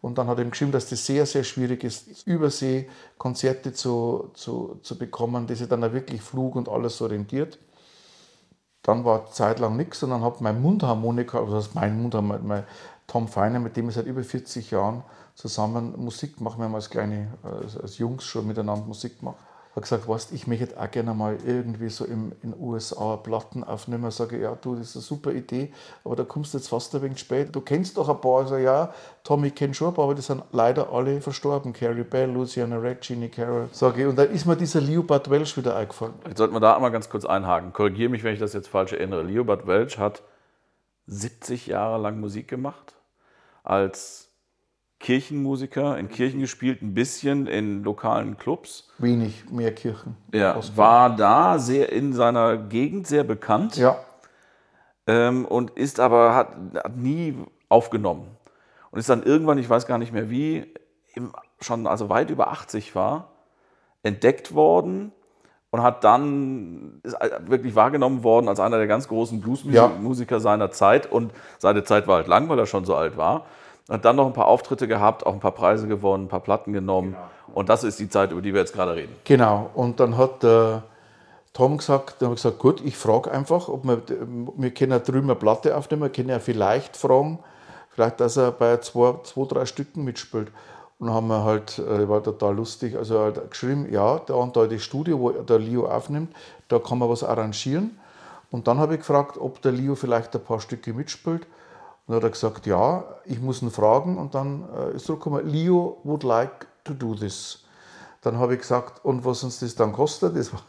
Und 0.00 0.18
dann 0.18 0.28
hat 0.28 0.38
er 0.38 0.44
ihm 0.44 0.50
geschrieben, 0.50 0.72
dass 0.72 0.88
das 0.88 1.04
sehr, 1.04 1.26
sehr 1.26 1.44
schwierig 1.44 1.82
ist, 1.82 2.26
Übersee 2.26 2.88
Konzerte 3.16 3.72
zu, 3.72 4.30
zu, 4.34 4.78
zu 4.82 4.96
bekommen, 4.96 5.46
die 5.46 5.54
sich 5.54 5.68
dann 5.68 5.82
auch 5.82 5.92
wirklich 5.92 6.22
Flug 6.22 6.54
und 6.56 6.68
alles 6.68 7.00
orientiert. 7.00 7.58
Dann 8.82 9.04
war 9.04 9.30
zeitlang 9.30 9.76
nichts 9.76 10.02
und 10.02 10.10
dann 10.10 10.22
hat 10.22 10.40
mein 10.40 10.62
Mundharmonika, 10.62 11.40
also 11.40 11.54
das 11.54 11.68
ist 11.68 11.74
mein 11.74 12.00
Mundharmonika, 12.00 12.44
mein 12.44 12.64
Tom 13.06 13.26
Feiner, 13.26 13.58
mit 13.58 13.76
dem 13.76 13.88
ich 13.88 13.96
seit 13.96 14.06
über 14.06 14.22
40 14.22 14.70
Jahren 14.70 15.02
zusammen 15.34 15.94
Musik 15.96 16.40
machen. 16.40 16.58
Wir 16.58 16.66
haben 16.66 16.74
als 16.74 16.90
kleine, 16.90 17.28
als 17.42 17.98
Jungs 17.98 18.24
schon 18.24 18.46
miteinander 18.46 18.86
Musik 18.86 19.18
gemacht 19.18 19.36
habe 19.78 19.82
gesagt, 19.82 20.08
weißt, 20.08 20.32
ich 20.32 20.46
möchte 20.46 20.80
auch 20.80 20.90
gerne 20.90 21.14
mal 21.14 21.38
irgendwie 21.46 21.88
so 21.88 22.04
im, 22.04 22.32
in 22.42 22.50
den 22.50 22.60
USA 22.60 23.16
Platten 23.16 23.62
aufnehmen. 23.62 24.10
Sage 24.10 24.40
ja, 24.40 24.56
du, 24.60 24.74
das 24.74 24.88
ist 24.88 24.96
eine 24.96 25.02
super 25.02 25.32
Idee, 25.32 25.72
aber 26.04 26.16
da 26.16 26.24
kommst 26.24 26.52
du 26.52 26.58
jetzt 26.58 26.68
fast 26.68 26.94
ein 26.94 27.02
wenig 27.02 27.18
spät. 27.18 27.54
Du 27.54 27.60
kennst 27.60 27.96
doch 27.96 28.08
ein 28.08 28.20
paar. 28.20 28.40
Also 28.40 28.56
ja, 28.56 28.92
Tommy 29.22 29.50
kennt 29.50 29.76
schon 29.76 29.88
ein 29.88 29.94
paar, 29.94 30.04
aber 30.04 30.14
die 30.14 30.22
sind 30.22 30.42
leider 30.52 30.92
alle 30.92 31.20
verstorben. 31.20 31.72
Carrie 31.72 32.02
Bell, 32.02 32.30
Luciana 32.30 32.76
Red, 32.76 33.02
Jeannie 33.02 33.28
Carroll. 33.28 33.68
Sage 33.72 34.02
ich. 34.02 34.08
Und 34.08 34.16
dann 34.16 34.30
ist 34.30 34.46
mir 34.46 34.56
dieser 34.56 34.80
Leo 34.80 35.02
Bud 35.02 35.30
Welch 35.30 35.56
wieder 35.56 35.76
eingefallen. 35.76 36.14
Jetzt 36.26 36.38
sollten 36.38 36.54
wir 36.54 36.60
da 36.60 36.74
einmal 36.74 36.90
ganz 36.90 37.08
kurz 37.08 37.24
einhaken. 37.24 37.72
Korrigiere 37.72 38.10
mich, 38.10 38.24
wenn 38.24 38.34
ich 38.34 38.40
das 38.40 38.52
jetzt 38.52 38.68
falsch 38.68 38.92
erinnere. 38.92 39.22
Leo 39.22 39.44
Bud 39.44 39.66
Welch 39.66 39.98
hat 39.98 40.22
70 41.06 41.68
Jahre 41.68 42.00
lang 42.00 42.20
Musik 42.20 42.48
gemacht 42.48 42.94
als 43.62 44.27
Kirchenmusiker, 45.00 45.96
in 45.96 46.08
Kirchen 46.08 46.40
gespielt, 46.40 46.82
ein 46.82 46.92
bisschen 46.92 47.46
in 47.46 47.84
lokalen 47.84 48.36
Clubs. 48.36 48.88
Wenig, 48.98 49.48
mehr 49.50 49.72
Kirchen. 49.72 50.16
Ja, 50.34 50.60
war 50.74 51.14
da 51.14 51.58
sehr 51.58 51.92
in 51.92 52.12
seiner 52.12 52.56
Gegend 52.56 53.06
sehr 53.06 53.22
bekannt. 53.22 53.76
Ja. 53.76 53.96
Ähm, 55.06 55.44
und 55.44 55.70
ist 55.70 56.00
aber, 56.00 56.34
hat, 56.34 56.48
hat, 56.74 56.96
nie 56.96 57.34
aufgenommen. 57.68 58.26
Und 58.90 58.98
ist 58.98 59.08
dann 59.08 59.22
irgendwann, 59.22 59.58
ich 59.58 59.70
weiß 59.70 59.86
gar 59.86 59.98
nicht 59.98 60.12
mehr 60.12 60.30
wie, 60.30 60.66
im, 61.14 61.32
schon 61.60 61.86
also 61.86 62.08
weit 62.08 62.30
über 62.30 62.48
80 62.48 62.94
war, 62.94 63.30
entdeckt 64.02 64.54
worden 64.54 65.12
und 65.70 65.82
hat 65.82 66.02
dann 66.02 67.00
ist 67.02 67.16
wirklich 67.46 67.74
wahrgenommen 67.74 68.24
worden 68.24 68.48
als 68.48 68.58
einer 68.58 68.78
der 68.78 68.86
ganz 68.86 69.06
großen 69.08 69.40
Bluesmusiker 69.40 70.36
ja. 70.36 70.40
seiner 70.40 70.70
Zeit. 70.70 71.10
Und 71.10 71.32
seine 71.58 71.84
Zeit 71.84 72.06
war 72.06 72.16
halt 72.16 72.26
lang, 72.26 72.48
weil 72.48 72.58
er 72.58 72.66
schon 72.66 72.84
so 72.84 72.94
alt 72.96 73.16
war. 73.16 73.46
Hat 73.88 74.04
dann 74.04 74.16
noch 74.16 74.26
ein 74.26 74.34
paar 74.34 74.48
Auftritte 74.48 74.86
gehabt, 74.86 75.24
auch 75.24 75.32
ein 75.32 75.40
paar 75.40 75.52
Preise 75.52 75.88
gewonnen, 75.88 76.24
ein 76.24 76.28
paar 76.28 76.40
Platten 76.40 76.72
genommen. 76.72 77.12
Genau. 77.12 77.54
Und 77.54 77.68
das 77.70 77.84
ist 77.84 77.98
die 77.98 78.08
Zeit, 78.08 78.32
über 78.32 78.42
die 78.42 78.52
wir 78.52 78.60
jetzt 78.60 78.74
gerade 78.74 78.94
reden. 78.94 79.14
Genau. 79.24 79.70
Und 79.74 79.98
dann 79.98 80.18
hat 80.18 80.44
äh, 80.44 80.80
Tom 81.54 81.78
gesagt, 81.78 82.16
dann 82.18 82.26
habe 82.26 82.34
ich 82.36 82.42
gesagt, 82.42 82.58
gut, 82.58 82.82
ich 82.84 82.96
frage 82.96 83.30
einfach, 83.30 83.68
ob 83.68 83.84
wir, 83.84 84.02
wir 84.56 84.70
können 84.72 85.02
drüben 85.02 85.30
eine 85.30 85.34
Platte 85.34 85.76
aufnehmen, 85.76 86.02
wir 86.02 86.10
können 86.10 86.28
ja 86.28 86.38
vielleicht 86.38 86.96
fragen, 86.96 87.38
vielleicht, 87.90 88.20
dass 88.20 88.36
er 88.36 88.52
bei 88.52 88.76
zwei, 88.76 89.14
zwei 89.24 89.46
drei 89.46 89.64
Stücken 89.64 90.04
mitspielt. 90.04 90.52
Und 90.98 91.06
dann 91.06 91.16
haben 91.16 91.28
wir 91.28 91.44
halt, 91.44 91.78
äh, 91.78 92.08
war 92.08 92.22
total 92.22 92.56
lustig, 92.56 92.96
also 92.96 93.20
halt 93.20 93.50
geschrieben, 93.50 93.90
ja, 93.90 94.18
da 94.18 94.34
und 94.34 94.56
da 94.56 94.66
das 94.66 94.82
Studio, 94.82 95.18
wo 95.18 95.30
der 95.30 95.58
Leo 95.58 95.86
aufnimmt, 95.86 96.34
da 96.68 96.78
kann 96.78 96.98
man 96.98 97.08
was 97.08 97.24
arrangieren. 97.24 97.98
Und 98.50 98.68
dann 98.68 98.78
habe 98.78 98.94
ich 98.94 99.00
gefragt, 99.00 99.38
ob 99.38 99.62
der 99.62 99.72
Leo 99.72 99.94
vielleicht 99.94 100.34
ein 100.34 100.42
paar 100.42 100.60
Stücke 100.60 100.92
mitspielt. 100.92 101.46
Dann 102.08 102.16
hat 102.16 102.22
er 102.22 102.30
gesagt, 102.30 102.66
ja, 102.66 103.04
ich 103.26 103.38
muss 103.38 103.60
ihn 103.60 103.70
fragen. 103.70 104.16
Und 104.16 104.34
dann 104.34 104.66
äh, 104.74 104.96
ist 104.96 105.04
zurückgekommen, 105.04 105.46
Leo 105.46 105.98
would 106.04 106.22
like 106.22 106.66
to 106.82 106.94
do 106.94 107.14
this. 107.14 107.64
Dann 108.22 108.38
habe 108.38 108.54
ich 108.54 108.60
gesagt, 108.60 109.04
und 109.04 109.24
was 109.26 109.44
uns 109.44 109.60
das 109.60 109.74
dann 109.74 109.92
kostet, 109.92 110.34
das 110.34 110.50
war, 110.52 110.62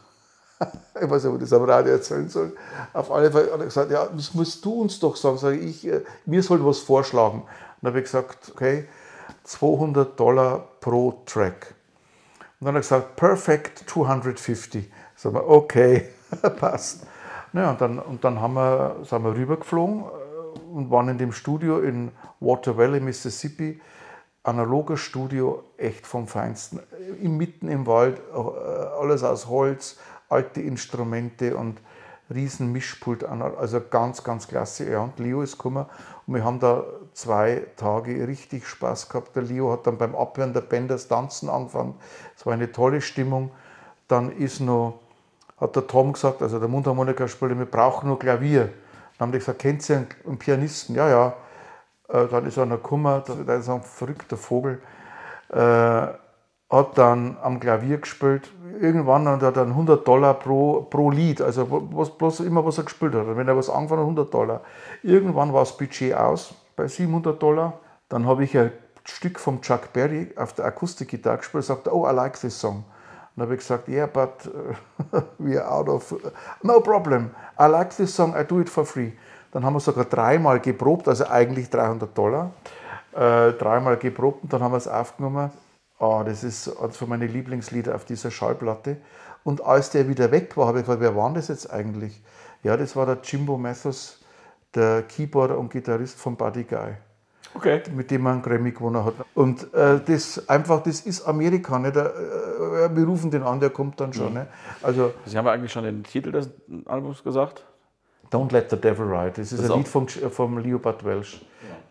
ich 1.02 1.10
weiß 1.10 1.24
nicht, 1.24 1.32
ob 1.32 1.40
ich 1.40 1.48
das 1.48 1.58
am 1.58 1.64
Radio 1.64 1.92
erzählen 1.92 2.28
soll. 2.28 2.54
Auf 2.92 3.10
alle 3.10 3.32
Fälle 3.32 3.52
hat 3.52 3.58
er 3.58 3.64
gesagt, 3.64 3.90
ja, 3.90 4.06
das 4.06 4.34
musst 4.34 4.62
du 4.62 4.82
uns 4.82 5.00
doch 5.00 5.16
sagen. 5.16 5.38
Sag 5.38 5.54
ich, 5.54 5.84
ich, 5.84 5.86
äh, 5.86 6.02
mir 6.26 6.42
soll 6.42 6.64
was 6.64 6.80
vorschlagen. 6.80 7.44
Dann 7.80 7.92
habe 7.92 8.00
ich 8.00 8.04
gesagt, 8.04 8.52
okay, 8.54 8.86
200 9.44 10.20
Dollar 10.20 10.68
pro 10.80 11.22
Track. 11.24 11.74
Und 12.60 12.66
dann 12.66 12.74
hat 12.74 12.80
er 12.80 12.80
gesagt, 12.80 13.16
perfect 13.16 13.88
250. 13.88 14.92
Sagen 15.16 15.34
wir, 15.36 15.48
okay, 15.48 16.10
passt. 16.58 17.06
Naja, 17.54 17.70
und 17.70 17.80
dann, 17.80 17.98
und 17.98 18.22
dann 18.22 18.40
haben 18.42 18.54
wir, 18.54 18.96
sind 19.04 19.24
wir 19.24 19.34
rübergeflogen 19.34 20.04
und 20.72 20.90
waren 20.90 21.08
in 21.08 21.18
dem 21.18 21.32
Studio 21.32 21.80
in 21.80 22.10
Water 22.40 22.76
Valley, 22.76 23.00
Mississippi. 23.00 23.80
Analoges 24.42 25.00
Studio, 25.00 25.64
echt 25.76 26.06
vom 26.06 26.26
Feinsten. 26.26 26.80
Mitten 27.20 27.68
im 27.68 27.86
Wald, 27.86 28.20
äh, 28.32 28.38
alles 28.38 29.22
aus 29.22 29.48
Holz, 29.48 29.98
alte 30.30 30.62
Instrumente 30.62 31.56
und 31.56 31.78
riesen 32.32 32.72
Mischpult. 32.72 33.22
Also 33.24 33.82
ganz, 33.90 34.24
ganz 34.24 34.48
klasse. 34.48 34.90
Ja, 34.90 35.00
und 35.00 35.18
Leo 35.18 35.42
ist 35.42 35.58
gekommen 35.58 35.84
und 36.26 36.34
wir 36.34 36.44
haben 36.44 36.58
da 36.58 36.84
zwei 37.12 37.66
Tage 37.76 38.26
richtig 38.26 38.66
Spaß 38.66 39.08
gehabt. 39.08 39.36
Der 39.36 39.42
Leo 39.42 39.72
hat 39.72 39.86
dann 39.86 39.98
beim 39.98 40.14
Abhören 40.14 40.54
der 40.54 40.62
Band 40.62 40.90
das 40.90 41.08
Tanzen 41.08 41.50
angefangen. 41.50 41.94
Es 42.36 42.46
war 42.46 42.54
eine 42.54 42.72
tolle 42.72 43.00
Stimmung. 43.00 43.50
Dann 44.08 44.32
ist 44.32 44.60
noch, 44.60 45.00
hat 45.58 45.76
der 45.76 45.86
Tom 45.86 46.14
gesagt, 46.14 46.40
also 46.40 46.58
der 46.58 46.68
Mundharmonikaspieler, 46.68 47.58
wir 47.58 47.66
brauchen 47.66 48.08
nur 48.08 48.18
Klavier. 48.18 48.70
Dann 49.20 49.26
haben 49.26 49.32
die 49.32 49.38
gesagt, 49.40 49.58
kennt 49.58 49.86
ihr 49.90 50.06
einen 50.26 50.38
Pianisten? 50.38 50.94
Ja, 50.94 51.06
ja. 51.06 51.34
Äh, 52.08 52.26
dann 52.28 52.46
ist 52.46 52.58
einer 52.58 52.76
gekommen, 52.76 53.22
der 53.46 53.56
ist 53.56 53.68
ein 53.68 53.82
verrückter 53.82 54.38
Vogel. 54.38 54.80
Äh, 55.50 55.58
hat 55.58 56.96
dann 56.96 57.36
am 57.42 57.60
Klavier 57.60 57.98
gespielt. 57.98 58.50
Irgendwann 58.80 59.28
hat 59.28 59.42
er 59.42 59.52
dann 59.52 59.68
100 59.72 60.08
Dollar 60.08 60.32
pro, 60.32 60.86
pro 60.88 61.10
Lied, 61.10 61.42
also 61.42 61.66
was, 61.92 62.16
bloß 62.16 62.40
immer, 62.40 62.64
was 62.64 62.78
er 62.78 62.84
gespielt 62.84 63.14
hat. 63.14 63.26
Wenn 63.36 63.46
er 63.46 63.58
was 63.58 63.68
angefangen 63.68 64.00
hat, 64.00 64.06
100 64.06 64.32
Dollar. 64.32 64.62
Irgendwann 65.02 65.52
war 65.52 65.60
das 65.60 65.76
Budget 65.76 66.14
aus 66.14 66.54
bei 66.74 66.88
700 66.88 67.42
Dollar. 67.42 67.78
Dann 68.08 68.26
habe 68.26 68.44
ich 68.44 68.56
ein 68.56 68.72
Stück 69.04 69.38
von 69.38 69.60
Chuck 69.60 69.92
Berry 69.92 70.32
auf 70.36 70.54
der 70.54 70.64
Akustikgitarre 70.64 71.36
gespielt 71.36 71.64
und 71.64 71.76
sagte, 71.76 71.94
oh, 71.94 72.08
I 72.08 72.14
like 72.14 72.40
this 72.40 72.58
song. 72.58 72.84
Dann 73.40 73.46
habe 73.46 73.54
ich 73.54 73.60
gesagt, 73.60 73.88
yeah, 73.88 74.04
but 74.04 74.50
uh, 75.14 75.22
we 75.38 75.58
are 75.58 75.66
out 75.66 75.88
of, 75.88 76.14
no 76.62 76.78
problem, 76.80 77.30
I 77.58 77.68
like 77.68 77.96
this 77.96 78.14
song, 78.14 78.34
I 78.38 78.44
do 78.44 78.60
it 78.60 78.68
for 78.68 78.84
free. 78.84 79.12
Dann 79.50 79.64
haben 79.64 79.72
wir 79.72 79.80
sogar 79.80 80.04
dreimal 80.04 80.60
geprobt, 80.60 81.08
also 81.08 81.26
eigentlich 81.26 81.70
300 81.70 82.16
Dollar, 82.18 82.50
äh, 83.14 83.52
dreimal 83.52 83.96
geprobt 83.96 84.42
und 84.42 84.52
dann 84.52 84.62
haben 84.62 84.72
wir 84.72 84.76
es 84.76 84.86
aufgenommen. 84.86 85.50
Oh, 85.98 86.22
das 86.22 86.44
ist 86.44 86.68
eines 86.82 86.98
von 86.98 87.08
meinen 87.08 87.30
Lieblingslieder 87.32 87.94
auf 87.94 88.04
dieser 88.04 88.30
Schallplatte. 88.30 88.98
Und 89.42 89.64
als 89.64 89.88
der 89.88 90.06
wieder 90.06 90.30
weg 90.30 90.54
war, 90.58 90.66
habe 90.66 90.80
ich 90.80 90.84
gefragt, 90.84 91.00
wer 91.00 91.16
war 91.16 91.32
das 91.32 91.48
jetzt 91.48 91.72
eigentlich? 91.72 92.22
Ja, 92.62 92.76
das 92.76 92.94
war 92.94 93.06
der 93.06 93.20
Jimbo 93.24 93.56
Mathos, 93.56 94.20
der 94.74 95.04
Keyboarder 95.04 95.56
und 95.56 95.70
Gitarrist 95.70 96.20
von 96.20 96.36
Buddy 96.36 96.64
Guy 96.64 96.92
okay. 97.54 97.82
mit 97.94 98.10
dem 98.10 98.22
man 98.22 98.34
einen 98.34 98.42
Grammy 98.42 98.72
gewonnen 98.72 99.04
hat. 99.04 99.14
Und 99.34 99.72
äh, 99.74 100.00
das 100.04 100.48
einfach, 100.48 100.82
das 100.82 101.00
ist 101.00 101.26
Amerika. 101.26 101.78
Nicht? 101.78 101.96
Äh, 101.96 102.94
wir 102.94 103.04
rufen 103.04 103.30
den 103.30 103.42
an, 103.42 103.60
der 103.60 103.70
kommt 103.70 104.00
dann 104.00 104.12
schon. 104.12 104.34
Mhm. 104.34 104.46
Also, 104.82 105.12
Sie 105.24 105.36
haben 105.36 105.46
ja 105.46 105.52
eigentlich 105.52 105.72
schon 105.72 105.84
den 105.84 106.02
Titel 106.02 106.32
des 106.32 106.50
Albums 106.86 107.22
gesagt. 107.22 107.64
Don't 108.30 108.52
Let 108.52 108.70
the 108.70 108.76
Devil 108.76 109.06
Ride. 109.06 109.32
Das 109.36 109.52
ist 109.52 109.62
das 109.62 109.70
ein 109.70 109.78
Lied 109.78 109.88
vom, 109.88 110.06
vom 110.08 110.58
Leopard 110.58 111.04
Welsh. 111.04 111.40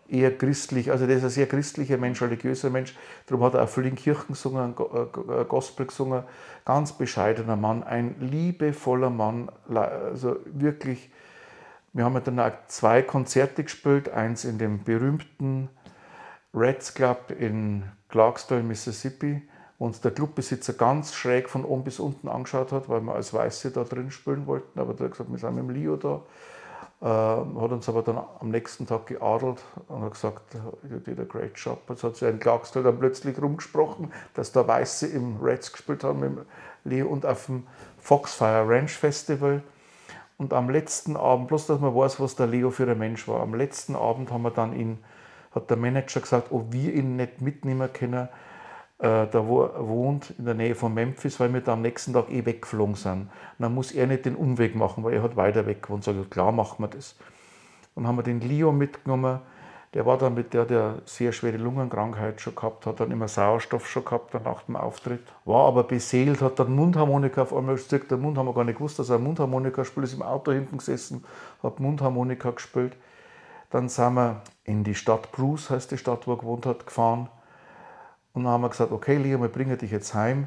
Ja. 0.08 0.18
Eher 0.18 0.36
christlich, 0.36 0.90
also 0.90 1.06
der 1.06 1.18
ist 1.18 1.24
ein 1.24 1.30
sehr 1.30 1.46
christlicher 1.46 1.98
Mensch, 1.98 2.20
religiöser 2.22 2.70
Mensch. 2.70 2.96
Darum 3.26 3.44
hat 3.44 3.54
er 3.54 3.64
auch 3.64 3.68
viel 3.68 3.86
in 3.86 3.94
Kirchen 3.94 4.28
gesungen, 4.28 4.74
äh, 4.74 5.44
Gospel 5.44 5.86
gesungen. 5.86 6.22
Ganz 6.64 6.92
bescheidener 6.92 7.56
Mann, 7.56 7.82
ein 7.82 8.16
liebevoller 8.20 9.10
Mann, 9.10 9.50
also 9.68 10.36
wirklich 10.46 11.10
wir 11.92 12.04
haben 12.04 12.22
dann 12.22 12.38
auch 12.38 12.52
zwei 12.68 13.02
Konzerte 13.02 13.64
gespielt, 13.64 14.08
eins 14.08 14.44
in 14.44 14.58
dem 14.58 14.84
berühmten 14.84 15.68
Reds 16.54 16.94
Club 16.94 17.32
in 17.36 17.84
Clarksdale, 18.08 18.62
Mississippi, 18.62 19.42
wo 19.78 19.86
uns 19.86 20.00
der 20.00 20.12
Clubbesitzer 20.12 20.74
ganz 20.74 21.14
schräg 21.14 21.48
von 21.48 21.64
oben 21.64 21.84
bis 21.84 21.98
unten 21.98 22.28
angeschaut 22.28 22.70
hat, 22.72 22.88
weil 22.88 23.00
wir 23.00 23.14
als 23.14 23.32
Weiße 23.32 23.70
da 23.70 23.84
drin 23.84 24.10
spielen 24.10 24.46
wollten. 24.46 24.78
Aber 24.78 24.94
der 24.94 25.06
hat 25.06 25.12
gesagt, 25.12 25.30
wir 25.30 25.38
sind 25.38 25.54
mit 25.54 25.64
dem 25.64 25.70
Leo 25.70 25.96
da. 25.96 26.22
Äh, 27.02 27.06
hat 27.06 27.72
uns 27.72 27.88
aber 27.88 28.02
dann 28.02 28.20
am 28.40 28.50
nächsten 28.50 28.86
Tag 28.86 29.06
geadelt 29.06 29.64
und 29.88 30.02
hat 30.02 30.12
gesagt, 30.12 30.54
you 30.88 30.98
did 30.98 31.18
a 31.18 31.24
great 31.24 31.56
job. 31.56 31.78
Jetzt 31.88 32.04
hat 32.04 32.16
sich 32.16 32.28
in 32.28 32.38
Clarksdale 32.38 32.84
dann 32.84 32.98
plötzlich 32.98 33.40
rumgesprochen, 33.40 34.12
dass 34.34 34.52
da 34.52 34.68
Weiße 34.68 35.06
im 35.06 35.40
Reds 35.40 35.72
gespielt 35.72 36.04
haben 36.04 36.20
mit 36.20 36.30
dem 36.30 36.46
Leo 36.84 37.08
und 37.08 37.24
auf 37.24 37.46
dem 37.46 37.66
Foxfire 37.98 38.68
Ranch 38.68 38.92
Festival 38.92 39.62
und 40.40 40.54
am 40.54 40.70
letzten 40.70 41.18
Abend, 41.18 41.48
bloß 41.48 41.66
dass 41.66 41.80
man 41.80 41.94
weiß, 41.94 42.18
was 42.18 42.34
der 42.34 42.46
Leo 42.46 42.70
für 42.70 42.90
ein 42.90 42.98
Mensch 42.98 43.28
war, 43.28 43.42
am 43.42 43.54
letzten 43.54 43.94
Abend 43.94 44.32
haben 44.32 44.40
wir 44.40 44.50
dann 44.50 44.72
ihn, 44.72 44.96
hat 45.54 45.68
der 45.68 45.76
Manager 45.76 46.20
gesagt, 46.20 46.50
ob 46.50 46.72
wir 46.72 46.94
ihn 46.94 47.16
nicht 47.16 47.42
mitnehmen 47.42 47.92
können, 47.92 48.26
äh, 49.00 49.26
da 49.26 49.46
wo 49.46 49.64
er 49.64 49.86
wohnt, 49.86 50.32
in 50.38 50.46
der 50.46 50.54
Nähe 50.54 50.74
von 50.74 50.94
Memphis, 50.94 51.38
weil 51.40 51.52
wir 51.52 51.60
da 51.60 51.74
am 51.74 51.82
nächsten 51.82 52.14
Tag 52.14 52.30
eh 52.30 52.46
weggeflogen 52.46 52.94
sind. 52.94 53.20
Und 53.20 53.30
dann 53.58 53.74
muss 53.74 53.92
er 53.92 54.06
nicht 54.06 54.24
den 54.24 54.34
Umweg 54.34 54.74
machen, 54.74 55.04
weil 55.04 55.12
er 55.12 55.22
hat 55.22 55.36
weiter 55.36 55.66
weg 55.66 55.82
gewohnt. 55.82 56.04
Sag 56.04 56.16
ich, 56.16 56.30
klar 56.30 56.52
machen 56.52 56.82
wir 56.82 56.88
das. 56.88 57.16
Dann 57.94 58.06
haben 58.06 58.16
wir 58.16 58.22
den 58.22 58.40
Leo 58.40 58.72
mitgenommen 58.72 59.40
der 59.94 60.06
war 60.06 60.18
dann 60.18 60.34
mit 60.34 60.54
der, 60.54 60.66
der 60.66 61.02
sehr 61.04 61.32
schwere 61.32 61.56
Lungenkrankheit 61.56 62.40
schon 62.40 62.54
gehabt 62.54 62.86
hat, 62.86 63.00
dann 63.00 63.10
immer 63.10 63.26
Sauerstoff 63.26 63.88
schon 63.88 64.04
gehabt 64.04 64.34
nach 64.34 64.62
dem 64.62 64.76
Auftritt. 64.76 65.22
War 65.44 65.66
aber 65.66 65.82
beseelt, 65.82 66.40
hat 66.42 66.60
dann 66.60 66.74
Mundharmonika 66.74 67.42
auf 67.42 67.52
einmal 67.52 67.74
gezeigt. 67.74 68.10
Der 68.10 68.18
Mund 68.18 68.38
haben 68.38 68.46
wir 68.46 68.54
gar 68.54 68.64
nicht 68.64 68.78
gewusst, 68.78 69.00
dass 69.00 69.10
er 69.10 69.18
Mundharmonika 69.18 69.84
spielt, 69.84 70.06
ist 70.06 70.14
im 70.14 70.22
Auto 70.22 70.52
hinten 70.52 70.78
gesessen, 70.78 71.24
hat 71.62 71.80
Mundharmonika 71.80 72.52
gespielt. 72.52 72.96
Dann 73.70 73.88
sind 73.88 74.14
wir 74.14 74.42
in 74.62 74.84
die 74.84 74.94
Stadt 74.94 75.32
Bruce, 75.32 75.70
heißt 75.70 75.90
die 75.90 75.98
Stadt, 75.98 76.26
wo 76.26 76.34
er 76.34 76.38
gewohnt 76.38 76.66
hat, 76.66 76.86
gefahren. 76.86 77.28
Und 78.32 78.44
dann 78.44 78.52
haben 78.52 78.62
wir 78.62 78.68
gesagt, 78.68 78.92
okay, 78.92 79.16
Leo, 79.16 79.40
wir 79.40 79.48
bringen 79.48 79.76
dich 79.76 79.90
jetzt 79.90 80.14
heim. 80.14 80.46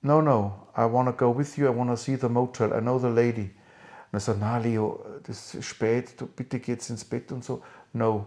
No, 0.00 0.22
no, 0.22 0.52
I 0.74 0.82
want 0.90 1.08
to 1.08 1.12
go 1.12 1.36
with 1.36 1.56
you, 1.56 1.66
I 1.70 1.76
want 1.76 1.90
to 1.90 1.96
see 1.96 2.16
the 2.16 2.28
motel, 2.28 2.72
I 2.72 2.80
know 2.80 2.98
the 2.98 3.08
lady. 3.08 3.50
Und 4.10 4.16
er 4.16 4.20
sagt, 4.20 4.40
na 4.40 4.56
Leo, 4.56 5.04
das 5.26 5.54
ist 5.54 5.66
spät, 5.66 6.18
du, 6.18 6.26
bitte 6.26 6.58
geh 6.58 6.72
jetzt 6.72 6.88
ins 6.88 7.04
Bett 7.04 7.30
und 7.32 7.44
so. 7.44 7.62
No, 7.92 8.24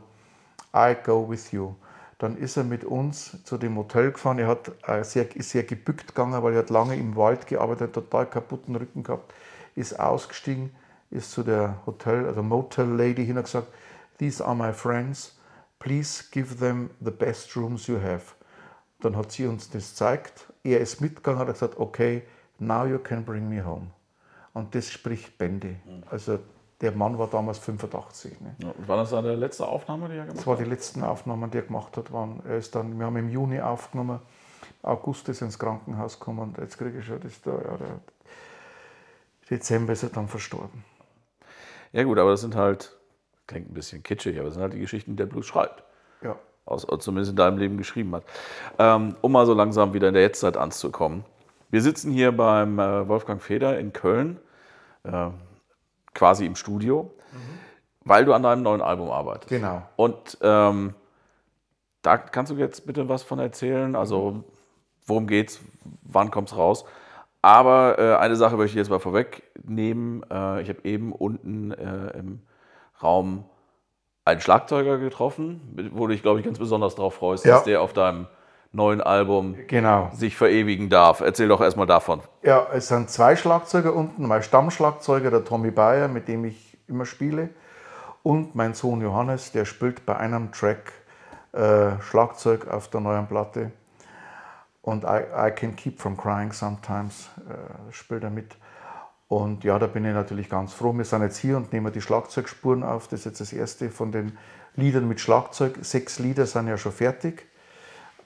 I 0.74 0.96
go 1.04 1.30
with 1.30 1.52
you. 1.52 1.76
Dann 2.18 2.38
ist 2.38 2.56
er 2.56 2.64
mit 2.64 2.84
uns 2.84 3.44
zu 3.44 3.58
dem 3.58 3.78
Hotel 3.78 4.12
gefahren. 4.12 4.38
Er 4.38 4.48
hat 4.48 4.72
äh, 4.88 5.04
sehr, 5.04 5.36
ist 5.36 5.50
sehr 5.50 5.64
gebückt 5.64 6.10
gegangen, 6.10 6.42
weil 6.44 6.54
er 6.54 6.60
hat 6.60 6.70
lange 6.70 6.96
im 6.96 7.16
Wald 7.16 7.48
gearbeitet, 7.48 7.94
total 7.94 8.28
kaputten 8.28 8.76
Rücken 8.76 9.04
gehabt. 9.04 9.34
Ist 9.76 10.00
ausgestiegen, 10.00 10.72
ist 11.10 11.32
zu 11.32 11.44
der 11.44 11.78
Hotel, 11.86 12.28
also 12.28 12.44
Motel 12.44 12.86
Lady 12.86 13.26
hin 13.26 13.38
und 13.38 13.44
gesagt, 13.44 13.68
These 14.20 14.46
are 14.46 14.56
my 14.56 14.72
friends. 14.72 15.36
Please 15.80 16.24
give 16.32 16.58
them 16.60 16.92
the 17.04 17.10
best 17.10 17.56
rooms 17.56 17.88
you 17.88 18.00
have. 18.00 18.36
Dann 19.00 19.16
hat 19.16 19.32
sie 19.32 19.48
uns 19.48 19.68
das 19.72 19.90
gezeigt. 19.90 20.46
Er 20.64 20.80
ist 20.80 21.02
mitgegangen, 21.02 21.40
hat 21.40 21.48
gesagt, 21.48 21.80
okay, 21.80 22.22
now 22.60 22.86
you 22.86 23.00
can 23.00 23.26
bring 23.26 23.50
me 23.50 23.66
home. 23.66 23.88
Und 24.54 24.76
das 24.76 24.92
spricht 24.92 25.40
Bände. 25.40 25.78
Also 26.12 26.38
der 26.82 26.92
Mann 26.92 27.18
war 27.18 27.28
damals 27.28 27.60
85. 27.60 28.42
Ne? 28.42 28.56
Ja, 28.60 28.74
war 28.88 28.98
das 28.98 29.12
seine 29.12 29.36
letzte 29.36 29.68
Aufnahme, 29.68 30.10
die 30.10 30.16
er 30.16 30.24
gemacht 30.24 30.38
Das 30.38 30.48
war 30.48 30.58
die 30.58 30.64
letzten 30.64 31.04
Aufnahmen, 31.04 31.52
die 31.52 31.60
er 31.60 31.64
gemacht 31.64 31.96
hat. 31.96 32.12
Waren, 32.12 32.42
er 32.46 32.58
ist 32.58 32.74
dann, 32.76 32.98
wir 32.98 33.06
haben 33.06 33.18
im 33.18 33.30
Juni 33.30 33.62
aufgenommen, 33.62 34.20
August 34.82 35.30
ist 35.30 35.42
ins 35.42 35.60
Krankenhaus 35.60 36.20
gekommen 36.20 36.40
und 36.40 36.58
jetzt 36.58 36.78
kriege 36.78 37.00
ich 37.00 37.06
schon 37.06 37.20
das 37.20 37.42
da, 37.42 37.52
ja, 37.52 37.78
der 37.78 38.00
Dezember 39.50 39.94
ist 39.94 40.04
er 40.04 40.10
dann 40.10 40.28
verstorben. 40.28 40.84
Ja 41.92 42.04
gut, 42.04 42.18
aber 42.18 42.32
das 42.32 42.42
sind 42.42 42.56
halt, 42.56 42.98
klingt 43.48 43.70
ein 43.70 43.74
bisschen 43.74 44.02
kitschig, 44.02 44.38
aber 44.38 44.46
das 44.46 44.54
sind 44.56 44.64
halt 44.64 44.74
die 44.74 44.80
Geschichten, 44.80 45.12
die 45.12 45.18
der 45.18 45.26
Blues 45.26 45.46
schreibt. 45.46 45.84
Ja. 46.24 46.36
Aus, 46.66 46.88
zumindest 47.00 47.32
in 47.32 47.36
deinem 47.36 47.58
Leben 47.58 47.78
geschrieben 47.78 48.16
hat. 48.16 48.24
Ähm, 48.80 49.16
um 49.22 49.32
mal 49.32 49.46
so 49.46 49.54
langsam 49.54 49.94
wieder 49.94 50.08
in 50.08 50.14
der 50.14 50.24
Jetztzeit 50.24 50.58
anzukommen. 50.58 51.26
Wir 51.70 51.82
sitzen 51.82 52.12
hier 52.12 52.32
beim 52.32 52.80
äh, 52.80 53.08
Wolfgang 53.08 53.42
Feder 53.42 53.78
in 53.78 53.94
Köln, 53.94 54.40
äh, 55.04 55.30
quasi 56.14 56.46
im 56.46 56.56
Studio, 56.56 57.12
weil 58.04 58.26
du 58.26 58.34
an 58.34 58.44
deinem 58.44 58.64
neuen 58.64 58.82
Album 58.82 59.10
arbeitest. 59.12 59.50
Genau. 59.50 59.84
Und 59.96 60.38
ähm, 60.42 60.94
da 62.02 62.18
kannst 62.18 62.52
du 62.52 62.56
jetzt 62.56 62.86
bitte 62.86 63.08
was 63.10 63.24
von 63.24 63.40
erzählen. 63.40 63.96
Also, 63.96 64.44
worum 65.06 65.28
geht's? 65.28 65.60
Wann 66.04 66.32
kommt's 66.32 66.56
raus? 66.58 66.84
Aber 67.44 67.98
äh, 68.00 68.16
eine 68.18 68.36
Sache 68.36 68.56
möchte 68.58 68.72
ich 68.72 68.78
jetzt 68.78 68.90
mal 68.90 69.00
vorwegnehmen. 69.00 70.24
Äh, 70.30 70.62
ich 70.62 70.70
habe 70.70 70.80
eben 70.84 71.12
unten 71.12 71.72
äh, 71.72 72.18
im 72.18 72.42
Raum 73.02 73.46
einen 74.26 74.42
Schlagzeuger 74.42 74.98
getroffen, 75.00 75.90
wo 75.94 76.06
du 76.08 76.14
dich, 76.14 76.22
glaube 76.22 76.40
ich, 76.40 76.46
ganz 76.46 76.60
besonders 76.60 76.96
darauf 76.96 77.16
freust, 77.16 77.46
Ja. 77.46 77.56
dass 77.56 77.64
der 77.64 77.82
auf 77.82 77.94
deinem 77.94 78.28
neuen 78.72 79.02
Album 79.02 79.56
Genau. 79.68 80.10
sich 80.14 80.36
verewigen 80.36 80.90
darf. 80.90 81.20
Erzähl 81.20 81.48
doch 81.48 81.62
erstmal 81.62 81.88
davon. 81.88 82.22
Ja, 82.42 82.68
es 82.74 82.88
sind 82.88 83.10
zwei 83.10 83.36
Schlagzeuger 83.36 83.94
unten, 83.94 84.28
mein 84.28 84.44
Stammschlagzeuger, 84.44 85.30
der 85.30 85.44
Tommy 85.44 85.72
Bayer, 85.72 86.08
mit 86.08 86.28
dem 86.28 86.46
ich 86.46 86.78
immer 86.88 87.06
spiele, 87.06 87.50
und 88.24 88.56
mein 88.56 88.74
Sohn 88.74 89.02
Johannes, 89.02 89.52
der 89.52 89.66
spielt 89.66 90.06
bei 90.06 90.16
einem 90.18 90.52
Track 90.52 90.94
äh, 91.54 92.00
Schlagzeug 92.02 92.68
auf 92.68 92.88
der 92.88 93.02
neuen 93.02 93.28
Platte. 93.28 93.72
Und 94.84 95.04
I, 95.04 95.22
I 95.48 95.52
Can 95.52 95.76
Keep 95.76 96.00
From 96.00 96.18
Crying 96.18 96.52
Sometimes 96.52 97.30
äh, 97.50 97.92
spielt 97.92 98.24
er 98.24 98.30
mit. 98.30 98.56
Und 99.28 99.64
ja, 99.64 99.80
da 99.80 99.88
bin 99.88 100.06
ich 100.06 100.14
natürlich 100.14 100.50
ganz 100.50 100.74
froh. 100.74 100.94
Wir 100.94 101.06
sind 101.06 101.22
jetzt 101.22 101.38
hier 101.38 101.58
und 101.58 101.72
nehmen 101.72 101.92
die 101.94 102.02
Schlagzeugspuren 102.02 102.84
auf. 102.84 103.08
Das 103.08 103.22
ist 103.22 103.26
jetzt 103.26 103.42
das 103.42 103.54
erste 103.54 103.90
von 103.90 104.12
den 104.12 104.38
Liedern 104.76 105.08
mit 105.08 105.20
Schlagzeug. 105.20 105.78
Sechs 105.82 106.20
Lieder 106.20 106.46
sind 106.46 106.68
ja 106.68 106.78
schon 106.78 106.92
fertig 106.92 107.48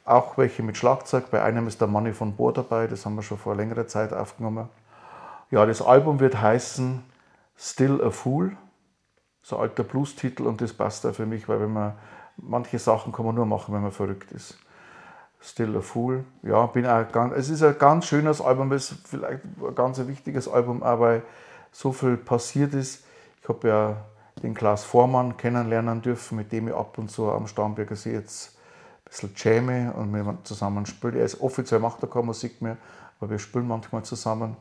auch 0.06 0.38
welche 0.38 0.64
mit 0.64 0.78
Schlagzeug. 0.78 1.32
Bei 1.32 1.43
einem 1.43 1.68
ist 1.68 1.82
der 1.82 1.88
Manni 1.88 2.14
von 2.14 2.36
Bohr 2.36 2.53
dabei, 2.53 2.88
das 2.88 3.06
haben 3.06 3.16
wir 3.16 3.24
schon 3.24 3.39
vor 3.39 3.56
längerer 3.56 3.88
Zeit 3.88 4.14
aufgenommen. 4.14 4.70
Ja, 5.51 5.66
das 5.66 5.82
Album 5.82 6.20
wird 6.20 6.39
heißen 6.39 7.03
Still 7.58 8.01
a 8.03 8.12
Fool, 8.12 8.56
so 9.41 9.58
ein 9.58 9.64
alter 9.64 9.84
Blues-Titel 9.84 10.43
und 10.43 10.62
das 10.62 10.74
passt 10.74 11.06
auch 11.06 11.14
für 11.14 11.26
mich, 11.26 11.47
weil 11.49 11.60
wenn 11.60 11.74
man 11.74 11.93
manche 12.38 12.80
Sachen 12.80 13.12
kann 13.14 13.26
man 13.26 13.36
nur 13.36 13.45
machen, 13.45 13.74
wenn 13.74 13.82
man 13.82 13.91
verrückt 13.91 14.32
ist. 14.32 14.58
Still 15.41 15.78
a 15.78 15.82
Fool, 15.82 16.24
ja, 16.43 16.66
bin 16.68 16.86
auch 16.86 17.12
ganz, 17.12 17.34
es 17.36 17.49
ist 17.49 17.64
ein 17.64 17.78
ganz 17.78 18.08
schönes 18.08 18.41
Album, 18.41 18.72
es 18.72 18.91
ist 18.91 19.08
vielleicht 19.08 19.43
ein 19.43 19.76
ganz 19.76 19.99
wichtiges 20.06 20.47
Album, 20.47 20.82
weil 20.82 21.24
so 21.72 21.91
viel 21.91 22.18
passiert 22.18 22.74
ist. 22.74 23.06
Ich 23.41 23.49
habe 23.49 23.68
ja 23.68 23.97
den 24.41 24.53
Klaus 24.53 24.84
Vormann 24.84 25.38
kennenlernen 25.38 26.01
dürfen, 26.01 26.38
mit 26.38 26.51
dem 26.51 26.68
ich 26.68 26.74
ab 26.74 26.97
und 26.97 27.10
zu 27.10 27.32
am 27.32 27.47
Starnberger 27.47 27.95
See 27.95 28.14
jetzt 28.14 28.58
bisschen 29.22 29.34
jamme 29.36 29.93
und 29.93 30.13
wir 30.13 30.38
zusammen 30.43 30.86
spielen. 30.86 31.16
Er 31.16 31.26
ist 31.26 31.41
offiziell 31.41 31.80
macht 31.80 32.01
er 32.03 32.09
keine 32.09 32.26
Musik 32.26 32.61
mehr, 32.61 32.78
aber 33.20 33.32
wir 33.32 33.39
spielen 33.39 33.68
manchmal 33.68 34.03
zusammen. 34.03 34.57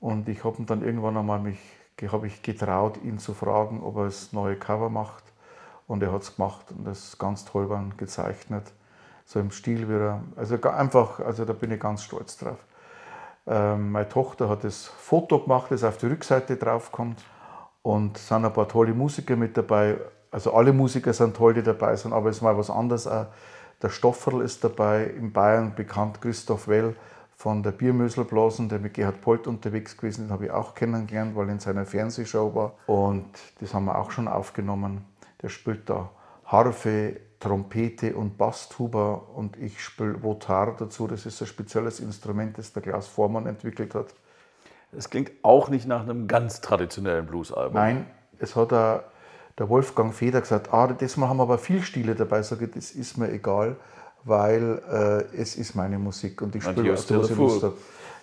Und 0.00 0.28
ich 0.28 0.44
habe 0.44 0.62
dann 0.64 0.82
irgendwann 0.82 1.16
einmal 1.16 1.40
mich, 1.40 1.58
habe 2.06 2.26
ich 2.26 2.42
getraut, 2.42 2.98
ihn 3.02 3.18
zu 3.18 3.34
fragen, 3.34 3.82
ob 3.82 3.96
er 3.96 4.04
das 4.04 4.32
neue 4.32 4.56
Cover 4.56 4.90
macht. 4.90 5.24
Und 5.86 6.02
er 6.02 6.12
hat 6.12 6.22
es 6.22 6.36
gemacht 6.36 6.66
und 6.70 6.86
das 6.86 7.08
ist 7.08 7.18
ganz 7.18 7.44
toll 7.44 7.68
waren, 7.68 7.96
gezeichnet. 7.96 8.72
So 9.26 9.40
im 9.40 9.50
Stil 9.50 9.88
wieder. 9.88 10.22
Also 10.36 10.60
einfach, 10.62 11.20
also 11.20 11.44
da 11.44 11.52
bin 11.52 11.70
ich 11.70 11.80
ganz 11.80 12.02
stolz 12.04 12.36
drauf. 12.36 12.58
Ähm, 13.46 13.92
meine 13.92 14.08
Tochter 14.08 14.48
hat 14.48 14.64
das 14.64 14.86
Foto 14.86 15.40
gemacht, 15.40 15.70
das 15.70 15.84
auf 15.84 15.98
die 15.98 16.06
Rückseite 16.06 16.56
draufkommt. 16.56 17.22
Und 17.82 18.16
es 18.16 18.28
sind 18.28 18.44
ein 18.44 18.52
paar 18.52 18.68
tolle 18.68 18.94
Musiker 18.94 19.36
mit 19.36 19.56
dabei. 19.56 19.98
Also 20.34 20.52
alle 20.52 20.72
Musiker 20.72 21.12
sind 21.12 21.36
toll, 21.36 21.54
die 21.54 21.62
dabei 21.62 21.94
sind, 21.94 22.12
aber 22.12 22.28
es 22.28 22.38
ist 22.38 22.42
mal 22.42 22.58
was 22.58 22.68
anderes. 22.68 23.06
Auch 23.06 23.26
der 23.80 23.88
Stofferl 23.88 24.42
ist 24.42 24.64
dabei, 24.64 25.04
in 25.04 25.32
Bayern 25.32 25.76
bekannt 25.76 26.20
Christoph 26.20 26.66
Well 26.66 26.96
von 27.36 27.62
der 27.62 27.70
Biermöselblasen, 27.70 28.68
der 28.68 28.80
mit 28.80 28.94
Gerhard 28.94 29.20
Polt 29.20 29.46
unterwegs 29.46 29.96
gewesen 29.96 30.24
ist, 30.24 30.32
habe 30.32 30.46
ich 30.46 30.50
auch 30.50 30.74
kennengelernt, 30.74 31.36
weil 31.36 31.46
er 31.46 31.52
in 31.52 31.60
seiner 31.60 31.86
Fernsehshow 31.86 32.52
war. 32.52 32.72
Und 32.88 33.26
das 33.60 33.74
haben 33.74 33.84
wir 33.84 33.96
auch 33.96 34.10
schon 34.10 34.26
aufgenommen. 34.26 35.04
Der 35.40 35.50
spielt 35.50 35.88
da 35.88 36.10
Harfe, 36.46 37.20
Trompete 37.38 38.16
und 38.16 38.36
Basstuba 38.36 39.22
und 39.36 39.56
ich 39.56 39.84
spiele 39.84 40.20
Votar 40.20 40.74
dazu. 40.76 41.06
Das 41.06 41.26
ist 41.26 41.40
ein 41.40 41.46
spezielles 41.46 42.00
Instrument, 42.00 42.58
das 42.58 42.72
der 42.72 42.82
Klaus 42.82 43.06
Vormann 43.06 43.46
entwickelt 43.46 43.94
hat. 43.94 44.12
Es 44.90 45.08
klingt 45.08 45.30
auch 45.42 45.68
nicht 45.68 45.86
nach 45.86 46.00
einem 46.00 46.26
ganz 46.26 46.60
traditionellen 46.60 47.24
Bluesalbum. 47.24 47.74
Nein, 47.74 48.06
es 48.40 48.56
hat 48.56 48.72
auch 48.72 49.02
der 49.58 49.68
Wolfgang 49.68 50.12
Feder 50.12 50.40
gesagt, 50.40 50.72
ah, 50.72 50.88
das 50.88 51.16
Mal 51.16 51.28
haben 51.28 51.36
wir 51.36 51.44
aber 51.44 51.58
viel 51.58 51.82
Stile 51.82 52.14
dabei. 52.14 52.42
Sag 52.42 52.60
ich, 52.62 52.70
das 52.72 52.90
ist 52.90 53.16
mir 53.16 53.30
egal, 53.30 53.76
weil 54.24 54.82
äh, 54.90 55.36
es 55.36 55.56
ist 55.56 55.74
meine 55.74 55.98
Musik 55.98 56.42
und 56.42 56.56
ich 56.56 56.64
spiele 56.64 56.96
still 56.96 57.20
was 57.20 57.30
ich 57.30 57.36
Lust 57.36 57.62
habe. 57.62 57.76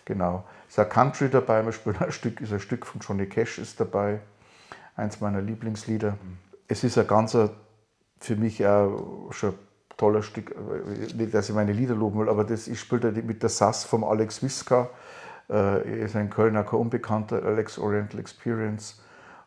Genau. 0.05 0.43
Es 0.67 0.73
ist 0.73 0.79
ein 0.79 0.89
Country 0.89 1.29
dabei, 1.29 1.63
wir 1.65 1.71
spielen 1.71 1.97
ein 1.99 2.11
Stück, 2.11 2.41
ist 2.41 2.51
ein 2.51 2.59
Stück 2.59 2.85
von 2.85 2.99
Johnny 3.01 3.27
Cash 3.27 3.59
ist 3.59 3.79
dabei, 3.79 4.19
eins 4.95 5.21
meiner 5.21 5.41
Lieblingslieder. 5.41 6.17
Es 6.67 6.83
ist 6.83 6.97
ein 6.97 7.07
ganzer, 7.07 7.51
für 8.19 8.35
mich 8.35 8.65
auch 8.65 9.31
schon 9.31 9.51
ein 9.51 9.55
toller 9.97 10.23
Stück, 10.23 10.51
äh, 10.51 11.13
nicht, 11.13 11.33
dass 11.33 11.49
ich 11.49 11.55
meine 11.55 11.71
Lieder 11.71 11.95
loben 11.95 12.19
will, 12.19 12.29
aber 12.29 12.43
das, 12.43 12.67
ich 12.67 12.79
spiele 12.79 13.11
da 13.11 13.21
mit 13.21 13.41
der 13.41 13.49
Sass 13.49 13.83
vom 13.83 14.03
Alex 14.03 14.43
Wiska. 14.43 14.89
Äh, 15.49 15.53
er 15.53 16.05
ist 16.05 16.15
ein 16.15 16.29
Kölner, 16.29 16.63
kein 16.63 16.79
Unbekannter, 16.79 17.43
Alex 17.43 17.77
Oriental 17.77 18.19
Experience. 18.19 19.01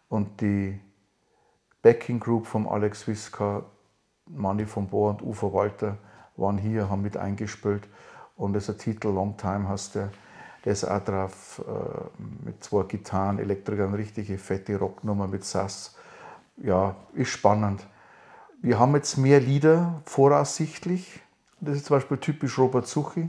Und 0.09 0.41
die 0.41 0.78
Backing 1.85 2.18
Group 2.18 2.47
vom 2.47 2.66
Alex 2.66 3.07
Wiska, 3.07 3.62
Manni 4.26 4.64
von 4.64 4.89
Bohr 4.89 5.11
und 5.11 5.20
Uwe 5.20 5.53
Walter 5.53 5.99
waren 6.35 6.57
hier, 6.57 6.89
haben 6.89 7.03
mit 7.03 7.18
eingespielt. 7.18 7.87
Und 8.37 8.55
das 8.55 8.70
ist 8.70 8.76
ein 8.76 8.78
Titel, 8.78 9.09
Long 9.09 9.37
Time 9.37 9.68
heißt 9.68 9.95
der. 9.95 10.11
Der 10.64 10.72
ist 10.72 10.85
auch 10.85 11.05
drauf 11.05 11.62
äh, 11.68 12.47
mit 12.47 12.64
zwei 12.64 12.85
Gitarren, 12.85 13.39
Elektrikern, 13.39 13.93
richtige 13.93 14.39
fette 14.39 14.78
Rocknummer 14.78 15.28
mit 15.28 15.45
Sass. 15.45 15.95
Ja, 16.57 16.97
ist 17.12 17.28
spannend. 17.28 17.87
Wir 18.62 18.78
haben 18.78 18.95
jetzt 18.95 19.18
mehr 19.18 19.41
Lieder 19.41 20.01
voraussichtlich. 20.07 21.20
Das 21.61 21.76
ist 21.76 21.85
zum 21.85 21.99
Beispiel 21.99 22.16
typisch 22.16 22.57
Robert 22.57 22.87
Suchi. 22.87 23.28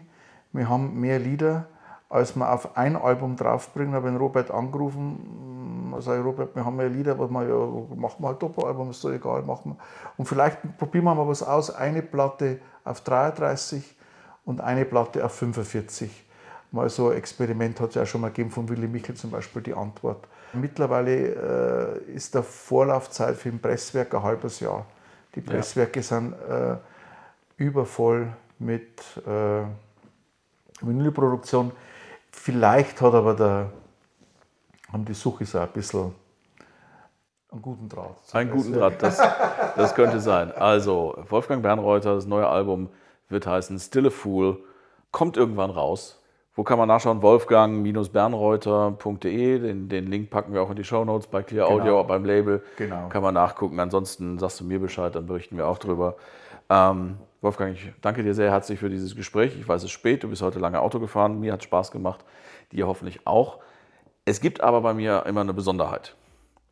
Wir 0.53 0.69
haben 0.69 0.97
mehr 0.97 1.19
Lieder, 1.19 1.67
als 2.09 2.35
wir 2.35 2.51
auf 2.51 2.77
ein 2.77 2.95
Album 2.95 3.35
draufbringen. 3.35 3.93
Habe 3.93 4.11
ich 4.11 4.19
Robert 4.19 4.51
angerufen. 4.51 5.93
Sage 5.99 6.19
ich, 6.19 6.25
Robert, 6.25 6.55
wir 6.55 6.65
haben 6.65 6.75
mehr 6.75 6.89
Lieder, 6.89 7.13
aber 7.13 7.29
wir, 7.29 7.47
ja, 7.47 7.95
machen 7.95 8.17
wir 8.19 8.27
halt 8.27 8.41
Doppelalbum, 8.41 8.89
ist 8.89 9.01
so 9.01 9.11
egal, 9.11 9.43
machen 9.43 9.71
wir. 9.71 9.77
Und 10.17 10.25
vielleicht 10.25 10.77
probieren 10.77 11.05
wir 11.05 11.15
mal 11.15 11.27
was 11.27 11.41
aus. 11.41 11.73
Eine 11.73 12.01
Platte 12.01 12.59
auf 12.83 13.01
33 13.01 13.95
und 14.43 14.61
eine 14.61 14.85
Platte 14.85 15.23
auf 15.23 15.33
45. 15.33 16.25
Mal 16.71 16.89
so 16.89 17.09
ein 17.09 17.17
Experiment 17.17 17.79
hat 17.79 17.89
es 17.89 17.95
ja 17.95 18.05
schon 18.05 18.21
mal 18.21 18.27
gegeben 18.27 18.51
von 18.51 18.67
Willy 18.67 18.87
Michel 18.87 19.15
zum 19.15 19.31
Beispiel, 19.31 19.61
die 19.61 19.73
Antwort. 19.73 20.27
Mittlerweile 20.53 22.01
äh, 22.07 22.11
ist 22.13 22.35
der 22.35 22.43
Vorlaufzeit 22.43 23.35
für 23.35 23.49
ein 23.49 23.59
Presswerk 23.59 24.13
ein 24.13 24.23
halbes 24.23 24.59
Jahr. 24.59 24.85
Die 25.35 25.41
Presswerke 25.41 26.01
sind 26.01 26.33
äh, 26.33 26.75
übervoll 27.57 28.27
mit 28.59 28.99
äh, 29.25 29.63
Vinylproduktion. 30.81 31.71
Vielleicht 32.35 33.01
hat 33.01 33.13
aber 33.13 33.33
der, 33.33 33.71
haben 34.91 35.05
die 35.05 35.13
Suchis 35.13 35.55
auch 35.55 35.61
ein 35.61 35.69
bisschen 35.69 36.13
einen 37.51 37.61
guten 37.61 37.87
Draht. 37.89 38.15
Einen 38.33 38.51
guten 38.51 38.73
Draht, 38.73 39.01
das, 39.01 39.17
das 39.75 39.95
könnte 39.95 40.19
sein. 40.19 40.51
Also, 40.51 41.15
Wolfgang 41.29 41.63
Bernreuther, 41.63 42.15
das 42.15 42.27
neue 42.27 42.47
Album 42.47 42.89
wird 43.29 43.47
heißen 43.47 43.79
Still 43.79 44.07
a 44.07 44.09
Fool, 44.09 44.57
kommt 45.11 45.37
irgendwann 45.37 45.69
raus. 45.71 46.21
Wo 46.53 46.63
kann 46.63 46.77
man 46.77 46.87
nachschauen? 46.87 47.21
Wolfgang-bernreuther.de. 47.21 49.59
Den, 49.59 49.89
den, 49.89 50.07
Link 50.07 50.29
packen 50.29 50.53
wir 50.53 50.61
auch 50.61 50.69
in 50.69 50.75
die 50.75 50.83
Show 50.83 51.03
Notes 51.03 51.25
bei 51.27 51.41
Clear 51.43 51.67
Audio, 51.67 51.83
genau. 51.83 52.03
beim 52.03 52.25
Label. 52.25 52.63
Genau. 52.77 53.09
Kann 53.09 53.23
man 53.23 53.33
nachgucken. 53.33 53.79
Ansonsten 53.79 54.37
sagst 54.39 54.59
du 54.59 54.65
mir 54.65 54.79
Bescheid, 54.79 55.15
dann 55.15 55.25
berichten 55.25 55.57
wir 55.57 55.67
auch 55.67 55.79
drüber. 55.79 56.15
Ähm, 56.69 57.17
Wolfgang, 57.45 57.75
ich 57.75 57.91
danke 58.01 58.23
dir 58.23 58.33
sehr 58.33 58.49
herzlich 58.49 58.79
für 58.79 58.89
dieses 58.89 59.15
Gespräch. 59.15 59.55
Ich 59.55 59.67
weiß, 59.67 59.81
es 59.81 59.85
ist 59.85 59.91
spät, 59.91 60.23
du 60.23 60.29
bist 60.29 60.41
heute 60.41 60.57
lange 60.57 60.79
Auto 60.79 60.99
gefahren. 60.99 61.39
Mir 61.39 61.53
hat 61.53 61.63
Spaß 61.63 61.91
gemacht, 61.91 62.25
dir 62.71 62.87
hoffentlich 62.87 63.27
auch. 63.27 63.59
Es 64.25 64.41
gibt 64.41 64.61
aber 64.61 64.81
bei 64.81 64.95
mir 64.95 65.27
immer 65.27 65.41
eine 65.41 65.53
Besonderheit. 65.53 66.15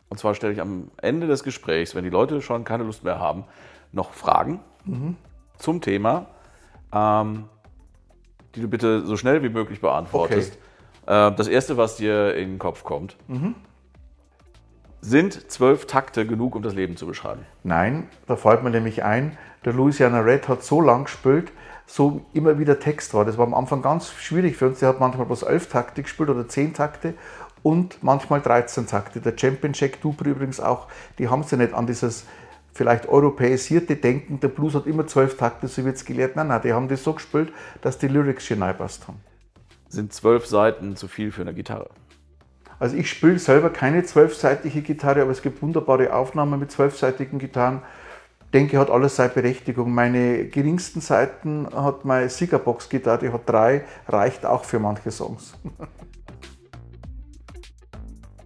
Und 0.09 0.17
zwar 0.17 0.33
stelle 0.33 0.51
ich 0.51 0.59
am 0.59 0.89
Ende 0.97 1.27
des 1.27 1.43
Gesprächs, 1.43 1.93
wenn 1.93 2.03
die 2.03 2.09
Leute 2.09 2.41
schon 2.41 2.63
keine 2.63 2.85
Lust 2.85 3.03
mehr 3.03 3.19
haben, 3.19 3.43
noch 3.91 4.13
Fragen 4.13 4.61
mhm. 4.85 5.15
zum 5.59 5.79
Thema. 5.79 6.25
Ähm, 6.91 7.45
die 8.55 8.61
du 8.61 8.67
bitte 8.67 9.05
so 9.05 9.15
schnell 9.15 9.43
wie 9.43 9.49
möglich 9.49 9.79
beantwortest. 9.79 10.57
Okay. 11.05 11.27
Äh, 11.27 11.35
das 11.35 11.47
erste, 11.47 11.77
was 11.77 11.97
dir 11.97 12.33
in 12.33 12.53
den 12.53 12.59
Kopf 12.59 12.83
kommt. 12.83 13.15
Mhm. 13.27 13.53
Sind 15.05 15.51
zwölf 15.51 15.85
Takte 15.85 16.25
genug, 16.25 16.55
um 16.55 16.63
das 16.63 16.75
Leben 16.75 16.95
zu 16.95 17.05
beschreiben? 17.05 17.41
Nein, 17.63 18.07
da 18.25 18.37
fällt 18.37 18.63
mir 18.63 18.69
nämlich 18.69 19.03
ein, 19.03 19.37
der 19.65 19.73
Louisiana 19.73 20.21
Red 20.21 20.47
hat 20.47 20.63
so 20.63 20.79
lang 20.79 21.03
gespielt, 21.03 21.51
so 21.85 22.21
immer 22.31 22.57
wieder 22.57 22.79
Text 22.79 23.13
war. 23.13 23.25
Das 23.25 23.37
war 23.37 23.45
am 23.45 23.53
Anfang 23.53 23.81
ganz 23.81 24.13
schwierig 24.13 24.55
für 24.55 24.67
uns. 24.67 24.79
Der 24.79 24.87
hat 24.87 25.01
manchmal 25.01 25.25
bloß 25.25 25.43
elf 25.43 25.67
Takte 25.67 26.03
gespielt 26.03 26.29
oder 26.29 26.47
zehn 26.47 26.73
Takte 26.73 27.15
und 27.63 28.01
manchmal 28.01 28.39
13 28.39 28.87
Takte. 28.87 29.19
Der 29.19 29.37
Champion 29.37 29.73
Jack 29.73 29.99
Duper 29.99 30.25
übrigens 30.25 30.61
auch, 30.61 30.87
die 31.19 31.27
haben 31.27 31.43
sie 31.43 31.57
nicht 31.57 31.73
an 31.73 31.85
dieses 31.85 32.25
vielleicht 32.73 33.09
europäisierte 33.09 33.97
Denken, 33.97 34.39
der 34.39 34.47
Blues 34.47 34.73
hat 34.73 34.87
immer 34.87 35.05
zwölf 35.05 35.35
Takte, 35.35 35.67
so 35.67 35.83
wird 35.83 35.97
es 35.97 36.05
gelehrt. 36.05 36.37
Nein, 36.37 36.47
nein, 36.47 36.61
die 36.63 36.71
haben 36.71 36.87
das 36.87 37.03
so 37.03 37.11
gespielt, 37.11 37.51
dass 37.81 37.97
die 37.97 38.07
Lyrics 38.07 38.45
schon 38.45 38.63
haben. 38.63 39.19
Sind 39.89 40.13
zwölf 40.13 40.45
Seiten 40.45 40.95
zu 40.95 41.09
viel 41.09 41.33
für 41.33 41.41
eine 41.41 41.53
Gitarre? 41.53 41.89
Also 42.83 42.97
ich 42.97 43.09
spiele 43.09 43.39
selber 43.39 43.69
keine 43.69 44.03
zwölfseitige 44.03 44.81
Gitarre, 44.81 45.21
aber 45.21 45.31
es 45.31 45.41
gibt 45.41 45.61
wunderbare 45.61 46.13
Aufnahmen 46.13 46.59
mit 46.59 46.69
zwölfseitigen 46.69 47.39
Gitarren. 47.39 47.81
Denke, 48.51 48.77
hat 48.77 48.89
alles 48.89 49.15
seine 49.15 49.29
Berechtigung. 49.29 49.93
Meine 49.93 50.49
geringsten 50.49 50.99
Seiten 50.99 51.65
hat 51.73 52.03
meine 52.03 52.27
Siegerbox-Gitarre, 52.27 53.19
die 53.19 53.29
hat 53.29 53.47
drei, 53.47 53.85
reicht 54.09 54.45
auch 54.45 54.65
für 54.65 54.79
manche 54.79 55.11
Songs. 55.11 55.53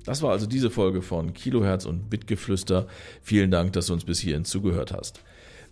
Das 0.05 0.21
war 0.21 0.31
also 0.31 0.45
diese 0.45 0.69
Folge 0.69 1.01
von 1.01 1.33
Kilohertz 1.33 1.85
und 1.85 2.09
Bitgeflüster. 2.09 2.87
Vielen 3.21 3.51
Dank, 3.51 3.73
dass 3.73 3.87
du 3.87 3.93
uns 3.93 4.05
bis 4.05 4.19
hierhin 4.19 4.45
zugehört 4.45 4.93
hast. 4.93 5.21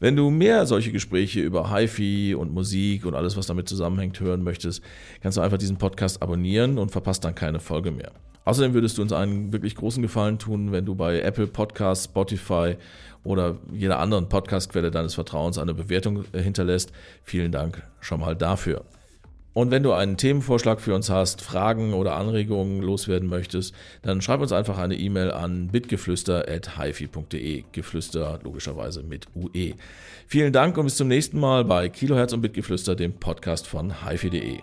Wenn 0.01 0.17
du 0.17 0.29
mehr 0.29 0.65
solche 0.65 0.91
Gespräche 0.91 1.39
über 1.39 1.73
HiFi 1.73 2.35
und 2.35 2.51
Musik 2.51 3.05
und 3.05 3.15
alles, 3.15 3.37
was 3.37 3.47
damit 3.47 3.69
zusammenhängt, 3.69 4.19
hören 4.19 4.43
möchtest, 4.43 4.83
kannst 5.21 5.37
du 5.37 5.41
einfach 5.41 5.57
diesen 5.57 5.77
Podcast 5.77 6.21
abonnieren 6.21 6.77
und 6.79 6.91
verpasst 6.91 7.23
dann 7.23 7.33
keine 7.33 7.61
Folge 7.61 7.91
mehr. 7.91 8.11
Außerdem 8.45 8.73
würdest 8.73 8.97
du 8.97 9.01
uns 9.01 9.11
einen 9.11 9.51
wirklich 9.51 9.75
großen 9.75 10.01
Gefallen 10.01 10.39
tun, 10.39 10.71
wenn 10.71 10.85
du 10.85 10.95
bei 10.95 11.19
Apple 11.19 11.47
Podcasts, 11.47 12.05
Spotify 12.05 12.77
oder 13.23 13.57
jeder 13.73 13.99
anderen 13.99 14.29
Podcastquelle 14.29 14.91
deines 14.91 15.15
Vertrauens 15.15 15.57
eine 15.57 15.73
Bewertung 15.73 16.25
hinterlässt. 16.31 16.91
Vielen 17.23 17.51
Dank 17.51 17.83
schon 17.99 18.19
mal 18.19 18.35
dafür. 18.35 18.85
Und 19.55 19.71
wenn 19.71 19.83
du 19.83 19.93
einen 19.93 20.17
Themenvorschlag 20.17 20.81
für 20.81 20.93
uns 20.93 21.09
hast, 21.09 21.41
Fragen 21.41 21.93
oder 21.93 22.17
Anregungen 22.17 22.81
loswerden 22.81 23.29
möchtest, 23.29 23.73
dann 24.01 24.21
schreib 24.21 24.41
uns 24.41 24.51
einfach 24.51 24.77
eine 24.77 24.95
E-Mail 24.95 25.31
an 25.31 25.69
bitgeflüster.hifi.de. 25.69 27.63
Geflüster 27.71 28.39
logischerweise 28.43 29.01
mit 29.01 29.27
UE. 29.33 29.75
Vielen 30.27 30.51
Dank 30.51 30.77
und 30.77 30.83
bis 30.83 30.97
zum 30.97 31.07
nächsten 31.07 31.39
Mal 31.39 31.63
bei 31.63 31.87
Kilohertz 31.87 32.33
und 32.33 32.41
Bitgeflüster, 32.41 32.97
dem 32.97 33.13
Podcast 33.13 33.65
von 33.65 34.05
hifi.de. 34.05 34.59